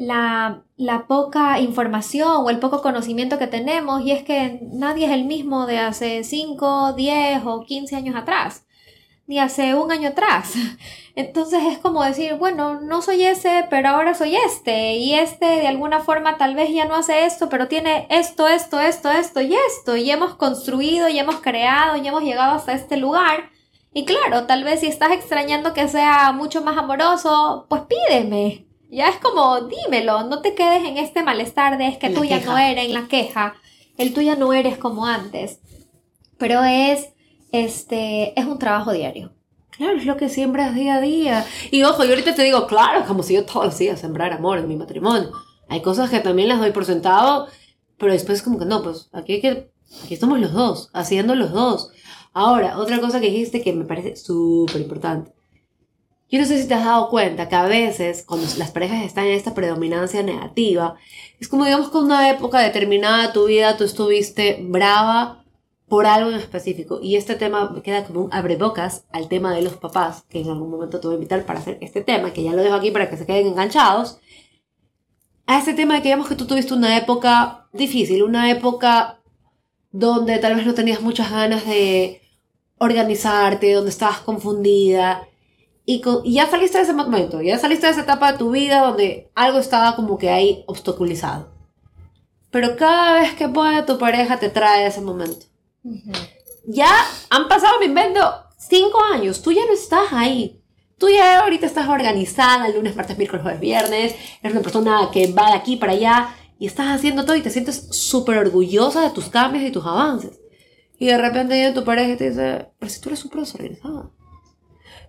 la, 0.00 0.62
la 0.78 1.06
poca 1.06 1.60
información 1.60 2.28
o 2.38 2.48
el 2.48 2.58
poco 2.58 2.80
conocimiento 2.80 3.38
que 3.38 3.46
tenemos 3.46 4.02
y 4.02 4.12
es 4.12 4.24
que 4.24 4.60
nadie 4.72 5.04
es 5.06 5.12
el 5.12 5.24
mismo 5.24 5.66
de 5.66 5.78
hace 5.78 6.24
5, 6.24 6.94
10 6.94 7.42
o 7.44 7.60
15 7.60 7.96
años 7.96 8.16
atrás 8.16 8.64
ni 9.26 9.38
hace 9.38 9.74
un 9.74 9.92
año 9.92 10.08
atrás. 10.08 10.54
Entonces 11.14 11.60
es 11.70 11.78
como 11.78 12.02
decir, 12.02 12.34
bueno, 12.34 12.80
no 12.80 13.02
soy 13.02 13.24
ese, 13.24 13.66
pero 13.68 13.90
ahora 13.90 14.14
soy 14.14 14.36
este, 14.36 14.96
y 14.96 15.14
este 15.14 15.46
de 15.46 15.68
alguna 15.68 16.00
forma 16.00 16.38
tal 16.38 16.56
vez 16.56 16.72
ya 16.72 16.86
no 16.86 16.96
hace 16.96 17.26
esto, 17.26 17.48
pero 17.50 17.68
tiene 17.68 18.06
esto, 18.10 18.48
esto, 18.48 18.80
esto, 18.80 19.10
esto 19.10 19.40
y 19.42 19.54
esto, 19.54 19.96
y 19.96 20.10
hemos 20.10 20.34
construido, 20.34 21.08
y 21.08 21.18
hemos 21.18 21.40
creado, 21.42 21.96
y 21.96 22.08
hemos 22.08 22.22
llegado 22.24 22.54
hasta 22.56 22.72
este 22.72 22.96
lugar. 22.96 23.50
Y 23.92 24.06
claro, 24.06 24.46
tal 24.46 24.64
vez 24.64 24.80
si 24.80 24.86
estás 24.86 25.12
extrañando 25.12 25.74
que 25.74 25.86
sea 25.88 26.32
mucho 26.32 26.62
más 26.62 26.78
amoroso, 26.78 27.66
pues 27.68 27.82
pídeme. 27.82 28.69
Ya 28.90 29.08
es 29.08 29.16
como, 29.16 29.60
dímelo, 29.62 30.24
no 30.24 30.42
te 30.42 30.54
quedes 30.54 30.84
en 30.84 30.98
este 30.98 31.22
malestar 31.22 31.78
de 31.78 31.86
es 31.86 31.98
que 31.98 32.10
tú 32.10 32.24
ya 32.24 32.40
no 32.40 32.58
eres 32.58 32.86
en 32.86 32.94
la 32.94 33.06
queja, 33.06 33.54
el 33.96 34.12
tú 34.12 34.20
ya 34.20 34.34
no 34.34 34.52
eres 34.52 34.78
como 34.78 35.06
antes. 35.06 35.60
Pero 36.38 36.64
es 36.64 37.10
este, 37.52 38.38
es 38.38 38.46
un 38.46 38.58
trabajo 38.58 38.92
diario. 38.92 39.32
Claro, 39.70 39.96
es 39.96 40.04
lo 40.04 40.16
que 40.16 40.28
siembras 40.28 40.74
día 40.74 40.96
a 40.96 41.00
día. 41.00 41.46
Y 41.70 41.82
ojo, 41.84 42.04
yo 42.04 42.10
ahorita 42.10 42.34
te 42.34 42.42
digo, 42.42 42.66
claro, 42.66 43.04
como 43.06 43.22
si 43.22 43.34
yo 43.34 43.46
todos 43.46 43.66
los 43.66 43.78
días 43.78 44.00
sembrar 44.00 44.32
amor 44.32 44.58
en 44.58 44.68
mi 44.68 44.76
matrimonio. 44.76 45.30
Hay 45.68 45.82
cosas 45.82 46.10
que 46.10 46.20
también 46.20 46.48
las 46.48 46.58
doy 46.58 46.72
por 46.72 46.84
sentado, 46.84 47.46
pero 47.96 48.12
después 48.12 48.42
como 48.42 48.58
que 48.58 48.64
no, 48.64 48.82
pues 48.82 49.08
aquí 49.12 49.34
hay 49.34 49.40
que, 49.40 49.70
aquí 50.04 50.14
estamos 50.14 50.40
los 50.40 50.52
dos, 50.52 50.90
haciendo 50.92 51.34
los 51.34 51.52
dos. 51.52 51.90
Ahora, 52.32 52.78
otra 52.78 53.00
cosa 53.00 53.20
que 53.20 53.30
dijiste 53.30 53.62
que 53.62 53.72
me 53.72 53.84
parece 53.84 54.16
súper 54.16 54.80
importante. 54.80 55.32
Yo 56.30 56.38
no 56.38 56.46
sé 56.46 56.62
si 56.62 56.68
te 56.68 56.74
has 56.74 56.84
dado 56.84 57.08
cuenta 57.08 57.48
que 57.48 57.56
a 57.56 57.64
veces, 57.64 58.24
cuando 58.24 58.46
las 58.56 58.70
parejas 58.70 59.04
están 59.04 59.26
en 59.26 59.32
esta 59.32 59.52
predominancia 59.52 60.22
negativa, 60.22 60.94
es 61.40 61.48
como 61.48 61.64
digamos 61.64 61.90
que 61.90 61.98
una 61.98 62.30
época 62.30 62.60
determinada 62.60 63.26
de 63.26 63.32
tu 63.32 63.46
vida 63.46 63.76
tú 63.76 63.82
estuviste 63.82 64.58
brava 64.62 65.44
por 65.88 66.06
algo 66.06 66.30
en 66.30 66.36
específico. 66.36 67.00
Y 67.02 67.16
este 67.16 67.34
tema 67.34 67.82
queda 67.82 68.04
como 68.04 68.22
un 68.22 68.32
abrebocas 68.32 69.06
al 69.10 69.28
tema 69.28 69.52
de 69.52 69.62
los 69.62 69.74
papás, 69.74 70.22
que 70.28 70.40
en 70.40 70.48
algún 70.48 70.70
momento 70.70 71.00
te 71.00 71.08
voy 71.08 71.14
a 71.14 71.18
invitar 71.18 71.44
para 71.44 71.58
hacer 71.58 71.78
este 71.80 72.00
tema, 72.00 72.32
que 72.32 72.44
ya 72.44 72.52
lo 72.52 72.62
dejo 72.62 72.76
aquí 72.76 72.92
para 72.92 73.10
que 73.10 73.16
se 73.16 73.26
queden 73.26 73.48
enganchados. 73.48 74.20
A 75.46 75.58
este 75.58 75.74
tema 75.74 75.94
de 75.94 76.02
que 76.02 76.08
digamos 76.10 76.28
que 76.28 76.36
tú 76.36 76.46
tuviste 76.46 76.74
una 76.74 76.96
época 76.96 77.66
difícil, 77.72 78.22
una 78.22 78.52
época 78.52 79.20
donde 79.90 80.38
tal 80.38 80.54
vez 80.54 80.64
no 80.64 80.74
tenías 80.74 81.00
muchas 81.00 81.32
ganas 81.32 81.66
de 81.66 82.22
organizarte, 82.78 83.72
donde 83.72 83.90
estabas 83.90 84.20
confundida. 84.20 85.26
Y, 85.90 86.02
y 86.24 86.34
ya 86.34 86.46
saliste 86.48 86.78
de 86.78 86.84
ese 86.84 86.92
momento, 86.92 87.42
ya 87.42 87.58
saliste 87.58 87.86
de 87.86 87.92
esa 87.92 88.02
etapa 88.02 88.32
de 88.32 88.38
tu 88.38 88.50
vida 88.50 88.80
donde 88.80 89.30
algo 89.34 89.58
estaba 89.58 89.96
como 89.96 90.18
que 90.18 90.30
ahí 90.30 90.62
obstaculizado. 90.66 91.48
Pero 92.50 92.76
cada 92.76 93.14
vez 93.14 93.34
que 93.34 93.48
puede 93.48 93.82
tu 93.82 93.98
pareja 93.98 94.38
te 94.38 94.50
trae 94.50 94.86
ese 94.86 95.00
momento 95.00 95.46
ya 96.66 96.90
han 97.30 97.48
pasado, 97.48 97.78
me 97.78 97.86
invento, 97.86 98.20
cinco 98.58 99.02
años. 99.02 99.42
Tú 99.42 99.52
ya 99.52 99.64
no 99.66 99.72
estás 99.72 100.12
ahí. 100.12 100.62
Tú 100.98 101.08
ya 101.08 101.40
ahorita 101.40 101.66
estás 101.66 101.88
organizada, 101.88 102.66
el 102.66 102.74
lunes, 102.74 102.94
martes, 102.94 103.16
miércoles, 103.16 103.42
jueves, 103.42 103.60
viernes. 103.60 104.14
Eres 104.42 104.52
una 104.52 104.62
persona 104.62 105.08
que 105.12 105.32
va 105.32 105.50
de 105.50 105.56
aquí 105.56 105.76
para 105.76 105.92
allá 105.92 106.34
y 106.58 106.66
estás 106.66 106.88
haciendo 106.88 107.24
todo 107.24 107.36
y 107.36 107.42
te 107.42 107.50
sientes 107.50 107.88
súper 107.90 108.36
orgullosa 108.38 109.02
de 109.02 109.10
tus 109.10 109.30
cambios 109.30 109.64
y 109.64 109.72
tus 109.72 109.86
avances. 109.86 110.38
Y 110.98 111.06
de 111.06 111.16
repente 111.16 111.54
viene 111.54 111.72
tu 111.72 111.84
pareja 111.84 112.12
y 112.12 112.16
te 112.16 112.28
dice, 112.28 112.68
pero 112.78 112.90
si 112.90 113.00
tú 113.00 113.08
eres 113.08 113.18
súper 113.18 113.40
desorganizada. 113.40 114.10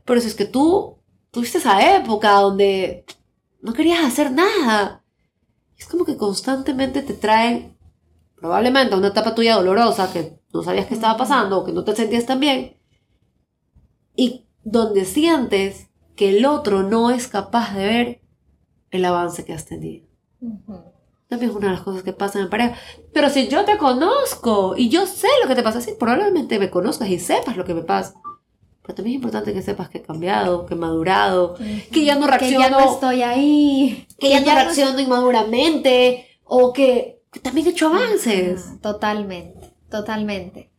Pero 0.05 0.21
si 0.21 0.27
es 0.27 0.35
que 0.35 0.45
tú 0.45 0.97
tuviste 1.31 1.57
esa 1.57 1.95
época 1.95 2.31
donde 2.33 3.05
no 3.61 3.73
querías 3.73 4.03
hacer 4.03 4.31
nada. 4.31 5.03
Es 5.77 5.87
como 5.87 6.05
que 6.05 6.17
constantemente 6.17 7.01
te 7.01 7.13
traen 7.13 7.77
probablemente 8.35 8.93
a 8.93 8.97
una 8.97 9.09
etapa 9.09 9.35
tuya 9.35 9.55
dolorosa 9.55 10.11
que 10.11 10.39
no 10.53 10.63
sabías 10.63 10.87
qué 10.87 10.95
estaba 10.95 11.17
pasando 11.17 11.59
o 11.59 11.65
que 11.65 11.71
no 11.71 11.83
te 11.83 11.95
sentías 11.95 12.25
tan 12.25 12.39
bien, 12.39 12.77
y 14.15 14.45
donde 14.63 15.05
sientes 15.05 15.87
que 16.15 16.37
el 16.37 16.45
otro 16.45 16.83
no 16.83 17.09
es 17.09 17.27
capaz 17.27 17.73
de 17.73 17.85
ver 17.85 18.21
el 18.89 19.05
avance 19.05 19.45
que 19.45 19.53
has 19.53 19.65
tenido. 19.65 20.07
También 21.29 21.51
es 21.51 21.55
una 21.55 21.67
de 21.67 21.73
las 21.73 21.83
cosas 21.83 22.03
que 22.03 22.13
pasan 22.13 22.43
en 22.43 22.49
pareja. 22.49 22.75
Pero 23.13 23.29
si 23.29 23.47
yo 23.47 23.63
te 23.63 23.77
conozco 23.77 24.75
y 24.75 24.89
yo 24.89 25.05
sé 25.05 25.29
lo 25.41 25.47
que 25.47 25.55
te 25.55 25.63
pasa, 25.63 25.79
sí, 25.79 25.93
probablemente 25.97 26.59
me 26.59 26.69
conozcas 26.69 27.09
y 27.09 27.19
sepas 27.19 27.55
lo 27.55 27.63
que 27.63 27.73
me 27.73 27.83
pasa. 27.83 28.15
Pero 28.83 28.95
también 28.95 29.15
es 29.15 29.19
importante 29.19 29.53
que 29.53 29.61
sepas 29.61 29.89
que 29.89 29.99
he 29.99 30.01
cambiado, 30.01 30.65
que 30.65 30.73
he 30.73 30.77
madurado, 30.77 31.55
que 31.91 32.03
ya 32.03 32.15
no 32.15 32.27
reacciono. 32.27 32.57
Que 32.57 32.63
ya 32.63 32.69
no 32.69 32.93
estoy 32.93 33.21
ahí. 33.21 34.07
Que, 34.19 34.29
ya, 34.29 34.39
no 34.39 34.45
reacciono 34.53 34.99
inmaduramente 34.99 36.27
o 36.43 36.73
que, 36.73 37.21
también 37.41 37.67
he 37.67 37.69
hecho 37.71 37.87
avances. 37.87 38.81
totalmente, 38.81 39.69
totalmente. 39.89 40.71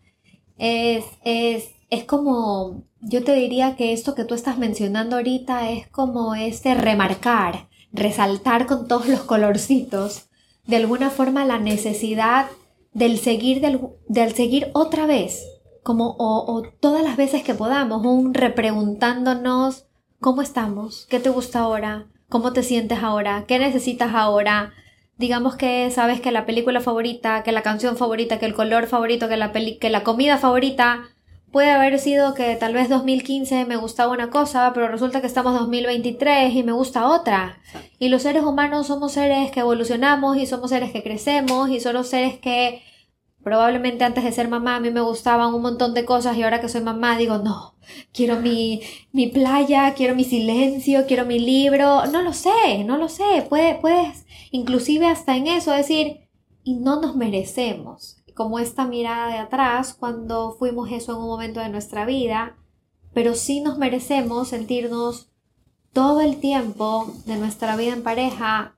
Es, 0.58 1.04
es, 1.24 1.70
es 1.90 2.04
como, 2.04 2.84
yo 3.00 3.22
te 3.24 3.34
diría 3.34 3.76
que 3.76 3.92
esto 3.92 4.14
que 4.14 4.24
tú 4.24 4.34
estás 4.34 4.58
mencionando 4.58 5.16
ahorita 5.16 5.70
es 5.70 5.88
como 5.88 6.34
este 6.34 6.74
remarcar, 6.74 7.68
resaltar 7.92 8.66
con 8.66 8.88
todos 8.88 9.08
los 9.08 9.20
colorcitos 9.22 10.28
de 10.66 10.76
alguna 10.76 11.10
forma 11.10 11.44
la 11.44 11.58
necesidad 11.58 12.46
del 12.92 13.18
seguir, 13.18 13.60
del, 13.60 14.34
seguir 14.34 14.70
otra 14.74 15.06
vez, 15.06 15.44
como 15.82 16.16
o, 16.18 16.62
todas 16.80 17.02
las 17.02 17.16
veces 17.16 17.42
que 17.42 17.54
podamos, 17.54 18.04
un 18.04 18.34
repreguntándonos 18.34 19.86
cómo 20.20 20.42
estamos, 20.42 21.06
qué 21.10 21.20
te 21.20 21.30
gusta 21.30 21.60
ahora, 21.60 22.06
cómo 22.28 22.52
te 22.52 22.62
sientes 22.62 23.02
ahora, 23.02 23.44
qué 23.46 23.58
necesitas 23.58 24.14
ahora. 24.14 24.72
Digamos 25.18 25.56
que 25.56 25.90
sabes 25.90 26.20
que 26.20 26.32
la 26.32 26.46
película 26.46 26.80
favorita, 26.80 27.42
que 27.42 27.52
la 27.52 27.62
canción 27.62 27.96
favorita, 27.96 28.38
que 28.38 28.46
el 28.46 28.54
color 28.54 28.86
favorito, 28.86 29.28
que 29.28 29.36
la, 29.36 29.52
que 29.52 29.90
la 29.90 30.02
comida 30.02 30.38
favorita 30.38 31.12
Puede 31.52 31.70
haber 31.70 31.98
sido 31.98 32.32
que 32.32 32.56
tal 32.56 32.72
vez 32.72 32.88
2015 32.88 33.66
me 33.66 33.76
gustaba 33.76 34.10
una 34.10 34.30
cosa, 34.30 34.72
pero 34.72 34.88
resulta 34.88 35.20
que 35.20 35.26
estamos 35.26 35.52
2023 35.52 36.54
y 36.54 36.62
me 36.62 36.72
gusta 36.72 37.06
otra. 37.06 37.58
Y 37.98 38.08
los 38.08 38.22
seres 38.22 38.42
humanos 38.42 38.86
somos 38.86 39.12
seres 39.12 39.50
que 39.50 39.60
evolucionamos 39.60 40.38
y 40.38 40.46
somos 40.46 40.70
seres 40.70 40.92
que 40.92 41.02
crecemos 41.02 41.68
y 41.68 41.78
somos 41.78 42.08
seres 42.08 42.38
que 42.38 42.82
probablemente 43.42 44.04
antes 44.04 44.24
de 44.24 44.32
ser 44.32 44.48
mamá 44.48 44.76
a 44.76 44.80
mí 44.80 44.90
me 44.90 45.00
gustaban 45.00 45.54
un 45.54 45.62
montón 45.62 45.94
de 45.94 46.04
cosas 46.04 46.36
y 46.36 46.42
ahora 46.42 46.60
que 46.60 46.68
soy 46.68 46.82
mamá 46.82 47.16
digo, 47.18 47.38
no, 47.38 47.74
quiero 48.12 48.40
mi, 48.40 48.82
mi 49.12 49.26
playa, 49.26 49.94
quiero 49.94 50.14
mi 50.14 50.24
silencio, 50.24 51.06
quiero 51.06 51.24
mi 51.26 51.38
libro. 51.38 52.06
No 52.06 52.22
lo 52.22 52.32
sé, 52.32 52.84
no 52.84 52.96
lo 52.96 53.08
sé. 53.08 53.46
Puede, 53.48 53.74
puedes 53.76 54.26
inclusive 54.50 55.06
hasta 55.06 55.36
en 55.36 55.48
eso 55.48 55.72
decir, 55.72 56.28
y 56.64 56.74
no 56.74 57.00
nos 57.00 57.16
merecemos 57.16 58.22
como 58.34 58.58
esta 58.58 58.86
mirada 58.86 59.28
de 59.28 59.38
atrás 59.38 59.94
cuando 59.98 60.52
fuimos 60.58 60.90
eso 60.90 61.12
en 61.12 61.18
un 61.18 61.26
momento 61.26 61.60
de 61.60 61.68
nuestra 61.68 62.06
vida, 62.06 62.56
pero 63.12 63.34
sí 63.34 63.60
nos 63.60 63.78
merecemos 63.78 64.48
sentirnos 64.48 65.30
todo 65.92 66.20
el 66.20 66.38
tiempo 66.38 67.12
de 67.26 67.36
nuestra 67.36 67.76
vida 67.76 67.92
en 67.92 68.02
pareja 68.02 68.74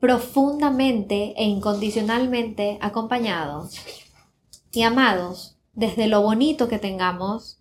profundamente 0.00 1.34
e 1.36 1.44
incondicionalmente 1.44 2.78
acompañados 2.80 3.76
y 4.72 4.82
amados 4.82 5.56
desde 5.72 6.06
lo 6.06 6.22
bonito 6.22 6.68
que 6.68 6.78
tengamos 6.78 7.58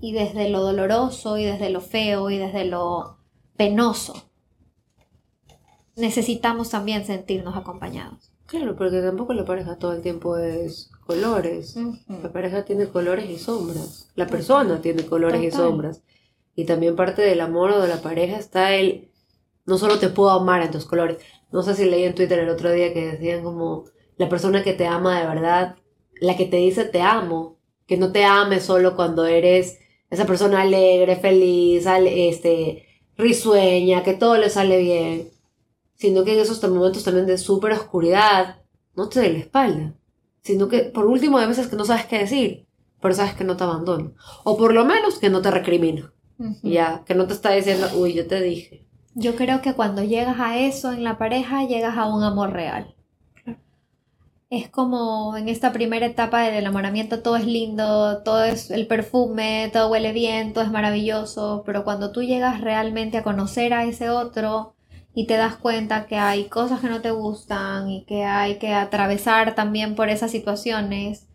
y 0.00 0.12
desde 0.12 0.50
lo 0.50 0.60
doloroso 0.60 1.38
y 1.38 1.44
desde 1.44 1.70
lo 1.70 1.80
feo 1.80 2.30
y 2.30 2.38
desde 2.38 2.64
lo 2.64 3.18
penoso. 3.56 4.30
Necesitamos 5.96 6.70
también 6.70 7.06
sentirnos 7.06 7.56
acompañados. 7.56 8.30
Claro, 8.46 8.76
porque 8.76 9.00
tampoco 9.00 9.34
la 9.34 9.44
pareja 9.44 9.76
todo 9.76 9.92
el 9.92 10.02
tiempo 10.02 10.36
es 10.36 10.90
colores. 11.04 11.76
La 12.08 12.32
pareja 12.32 12.64
tiene 12.64 12.86
colores 12.86 13.28
y 13.28 13.38
sombras. 13.38 14.08
La 14.14 14.26
persona 14.26 14.80
tiene 14.80 15.04
colores 15.04 15.42
y 15.42 15.50
sombras. 15.50 16.02
Y 16.54 16.64
también 16.64 16.96
parte 16.96 17.22
del 17.22 17.40
amor 17.40 17.70
o 17.72 17.80
de 17.80 17.88
la 17.88 18.00
pareja 18.02 18.38
está 18.38 18.74
el, 18.74 19.10
no 19.64 19.78
solo 19.78 19.98
te 19.98 20.08
puedo 20.08 20.30
amar 20.30 20.62
en 20.62 20.70
tus 20.70 20.84
colores. 20.84 21.18
No 21.56 21.62
sé 21.62 21.74
si 21.74 21.84
leí 21.86 22.04
en 22.04 22.14
Twitter 22.14 22.38
el 22.38 22.48
otro 22.48 22.70
día 22.70 22.92
que 22.92 23.12
decían 23.12 23.42
como, 23.42 23.84
la 24.16 24.28
persona 24.28 24.62
que 24.62 24.74
te 24.74 24.86
ama 24.86 25.18
de 25.20 25.26
verdad, 25.26 25.76
la 26.20 26.36
que 26.36 26.46
te 26.46 26.58
dice 26.58 26.84
te 26.84 27.00
amo, 27.00 27.58
que 27.86 27.96
no 27.96 28.12
te 28.12 28.24
ame 28.24 28.60
solo 28.60 28.96
cuando 28.96 29.26
eres 29.26 29.78
esa 30.10 30.26
persona 30.26 30.62
alegre, 30.62 31.16
feliz, 31.16 31.86
este, 31.86 32.86
risueña, 33.16 34.04
que 34.04 34.14
todo 34.14 34.36
le 34.38 34.50
sale 34.50 34.78
bien 34.78 35.36
sino 35.96 36.24
que 36.24 36.34
en 36.34 36.40
esos 36.40 36.62
momentos 36.68 37.04
también 37.04 37.26
de 37.26 37.38
súper 37.38 37.72
oscuridad, 37.72 38.62
no 38.94 39.08
te 39.08 39.20
dé 39.20 39.32
la 39.32 39.38
espalda, 39.38 39.94
sino 40.42 40.68
que 40.68 40.80
por 40.80 41.06
último 41.06 41.38
hay 41.38 41.48
veces 41.48 41.66
que 41.66 41.76
no 41.76 41.84
sabes 41.84 42.06
qué 42.06 42.18
decir, 42.18 42.66
pero 43.00 43.14
sabes 43.14 43.34
que 43.34 43.44
no 43.44 43.56
te 43.56 43.64
abandona, 43.64 44.12
o 44.44 44.56
por 44.56 44.72
lo 44.72 44.84
menos 44.84 45.18
que 45.18 45.30
no 45.30 45.42
te 45.42 45.50
recrimina, 45.50 46.12
ya, 46.62 47.02
que 47.06 47.14
no 47.14 47.26
te 47.26 47.32
está 47.32 47.52
diciendo, 47.52 47.88
uy, 47.96 48.12
yo 48.12 48.26
te 48.26 48.40
dije. 48.40 48.85
Yo 49.18 49.34
creo 49.34 49.62
que 49.62 49.72
cuando 49.72 50.02
llegas 50.04 50.38
a 50.40 50.58
eso 50.58 50.92
en 50.92 51.02
la 51.02 51.16
pareja, 51.16 51.64
llegas 51.64 51.96
a 51.96 52.04
un 52.06 52.22
amor 52.22 52.52
real. 52.52 52.94
Es 54.50 54.68
como 54.68 55.34
en 55.38 55.48
esta 55.48 55.72
primera 55.72 56.04
etapa 56.04 56.42
del 56.42 56.56
enamoramiento 56.56 57.22
todo 57.22 57.36
es 57.36 57.46
lindo, 57.46 58.22
todo 58.22 58.44
es 58.44 58.70
el 58.70 58.86
perfume, 58.86 59.70
todo 59.72 59.90
huele 59.90 60.12
bien, 60.12 60.52
todo 60.52 60.64
es 60.64 60.70
maravilloso, 60.70 61.62
pero 61.64 61.82
cuando 61.82 62.12
tú 62.12 62.22
llegas 62.22 62.60
realmente 62.60 63.16
a 63.16 63.22
conocer 63.22 63.72
a 63.72 63.84
ese 63.84 64.10
otro, 64.10 64.74
y 65.14 65.26
te 65.26 65.38
das 65.38 65.56
cuenta 65.56 66.06
que 66.06 66.18
hay 66.18 66.44
cosas 66.50 66.80
que 66.80 66.90
no 66.90 67.00
te 67.00 67.10
gustan 67.10 67.88
y 67.88 68.04
que 68.04 68.24
hay 68.24 68.58
que 68.58 68.74
atravesar 68.74 69.54
también 69.54 69.94
por 69.94 70.10
esas 70.10 70.30
situaciones. 70.30 71.26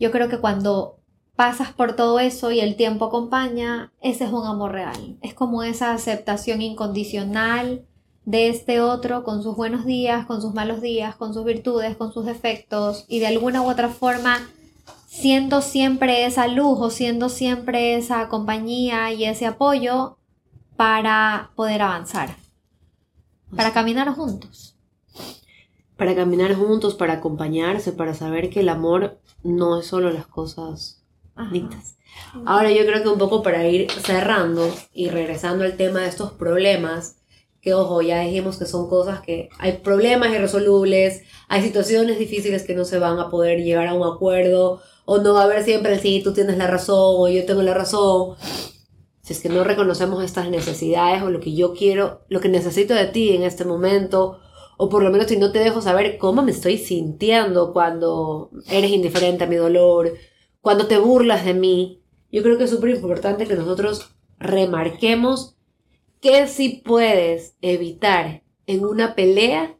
Yo 0.00 0.10
creo 0.10 0.28
que 0.28 0.38
cuando 0.38 0.98
pasas 1.36 1.72
por 1.72 1.96
todo 1.96 2.20
eso 2.20 2.52
y 2.52 2.60
el 2.60 2.76
tiempo 2.76 3.06
acompaña, 3.06 3.92
ese 4.00 4.24
es 4.24 4.32
un 4.32 4.46
amor 4.46 4.72
real. 4.72 5.16
Es 5.20 5.34
como 5.34 5.62
esa 5.62 5.92
aceptación 5.92 6.62
incondicional 6.62 7.84
de 8.24 8.48
este 8.48 8.80
otro 8.80 9.24
con 9.24 9.42
sus 9.42 9.56
buenos 9.56 9.84
días, 9.84 10.26
con 10.26 10.40
sus 10.40 10.54
malos 10.54 10.80
días, 10.80 11.16
con 11.16 11.34
sus 11.34 11.44
virtudes, 11.44 11.96
con 11.96 12.12
sus 12.12 12.24
defectos 12.24 13.04
y 13.08 13.18
de 13.18 13.26
alguna 13.26 13.62
u 13.62 13.70
otra 13.70 13.88
forma 13.88 14.38
siendo 15.06 15.60
siempre 15.60 16.26
esa 16.26 16.48
luz 16.48 16.78
o 16.80 16.90
siendo 16.90 17.28
siempre 17.28 17.96
esa 17.96 18.28
compañía 18.28 19.12
y 19.12 19.24
ese 19.24 19.46
apoyo 19.46 20.16
para 20.76 21.52
poder 21.54 21.82
avanzar. 21.82 22.36
Para 23.54 23.72
caminar 23.72 24.12
juntos. 24.14 24.76
Para 25.96 26.16
caminar 26.16 26.54
juntos, 26.54 26.94
para 26.94 27.14
acompañarse, 27.14 27.92
para 27.92 28.14
saber 28.14 28.50
que 28.50 28.60
el 28.60 28.68
amor 28.68 29.20
no 29.44 29.78
es 29.78 29.86
solo 29.86 30.10
las 30.10 30.26
cosas 30.26 31.03
bonitas. 31.36 31.96
Ahora 32.46 32.70
yo 32.70 32.86
creo 32.86 33.02
que 33.02 33.08
un 33.08 33.18
poco 33.18 33.42
para 33.42 33.66
ir 33.66 33.90
cerrando 33.90 34.72
y 34.92 35.08
regresando 35.08 35.64
al 35.64 35.76
tema 35.76 36.00
de 36.00 36.08
estos 36.08 36.32
problemas, 36.32 37.16
que 37.60 37.74
ojo, 37.74 38.02
ya 38.02 38.20
dijimos 38.20 38.58
que 38.58 38.66
son 38.66 38.88
cosas 38.88 39.20
que 39.20 39.48
hay 39.58 39.78
problemas 39.78 40.30
irresolubles, 40.32 41.22
hay 41.48 41.62
situaciones 41.62 42.18
difíciles 42.18 42.62
que 42.62 42.74
no 42.74 42.84
se 42.84 42.98
van 42.98 43.18
a 43.18 43.30
poder 43.30 43.62
llegar 43.62 43.88
a 43.88 43.94
un 43.94 44.06
acuerdo, 44.06 44.80
o 45.06 45.18
no 45.18 45.34
va 45.34 45.42
a 45.42 45.44
haber 45.44 45.64
siempre 45.64 45.94
el 45.94 46.00
sí, 46.00 46.20
tú 46.22 46.32
tienes 46.32 46.56
la 46.58 46.66
razón 46.66 47.16
o 47.18 47.28
yo 47.28 47.44
tengo 47.44 47.62
la 47.62 47.74
razón 47.74 48.36
si 49.24 49.32
es 49.32 49.40
que 49.40 49.48
no 49.48 49.64
reconocemos 49.64 50.22
estas 50.22 50.50
necesidades 50.50 51.22
o 51.22 51.30
lo 51.30 51.40
que 51.40 51.54
yo 51.54 51.72
quiero, 51.72 52.20
lo 52.28 52.40
que 52.40 52.50
necesito 52.50 52.92
de 52.92 53.06
ti 53.06 53.30
en 53.30 53.42
este 53.42 53.64
momento, 53.64 54.38
o 54.76 54.90
por 54.90 55.02
lo 55.02 55.10
menos 55.10 55.28
si 55.28 55.38
no 55.38 55.50
te 55.50 55.60
dejo 55.60 55.80
saber 55.80 56.18
cómo 56.18 56.42
me 56.42 56.50
estoy 56.50 56.76
sintiendo 56.76 57.72
cuando 57.72 58.50
eres 58.68 58.90
indiferente 58.90 59.44
a 59.44 59.46
mi 59.46 59.56
dolor, 59.56 60.12
cuando 60.64 60.86
te 60.86 60.96
burlas 60.96 61.44
de 61.44 61.52
mí, 61.52 62.00
yo 62.32 62.42
creo 62.42 62.56
que 62.56 62.64
es 62.64 62.70
súper 62.70 62.88
importante 62.88 63.46
que 63.46 63.54
nosotros 63.54 64.14
remarquemos 64.38 65.56
qué 66.22 66.46
sí 66.46 66.80
puedes 66.82 67.54
evitar 67.60 68.42
en 68.66 68.86
una 68.86 69.14
pelea 69.14 69.76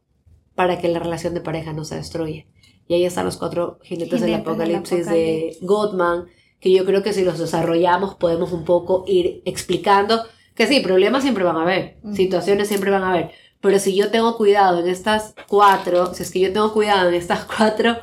para 0.54 0.78
que 0.78 0.88
la 0.88 0.98
relación 0.98 1.32
de 1.32 1.40
pareja 1.40 1.72
no 1.72 1.86
se 1.86 1.96
destruya. 1.96 2.44
Y 2.86 2.92
ahí 2.92 3.06
están 3.06 3.24
los 3.24 3.38
cuatro 3.38 3.78
jinetes, 3.82 4.20
del, 4.20 4.34
apocalipsis 4.34 5.06
de 5.06 5.56
Gottman 5.62 6.26
que 6.60 6.70
yo 6.70 6.84
creo 6.84 7.02
que 7.02 7.14
si 7.14 7.24
los 7.24 7.38
desarrollamos 7.38 8.16
podemos 8.16 8.52
un 8.52 8.66
poco 8.66 9.04
ir 9.08 9.40
explicando 9.46 10.22
que 10.54 10.66
sí, 10.66 10.80
problemas 10.80 11.22
siempre 11.22 11.44
van 11.44 11.56
a 11.56 11.62
haber, 11.62 11.96
situaciones 12.12 12.68
siempre 12.68 12.90
van 12.90 13.04
a 13.04 13.10
haber, 13.10 13.30
pero 13.62 13.78
si 13.78 13.96
yo 13.96 14.10
tengo 14.10 14.36
cuidado 14.36 14.80
en 14.80 14.88
estas 14.88 15.34
cuatro, 15.48 16.12
si 16.12 16.24
es 16.24 16.30
que 16.30 16.40
yo 16.40 16.52
tengo 16.52 16.74
cuidado 16.74 17.08
en 17.08 17.14
estas 17.14 17.46
cuatro, 17.56 17.96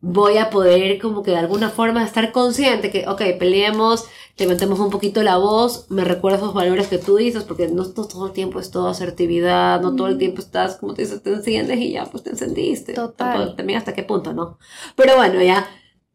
voy 0.00 0.38
a 0.38 0.48
poder 0.48 0.98
como 0.98 1.22
que 1.22 1.32
de 1.32 1.36
alguna 1.36 1.68
forma 1.68 2.02
estar 2.04 2.32
consciente 2.32 2.90
que, 2.90 3.06
ok, 3.06 3.22
peleemos, 3.38 4.06
levantemos 4.38 4.80
un 4.80 4.90
poquito 4.90 5.22
la 5.22 5.36
voz, 5.36 5.86
me 5.90 6.04
recuerda 6.04 6.38
esos 6.38 6.54
valores 6.54 6.88
que 6.88 6.98
tú 6.98 7.16
dices, 7.16 7.44
porque 7.44 7.68
no 7.68 7.84
todo 7.90 8.26
el 8.26 8.32
tiempo 8.32 8.60
es 8.60 8.70
todo 8.70 8.88
asertividad, 8.88 9.80
no 9.82 9.94
todo 9.96 10.06
el 10.06 10.16
tiempo 10.16 10.40
estás, 10.40 10.76
como 10.76 10.94
te 10.94 11.02
dices, 11.02 11.22
te 11.22 11.32
enciendes 11.32 11.78
y 11.78 11.92
ya, 11.92 12.06
pues 12.06 12.22
te 12.22 12.30
encendiste. 12.30 12.94
Total. 12.94 13.54
También 13.56 13.78
hasta 13.78 13.92
qué 13.92 14.02
punto, 14.02 14.32
¿no? 14.32 14.58
Pero 14.96 15.16
bueno, 15.16 15.42
ya 15.42 15.68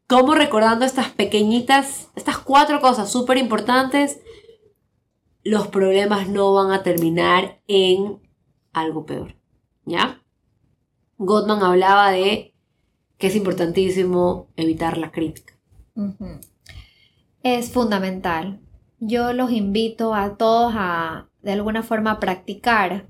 como 0.08 0.34
recordando 0.34 0.84
estas 0.84 1.10
pequeñitas, 1.10 2.08
estas 2.16 2.38
cuatro 2.38 2.80
cosas 2.80 3.10
súper 3.10 3.38
importantes, 3.38 4.20
los 5.44 5.68
problemas 5.68 6.28
no 6.28 6.52
van 6.54 6.72
a 6.72 6.82
terminar 6.82 7.60
en 7.68 8.20
algo 8.72 9.06
peor. 9.06 9.36
¿Ya? 9.84 10.20
Gottman 11.18 11.62
hablaba 11.62 12.10
de 12.10 12.55
que 13.18 13.28
es 13.28 13.36
importantísimo 13.36 14.48
evitar 14.56 14.98
la 14.98 15.10
crítica. 15.10 15.54
Es 17.42 17.70
fundamental. 17.70 18.60
yo 18.98 19.32
los 19.32 19.52
invito 19.52 20.14
a 20.14 20.36
todos 20.36 20.72
a 20.74 21.28
de 21.42 21.52
alguna 21.52 21.82
forma 21.82 22.18
practicar 22.18 23.06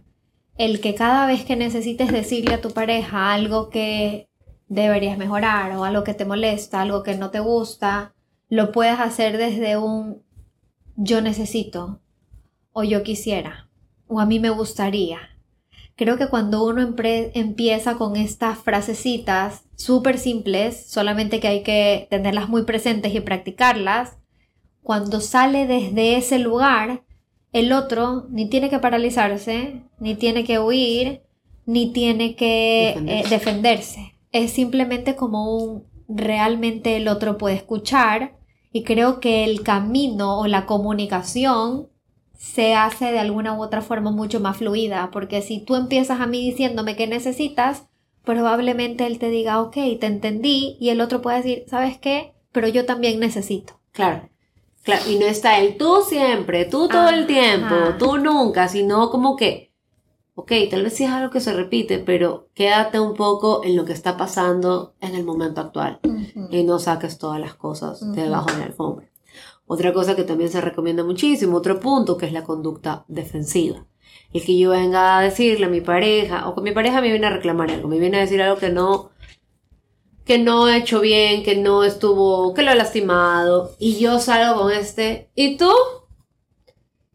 el 0.58 0.80
que 0.80 0.94
cada 0.94 1.26
vez 1.26 1.44
que 1.44 1.56
necesites 1.56 2.10
decirle 2.10 2.54
a 2.54 2.60
tu 2.60 2.70
pareja 2.70 3.32
algo 3.32 3.70
que 3.70 4.28
deberías 4.68 5.16
mejorar 5.16 5.72
o 5.72 5.84
algo 5.84 6.02
que 6.02 6.14
te 6.14 6.24
molesta, 6.24 6.82
algo 6.82 7.02
que 7.02 7.16
no 7.16 7.30
te 7.30 7.40
gusta, 7.40 8.14
lo 8.48 8.72
puedas 8.72 9.00
hacer 9.00 9.36
desde 9.38 9.76
un 9.76 10.22
yo 10.96 11.20
necesito 11.20 12.00
o 12.72 12.82
yo 12.84 13.02
quisiera 13.02 13.66
o 14.08 14.20
a 14.20 14.26
mí 14.26 14.40
me 14.40 14.50
gustaría. 14.50 15.18
Creo 15.94 16.18
que 16.18 16.28
cuando 16.28 16.64
uno 16.64 16.94
empieza 17.34 17.96
con 17.96 18.16
estas 18.16 18.58
frasecitas 18.58 19.64
súper 19.76 20.18
simples, 20.18 20.86
solamente 20.88 21.38
que 21.38 21.48
hay 21.48 21.62
que 21.62 22.08
tenerlas 22.10 22.48
muy 22.48 22.64
presentes 22.64 23.14
y 23.14 23.20
practicarlas, 23.20 24.16
cuando 24.82 25.20
sale 25.20 25.66
desde 25.66 26.16
ese 26.16 26.38
lugar, 26.38 27.04
el 27.52 27.72
otro 27.72 28.26
ni 28.30 28.48
tiene 28.48 28.70
que 28.70 28.78
paralizarse, 28.78 29.82
ni 30.00 30.14
tiene 30.14 30.44
que 30.44 30.58
huir, 30.58 31.22
ni 31.64 31.92
tiene 31.92 32.36
que 32.36 32.90
eh, 32.90 33.24
defenderse. 33.28 34.14
Es 34.32 34.52
simplemente 34.52 35.16
como 35.16 35.56
un 35.56 35.84
realmente 36.08 36.96
el 36.96 37.08
otro 37.08 37.38
puede 37.38 37.56
escuchar 37.56 38.36
y 38.72 38.84
creo 38.84 39.20
que 39.20 39.44
el 39.44 39.62
camino 39.62 40.38
o 40.38 40.46
la 40.46 40.66
comunicación 40.66 41.88
se 42.38 42.74
hace 42.74 43.10
de 43.12 43.18
alguna 43.18 43.54
u 43.54 43.62
otra 43.62 43.80
forma 43.80 44.10
mucho 44.10 44.40
más 44.40 44.58
fluida, 44.58 45.10
porque 45.10 45.42
si 45.42 45.60
tú 45.60 45.74
empiezas 45.74 46.20
a 46.20 46.26
mí 46.26 46.44
diciéndome 46.44 46.94
que 46.94 47.06
necesitas, 47.06 47.86
probablemente 48.26 49.06
él 49.06 49.18
te 49.18 49.30
diga, 49.30 49.62
ok, 49.62 49.72
te 49.72 50.06
entendí, 50.06 50.76
y 50.78 50.90
el 50.90 51.00
otro 51.00 51.22
puede 51.22 51.38
decir, 51.38 51.64
¿sabes 51.68 51.96
qué? 51.96 52.34
Pero 52.52 52.68
yo 52.68 52.84
también 52.84 53.18
necesito. 53.20 53.80
Claro. 53.92 54.28
Claro, 54.82 55.02
y 55.08 55.16
no 55.16 55.26
está 55.26 55.58
el 55.58 55.76
tú 55.76 56.02
siempre, 56.06 56.64
tú 56.64 56.88
todo 56.88 57.08
el 57.08 57.26
tiempo, 57.26 57.74
tú 57.98 58.18
nunca, 58.18 58.68
sino 58.68 59.10
como 59.10 59.34
que, 59.34 59.72
ok, 60.34 60.52
tal 60.70 60.84
vez 60.84 60.94
sí 60.94 61.04
es 61.04 61.10
algo 61.10 61.30
que 61.30 61.40
se 61.40 61.52
repite, 61.52 61.98
pero 61.98 62.48
quédate 62.54 63.00
un 63.00 63.14
poco 63.14 63.64
en 63.64 63.74
lo 63.74 63.84
que 63.84 63.92
está 63.92 64.16
pasando 64.16 64.94
en 65.00 65.16
el 65.16 65.24
momento 65.24 65.60
actual 65.60 65.98
y 66.50 66.62
no 66.62 66.78
saques 66.78 67.18
todas 67.18 67.40
las 67.40 67.54
cosas 67.54 68.00
debajo 68.12 68.52
de 68.52 68.58
la 68.58 68.64
alfombra. 68.66 69.10
Otra 69.66 69.92
cosa 69.92 70.14
que 70.14 70.22
también 70.22 70.50
se 70.50 70.60
recomienda 70.60 71.02
muchísimo, 71.02 71.56
otro 71.56 71.80
punto, 71.80 72.16
que 72.16 72.26
es 72.26 72.32
la 72.32 72.44
conducta 72.44 73.04
defensiva. 73.08 73.86
El 74.32 74.44
que 74.44 74.58
yo 74.58 74.70
venga 74.70 75.18
a 75.18 75.22
decirle 75.22 75.66
a 75.66 75.70
mi 75.70 75.80
pareja, 75.80 76.48
o 76.48 76.54
que 76.54 76.60
mi 76.60 76.72
pareja 76.72 77.00
me 77.00 77.10
viene 77.10 77.26
a 77.26 77.30
reclamar 77.30 77.70
algo, 77.70 77.88
me 77.88 77.98
viene 77.98 78.18
a 78.18 78.20
decir 78.20 78.42
algo 78.42 78.58
que 78.58 78.70
no, 78.70 79.10
que 80.24 80.38
no 80.38 80.68
he 80.68 80.76
hecho 80.76 81.00
bien, 81.00 81.42
que 81.42 81.56
no 81.56 81.84
estuvo, 81.84 82.52
que 82.54 82.62
lo 82.62 82.72
he 82.72 82.74
lastimado, 82.74 83.74
y 83.78 83.98
yo 83.98 84.18
salgo 84.18 84.60
con 84.60 84.72
este, 84.72 85.30
¿y 85.34 85.56
tú? 85.56 85.70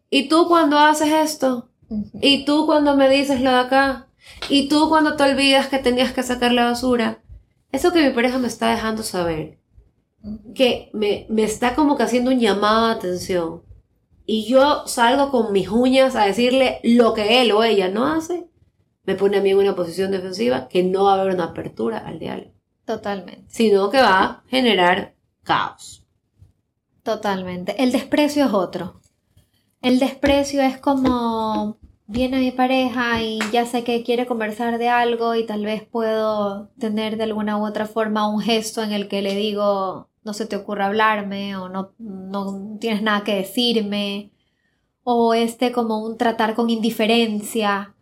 ¿Y 0.10 0.30
tú 0.30 0.48
cuando 0.48 0.78
haces 0.80 1.10
esto? 1.10 1.70
¿Y 2.22 2.46
tú 2.46 2.66
cuando 2.66 2.96
me 2.96 3.10
dices 3.10 3.42
lo 3.42 3.52
de 3.52 3.60
acá? 3.60 4.08
¿Y 4.50 4.70
tú 4.70 4.90
cuando 4.90 5.16
te 5.16 5.24
olvidas 5.24 5.68
que 5.68 5.80
tenías 5.80 6.14
que 6.14 6.24
sacar 6.24 6.52
la 6.54 6.66
basura? 6.66 7.22
Eso 7.72 7.92
que 7.92 8.08
mi 8.08 8.14
pareja 8.14 8.38
me 8.38 8.48
está 8.48 8.72
dejando 8.72 9.04
saber 9.04 9.60
que 10.54 10.90
me, 10.94 11.26
me 11.30 11.44
está 11.44 11.76
como 11.76 11.98
que 11.98 12.04
haciendo 12.04 12.32
un 12.32 12.40
llamado 12.40 12.88
de 12.88 12.94
atención 12.94 13.64
y 14.32 14.46
yo 14.46 14.88
salgo 14.88 15.30
con 15.30 15.52
mis 15.52 15.68
uñas 15.68 16.16
a 16.16 16.24
decirle 16.24 16.80
lo 16.84 17.14
que 17.14 17.42
él 17.42 17.52
o 17.52 17.66
ella 17.66 17.90
no 17.90 18.08
hace, 18.08 18.48
me 19.04 19.16
pone 19.16 19.36
a 19.36 19.42
mí 19.42 19.50
en 19.50 19.58
una 19.58 19.76
posición 19.76 20.10
defensiva 20.10 20.70
que 20.70 20.84
no 20.84 21.04
va 21.04 21.16
a 21.16 21.20
haber 21.20 21.34
una 21.36 21.44
apertura 21.48 21.98
al 21.98 22.18
diálogo. 22.18 22.54
Totalmente. 22.86 23.44
Sino 23.50 23.90
que 23.90 23.98
va 23.98 24.24
a 24.24 24.44
generar 24.48 25.16
caos. 25.44 26.08
Totalmente. 27.04 27.84
El 27.84 27.92
desprecio 27.92 28.46
es 28.46 28.54
otro. 28.54 29.02
El 29.82 30.00
desprecio 30.00 30.62
es 30.62 30.78
como 30.78 31.78
viene 32.12 32.40
mi 32.40 32.52
pareja 32.52 33.22
y 33.22 33.40
ya 33.54 33.66
sé 33.66 33.84
que 33.84 34.04
quiere 34.04 34.26
conversar 34.26 34.78
de 34.78 34.90
algo 34.90 35.34
y 35.36 35.46
tal 35.46 35.64
vez 35.64 35.84
puedo 35.84 36.68
tener 36.78 37.16
de 37.16 37.24
alguna 37.24 37.58
u 37.58 37.66
otra 37.66 37.86
forma 37.86 38.28
un 38.28 38.42
gesto 38.42 38.84
en 38.84 38.92
el 38.92 39.08
que 39.08 39.22
le 39.22 39.34
digo, 39.34 40.10
no 40.24 40.34
se 40.34 40.46
te 40.46 40.58
ocurra 40.58 40.88
hablarme 40.88 41.56
o 41.56 41.70
no, 41.70 41.94
no 42.00 42.78
tienes 42.80 43.02
nada 43.02 43.24
que 43.24 43.36
decirme 43.36 44.32
o 45.04 45.34
este 45.34 45.72
como 45.72 46.04
un 46.04 46.18
tratar 46.18 46.54
con 46.54 46.70
indiferencia. 46.70 47.96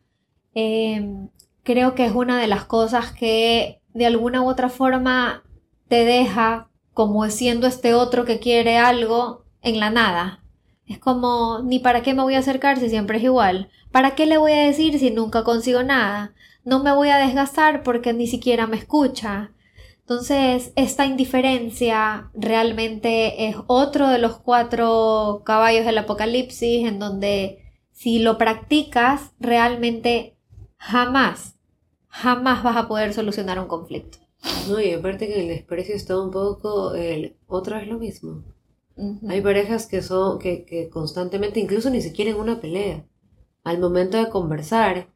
Em, 0.53 1.29
creo 1.63 1.93
que 1.95 2.05
es 2.05 2.13
una 2.13 2.39
de 2.41 2.47
las 2.47 2.65
cosas 2.65 3.11
que 3.11 3.81
de 3.93 4.05
alguna 4.07 4.41
u 4.41 4.49
otra 4.49 4.69
forma 4.69 5.43
te 5.87 6.03
deja 6.03 6.69
como 6.93 7.29
siendo 7.29 7.67
este 7.67 7.93
otro 7.93 8.25
que 8.25 8.39
quiere 8.39 8.77
algo 8.77 9.45
en 9.61 9.79
la 9.79 9.91
nada. 9.91 10.38
Es 10.89 10.97
como, 10.97 11.61
ni 11.63 11.77
para 11.77 12.01
qué 12.01 12.15
me 12.15 12.23
voy 12.23 12.33
a 12.33 12.39
acercar 12.39 12.79
si 12.79 12.89
siempre 12.89 13.19
es 13.19 13.23
igual. 13.23 13.69
¿Para 13.91 14.15
qué 14.15 14.25
le 14.25 14.39
voy 14.39 14.53
a 14.53 14.65
decir 14.65 14.97
si 14.97 15.11
nunca 15.11 15.43
consigo 15.43 15.83
nada? 15.83 16.33
No 16.65 16.83
me 16.83 16.91
voy 16.91 17.09
a 17.09 17.17
desgastar 17.17 17.83
porque 17.83 18.11
ni 18.11 18.25
siquiera 18.25 18.65
me 18.65 18.77
escucha. 18.77 19.51
Entonces, 19.99 20.73
esta 20.75 21.05
indiferencia 21.05 22.31
realmente 22.33 23.47
es 23.47 23.55
otro 23.67 24.09
de 24.09 24.17
los 24.17 24.39
cuatro 24.39 25.43
caballos 25.45 25.85
del 25.85 25.99
apocalipsis 25.99 26.87
en 26.87 26.97
donde 26.97 27.63
si 27.91 28.17
lo 28.17 28.39
practicas, 28.39 29.33
realmente 29.39 30.35
jamás, 30.77 31.55
jamás 32.07 32.63
vas 32.63 32.77
a 32.77 32.87
poder 32.87 33.13
solucionar 33.13 33.59
un 33.59 33.67
conflicto. 33.67 34.17
No, 34.67 34.79
y 34.79 34.93
aparte 34.93 35.27
que 35.27 35.41
el 35.41 35.49
desprecio 35.49 35.95
está 35.95 36.19
un 36.19 36.31
poco, 36.31 36.95
el 36.95 37.35
otro 37.45 37.77
es 37.77 37.87
lo 37.87 37.99
mismo. 37.99 38.43
Hay 39.27 39.41
parejas 39.41 39.87
que 39.87 40.01
son, 40.01 40.39
que, 40.39 40.65
que 40.65 40.89
constantemente, 40.89 41.59
incluso 41.59 41.89
ni 41.89 42.01
siquiera 42.01 42.31
en 42.31 42.37
una 42.37 42.59
pelea, 42.59 43.05
al 43.63 43.79
momento 43.79 44.17
de 44.17 44.29
conversar, 44.29 45.09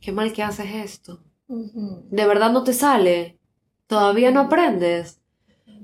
qué 0.00 0.12
mal 0.12 0.32
que 0.32 0.42
haces 0.42 0.74
esto 0.74 1.20
de 1.50 2.26
verdad 2.26 2.52
no 2.52 2.62
te 2.62 2.72
sale. 2.72 3.38
Todavía 3.86 4.30
no 4.30 4.40
aprendes. 4.40 5.20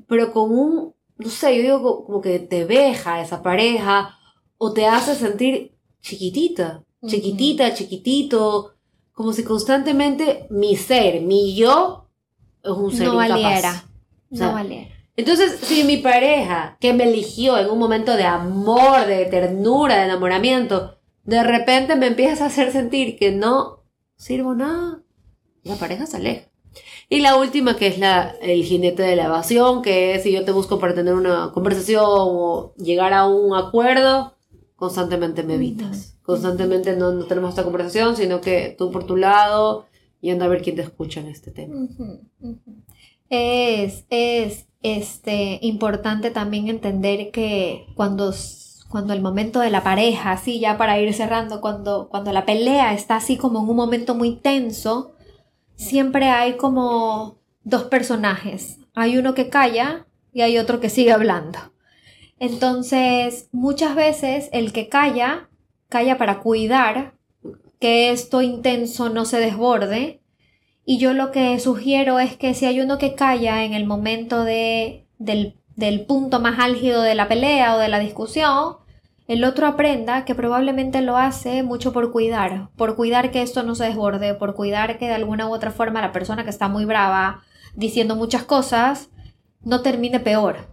Pero 0.06 0.32
con 0.32 0.52
un, 0.52 0.94
no 1.18 1.28
sé, 1.28 1.56
yo 1.56 1.62
digo 1.62 2.04
como 2.04 2.20
que 2.20 2.38
te 2.38 2.64
veja 2.64 3.20
esa 3.20 3.42
pareja 3.42 4.16
o 4.58 4.72
te 4.72 4.86
hace 4.86 5.14
sentir 5.16 5.76
chiquitita, 6.00 6.84
chiquitita, 7.04 7.74
chiquitito, 7.74 8.76
como 9.12 9.32
si 9.32 9.42
constantemente 9.42 10.46
mi 10.50 10.76
ser, 10.76 11.22
mi 11.22 11.56
yo, 11.56 12.08
es 12.62 12.70
un 12.70 12.92
ser 12.92 13.08
no 13.08 13.16
valiera. 13.16 13.84
no 14.30 14.52
valiera. 14.52 14.94
Entonces, 15.16 15.58
si 15.62 15.84
mi 15.84 15.96
pareja, 15.96 16.76
que 16.78 16.92
me 16.92 17.04
eligió 17.04 17.56
en 17.58 17.70
un 17.70 17.78
momento 17.78 18.16
de 18.16 18.24
amor, 18.24 19.06
de 19.06 19.24
ternura, 19.26 19.96
de 19.96 20.04
enamoramiento, 20.04 20.98
de 21.24 21.42
repente 21.42 21.96
me 21.96 22.08
empieza 22.08 22.44
a 22.44 22.48
hacer 22.48 22.70
sentir 22.70 23.18
que 23.18 23.32
no 23.32 23.82
sirvo 24.16 24.54
nada, 24.54 25.02
la 25.62 25.76
pareja 25.76 26.06
se 26.06 26.18
aleja. 26.18 26.48
Y 27.08 27.20
la 27.20 27.36
última, 27.36 27.76
que 27.76 27.86
es 27.86 27.98
la, 27.98 28.34
el 28.42 28.64
jinete 28.64 29.02
de 29.02 29.16
la 29.16 29.26
evasión, 29.26 29.82
que 29.82 30.14
es 30.14 30.22
si 30.22 30.32
yo 30.32 30.44
te 30.44 30.52
busco 30.52 30.78
para 30.78 30.94
tener 30.94 31.14
una 31.14 31.52
conversación 31.52 32.04
o 32.06 32.74
llegar 32.76 33.12
a 33.12 33.26
un 33.26 33.56
acuerdo, 33.56 34.34
constantemente 34.74 35.42
me 35.42 35.54
evitas. 35.54 36.18
Constantemente 36.22 36.96
no, 36.96 37.24
tenemos 37.24 37.50
esta 37.50 37.62
conversación, 37.62 38.16
sino 38.16 38.40
que 38.40 38.74
tú 38.76 38.90
por 38.90 39.04
tu 39.04 39.16
lado 39.16 39.86
y 40.20 40.30
anda 40.30 40.46
a 40.46 40.48
ver 40.48 40.62
quién 40.62 40.76
te 40.76 40.82
escucha 40.82 41.20
en 41.20 41.28
este 41.28 41.52
tema. 41.52 41.88
Es, 43.30 44.04
es 44.10 44.66
este, 44.94 45.58
importante 45.62 46.30
también 46.30 46.68
entender 46.68 47.30
que 47.30 47.86
cuando, 47.94 48.34
cuando 48.88 49.12
el 49.12 49.20
momento 49.20 49.60
de 49.60 49.70
la 49.70 49.82
pareja, 49.82 50.32
así 50.32 50.60
ya 50.60 50.78
para 50.78 51.00
ir 51.00 51.12
cerrando, 51.14 51.60
cuando, 51.60 52.08
cuando 52.08 52.32
la 52.32 52.44
pelea 52.44 52.94
está 52.94 53.16
así 53.16 53.36
como 53.36 53.60
en 53.60 53.68
un 53.68 53.76
momento 53.76 54.14
muy 54.14 54.36
tenso, 54.36 55.14
siempre 55.74 56.30
hay 56.30 56.56
como 56.56 57.38
dos 57.64 57.84
personajes. 57.84 58.78
Hay 58.94 59.18
uno 59.18 59.34
que 59.34 59.48
calla 59.48 60.06
y 60.32 60.42
hay 60.42 60.58
otro 60.58 60.80
que 60.80 60.90
sigue 60.90 61.12
hablando. 61.12 61.58
Entonces, 62.38 63.48
muchas 63.52 63.94
veces 63.94 64.48
el 64.52 64.72
que 64.72 64.88
calla, 64.88 65.48
calla 65.88 66.18
para 66.18 66.40
cuidar 66.40 67.14
que 67.80 68.10
esto 68.10 68.42
intenso 68.42 69.08
no 69.08 69.24
se 69.24 69.38
desborde. 69.38 70.22
Y 70.88 70.98
yo 70.98 71.12
lo 71.12 71.32
que 71.32 71.58
sugiero 71.58 72.20
es 72.20 72.36
que 72.36 72.54
si 72.54 72.64
hay 72.64 72.80
uno 72.80 72.96
que 72.96 73.16
calla 73.16 73.64
en 73.64 73.74
el 73.74 73.84
momento 73.86 74.44
de, 74.44 75.04
del, 75.18 75.56
del 75.74 76.06
punto 76.06 76.38
más 76.38 76.60
álgido 76.60 77.02
de 77.02 77.16
la 77.16 77.26
pelea 77.26 77.74
o 77.74 77.78
de 77.78 77.88
la 77.88 77.98
discusión, 77.98 78.76
el 79.26 79.42
otro 79.42 79.66
aprenda 79.66 80.24
que 80.24 80.36
probablemente 80.36 81.02
lo 81.02 81.16
hace 81.16 81.64
mucho 81.64 81.92
por 81.92 82.12
cuidar, 82.12 82.68
por 82.76 82.94
cuidar 82.94 83.32
que 83.32 83.42
esto 83.42 83.64
no 83.64 83.74
se 83.74 83.86
desborde, 83.86 84.34
por 84.34 84.54
cuidar 84.54 84.96
que 84.96 85.08
de 85.08 85.14
alguna 85.14 85.48
u 85.48 85.52
otra 85.52 85.72
forma 85.72 86.00
la 86.00 86.12
persona 86.12 86.44
que 86.44 86.50
está 86.50 86.68
muy 86.68 86.84
brava 86.84 87.42
diciendo 87.74 88.14
muchas 88.14 88.44
cosas 88.44 89.10
no 89.62 89.82
termine 89.82 90.20
peor. 90.20 90.68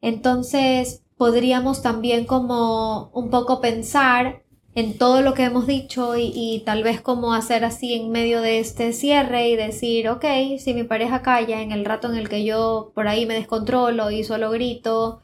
Entonces 0.00 1.04
podríamos 1.16 1.80
también 1.80 2.24
como 2.24 3.10
un 3.14 3.30
poco 3.30 3.60
pensar 3.60 4.42
en 4.74 4.98
todo 4.98 5.22
lo 5.22 5.34
que 5.34 5.44
hemos 5.44 5.66
dicho 5.66 6.16
y, 6.16 6.32
y, 6.34 6.60
tal 6.64 6.82
vez 6.82 7.00
como 7.00 7.32
hacer 7.32 7.64
así 7.64 7.94
en 7.94 8.10
medio 8.10 8.40
de 8.40 8.58
este 8.58 8.92
cierre 8.92 9.48
y 9.48 9.56
decir, 9.56 10.08
ok, 10.08 10.24
si 10.58 10.74
mi 10.74 10.82
pareja 10.82 11.22
calla 11.22 11.62
en 11.62 11.70
el 11.70 11.84
rato 11.84 12.10
en 12.10 12.16
el 12.16 12.28
que 12.28 12.44
yo 12.44 12.90
por 12.94 13.06
ahí 13.06 13.24
me 13.24 13.34
descontrolo 13.34 14.10
y 14.10 14.24
solo 14.24 14.50
grito, 14.50 15.22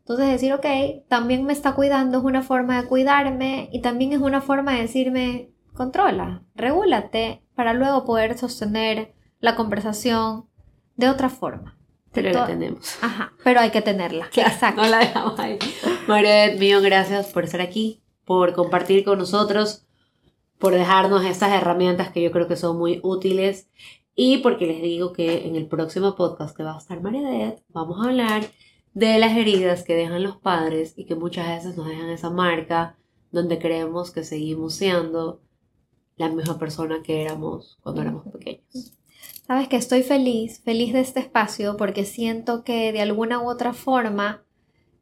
Entonces 0.00 0.28
decir, 0.28 0.52
ok, 0.52 0.66
también 1.08 1.44
me 1.44 1.52
está 1.52 1.74
cuidando, 1.74 2.18
es 2.18 2.24
una 2.24 2.42
forma 2.42 2.80
de 2.80 2.88
cuidarme 2.88 3.68
y 3.72 3.82
también 3.82 4.12
es 4.12 4.20
una 4.20 4.40
forma 4.40 4.72
de 4.72 4.82
decirme, 4.82 5.50
controla, 5.74 6.42
regúlate 6.56 7.42
para 7.54 7.74
luego 7.74 8.04
poder 8.04 8.36
sostener 8.36 9.14
la 9.40 9.54
conversación 9.54 10.46
de 10.96 11.08
otra 11.08 11.28
forma. 11.28 11.76
Pero 12.12 12.32
la 12.32 12.46
tenemos. 12.46 12.98
Ajá, 13.02 13.32
pero 13.44 13.60
hay 13.60 13.70
que 13.70 13.82
tenerla. 13.82 14.28
Exacto. 14.34 14.82
No 14.82 14.88
la 14.88 14.98
dejamos 14.98 15.38
ahí. 15.38 15.58
Maret, 16.08 16.58
mío, 16.58 16.80
gracias 16.80 17.28
por 17.32 17.44
estar 17.44 17.60
aquí, 17.60 18.02
por 18.28 18.52
compartir 18.52 19.06
con 19.06 19.18
nosotros, 19.18 19.86
por 20.58 20.74
dejarnos 20.74 21.24
estas 21.24 21.50
herramientas 21.50 22.12
que 22.12 22.20
yo 22.20 22.30
creo 22.30 22.46
que 22.46 22.56
son 22.56 22.76
muy 22.76 23.00
útiles 23.02 23.70
y 24.14 24.38
porque 24.38 24.66
les 24.66 24.82
digo 24.82 25.14
que 25.14 25.46
en 25.46 25.56
el 25.56 25.66
próximo 25.66 26.14
podcast 26.14 26.54
que 26.54 26.62
va 26.62 26.74
a 26.74 26.78
estar 26.78 27.00
Mariadet, 27.00 27.62
vamos 27.70 27.98
a 27.98 28.10
hablar 28.10 28.42
de 28.92 29.18
las 29.18 29.34
heridas 29.34 29.82
que 29.82 29.94
dejan 29.94 30.22
los 30.22 30.36
padres 30.36 30.92
y 30.98 31.06
que 31.06 31.14
muchas 31.14 31.48
veces 31.48 31.78
nos 31.78 31.88
dejan 31.88 32.10
esa 32.10 32.28
marca 32.28 32.98
donde 33.32 33.58
creemos 33.58 34.10
que 34.10 34.22
seguimos 34.24 34.74
siendo 34.74 35.40
la 36.18 36.28
misma 36.28 36.58
persona 36.58 37.02
que 37.02 37.22
éramos 37.22 37.78
cuando 37.82 38.02
éramos 38.02 38.26
pequeños. 38.30 38.92
Sabes 39.46 39.68
que 39.68 39.76
estoy 39.76 40.02
feliz, 40.02 40.60
feliz 40.60 40.92
de 40.92 41.00
este 41.00 41.20
espacio 41.20 41.78
porque 41.78 42.04
siento 42.04 42.62
que 42.62 42.92
de 42.92 43.00
alguna 43.00 43.40
u 43.40 43.48
otra 43.48 43.72
forma 43.72 44.44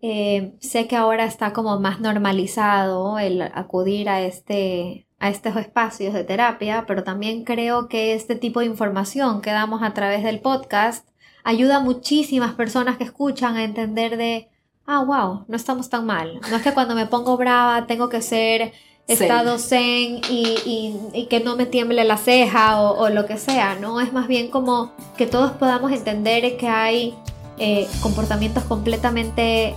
eh, 0.03 0.55
sé 0.61 0.86
que 0.86 0.97
ahora 0.97 1.24
está 1.24 1.53
como 1.53 1.80
más 1.80 2.01
normalizado 2.01 3.18
el 3.18 3.42
acudir 3.42 4.09
a 4.09 4.20
este 4.20 5.07
a 5.18 5.30
estos 5.30 5.57
espacios 5.57 6.12
de 6.12 6.24
terapia, 6.24 6.84
pero 6.86 7.03
también 7.03 7.44
creo 7.44 7.88
que 7.88 8.14
este 8.14 8.36
tipo 8.36 8.61
de 8.61 8.66
información 8.66 9.40
que 9.40 9.51
damos 9.51 9.82
a 9.82 9.94
través 9.94 10.22
del 10.22 10.40
podcast 10.40 11.09
ayuda 11.42 11.76
a 11.76 11.80
muchísimas 11.80 12.55
personas 12.55 12.99
que 12.99 13.05
escuchan 13.05 13.57
a 13.57 13.64
entender 13.64 14.16
de, 14.16 14.51
ah, 14.84 15.03
wow, 15.05 15.44
no 15.49 15.57
estamos 15.57 15.88
tan 15.88 16.05
mal. 16.05 16.40
No 16.51 16.57
es 16.57 16.62
que 16.62 16.74
cuando 16.74 16.94
me 16.94 17.07
pongo 17.07 17.36
brava 17.36 17.86
tengo 17.86 18.09
que 18.09 18.20
ser 18.20 18.72
estado 19.07 19.59
zen, 19.59 20.20
y, 20.28 21.26
que 21.30 21.40
no 21.40 21.57
me 21.57 21.66
tiemble 21.66 22.05
la 22.05 22.16
ceja 22.16 22.80
o, 22.82 23.09
lo 23.09 23.26
que 23.26 23.38
sea, 23.38 23.76
¿no? 23.76 24.01
Es 24.01 24.12
más 24.12 24.26
bien 24.26 24.49
como 24.49 24.92
que 25.16 25.26
todos 25.26 25.53
podamos 25.53 25.92
entender 25.92 26.57
que 26.57 26.68
hay 26.68 27.14
eh, 27.59 27.88
comportamientos 28.00 28.64
completamente 28.64 29.74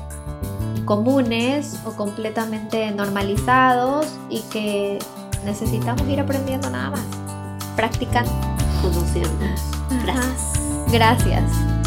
comunes 0.85 1.79
o 1.85 1.91
completamente 1.91 2.91
normalizados 2.91 4.07
y 4.29 4.41
que 4.51 4.99
necesitamos 5.45 6.07
ir 6.09 6.19
aprendiendo 6.19 6.69
nada 6.69 6.91
más, 6.91 7.05
practicando. 7.75 8.31
Gracias. 10.03 10.59
Gracias. 10.91 11.78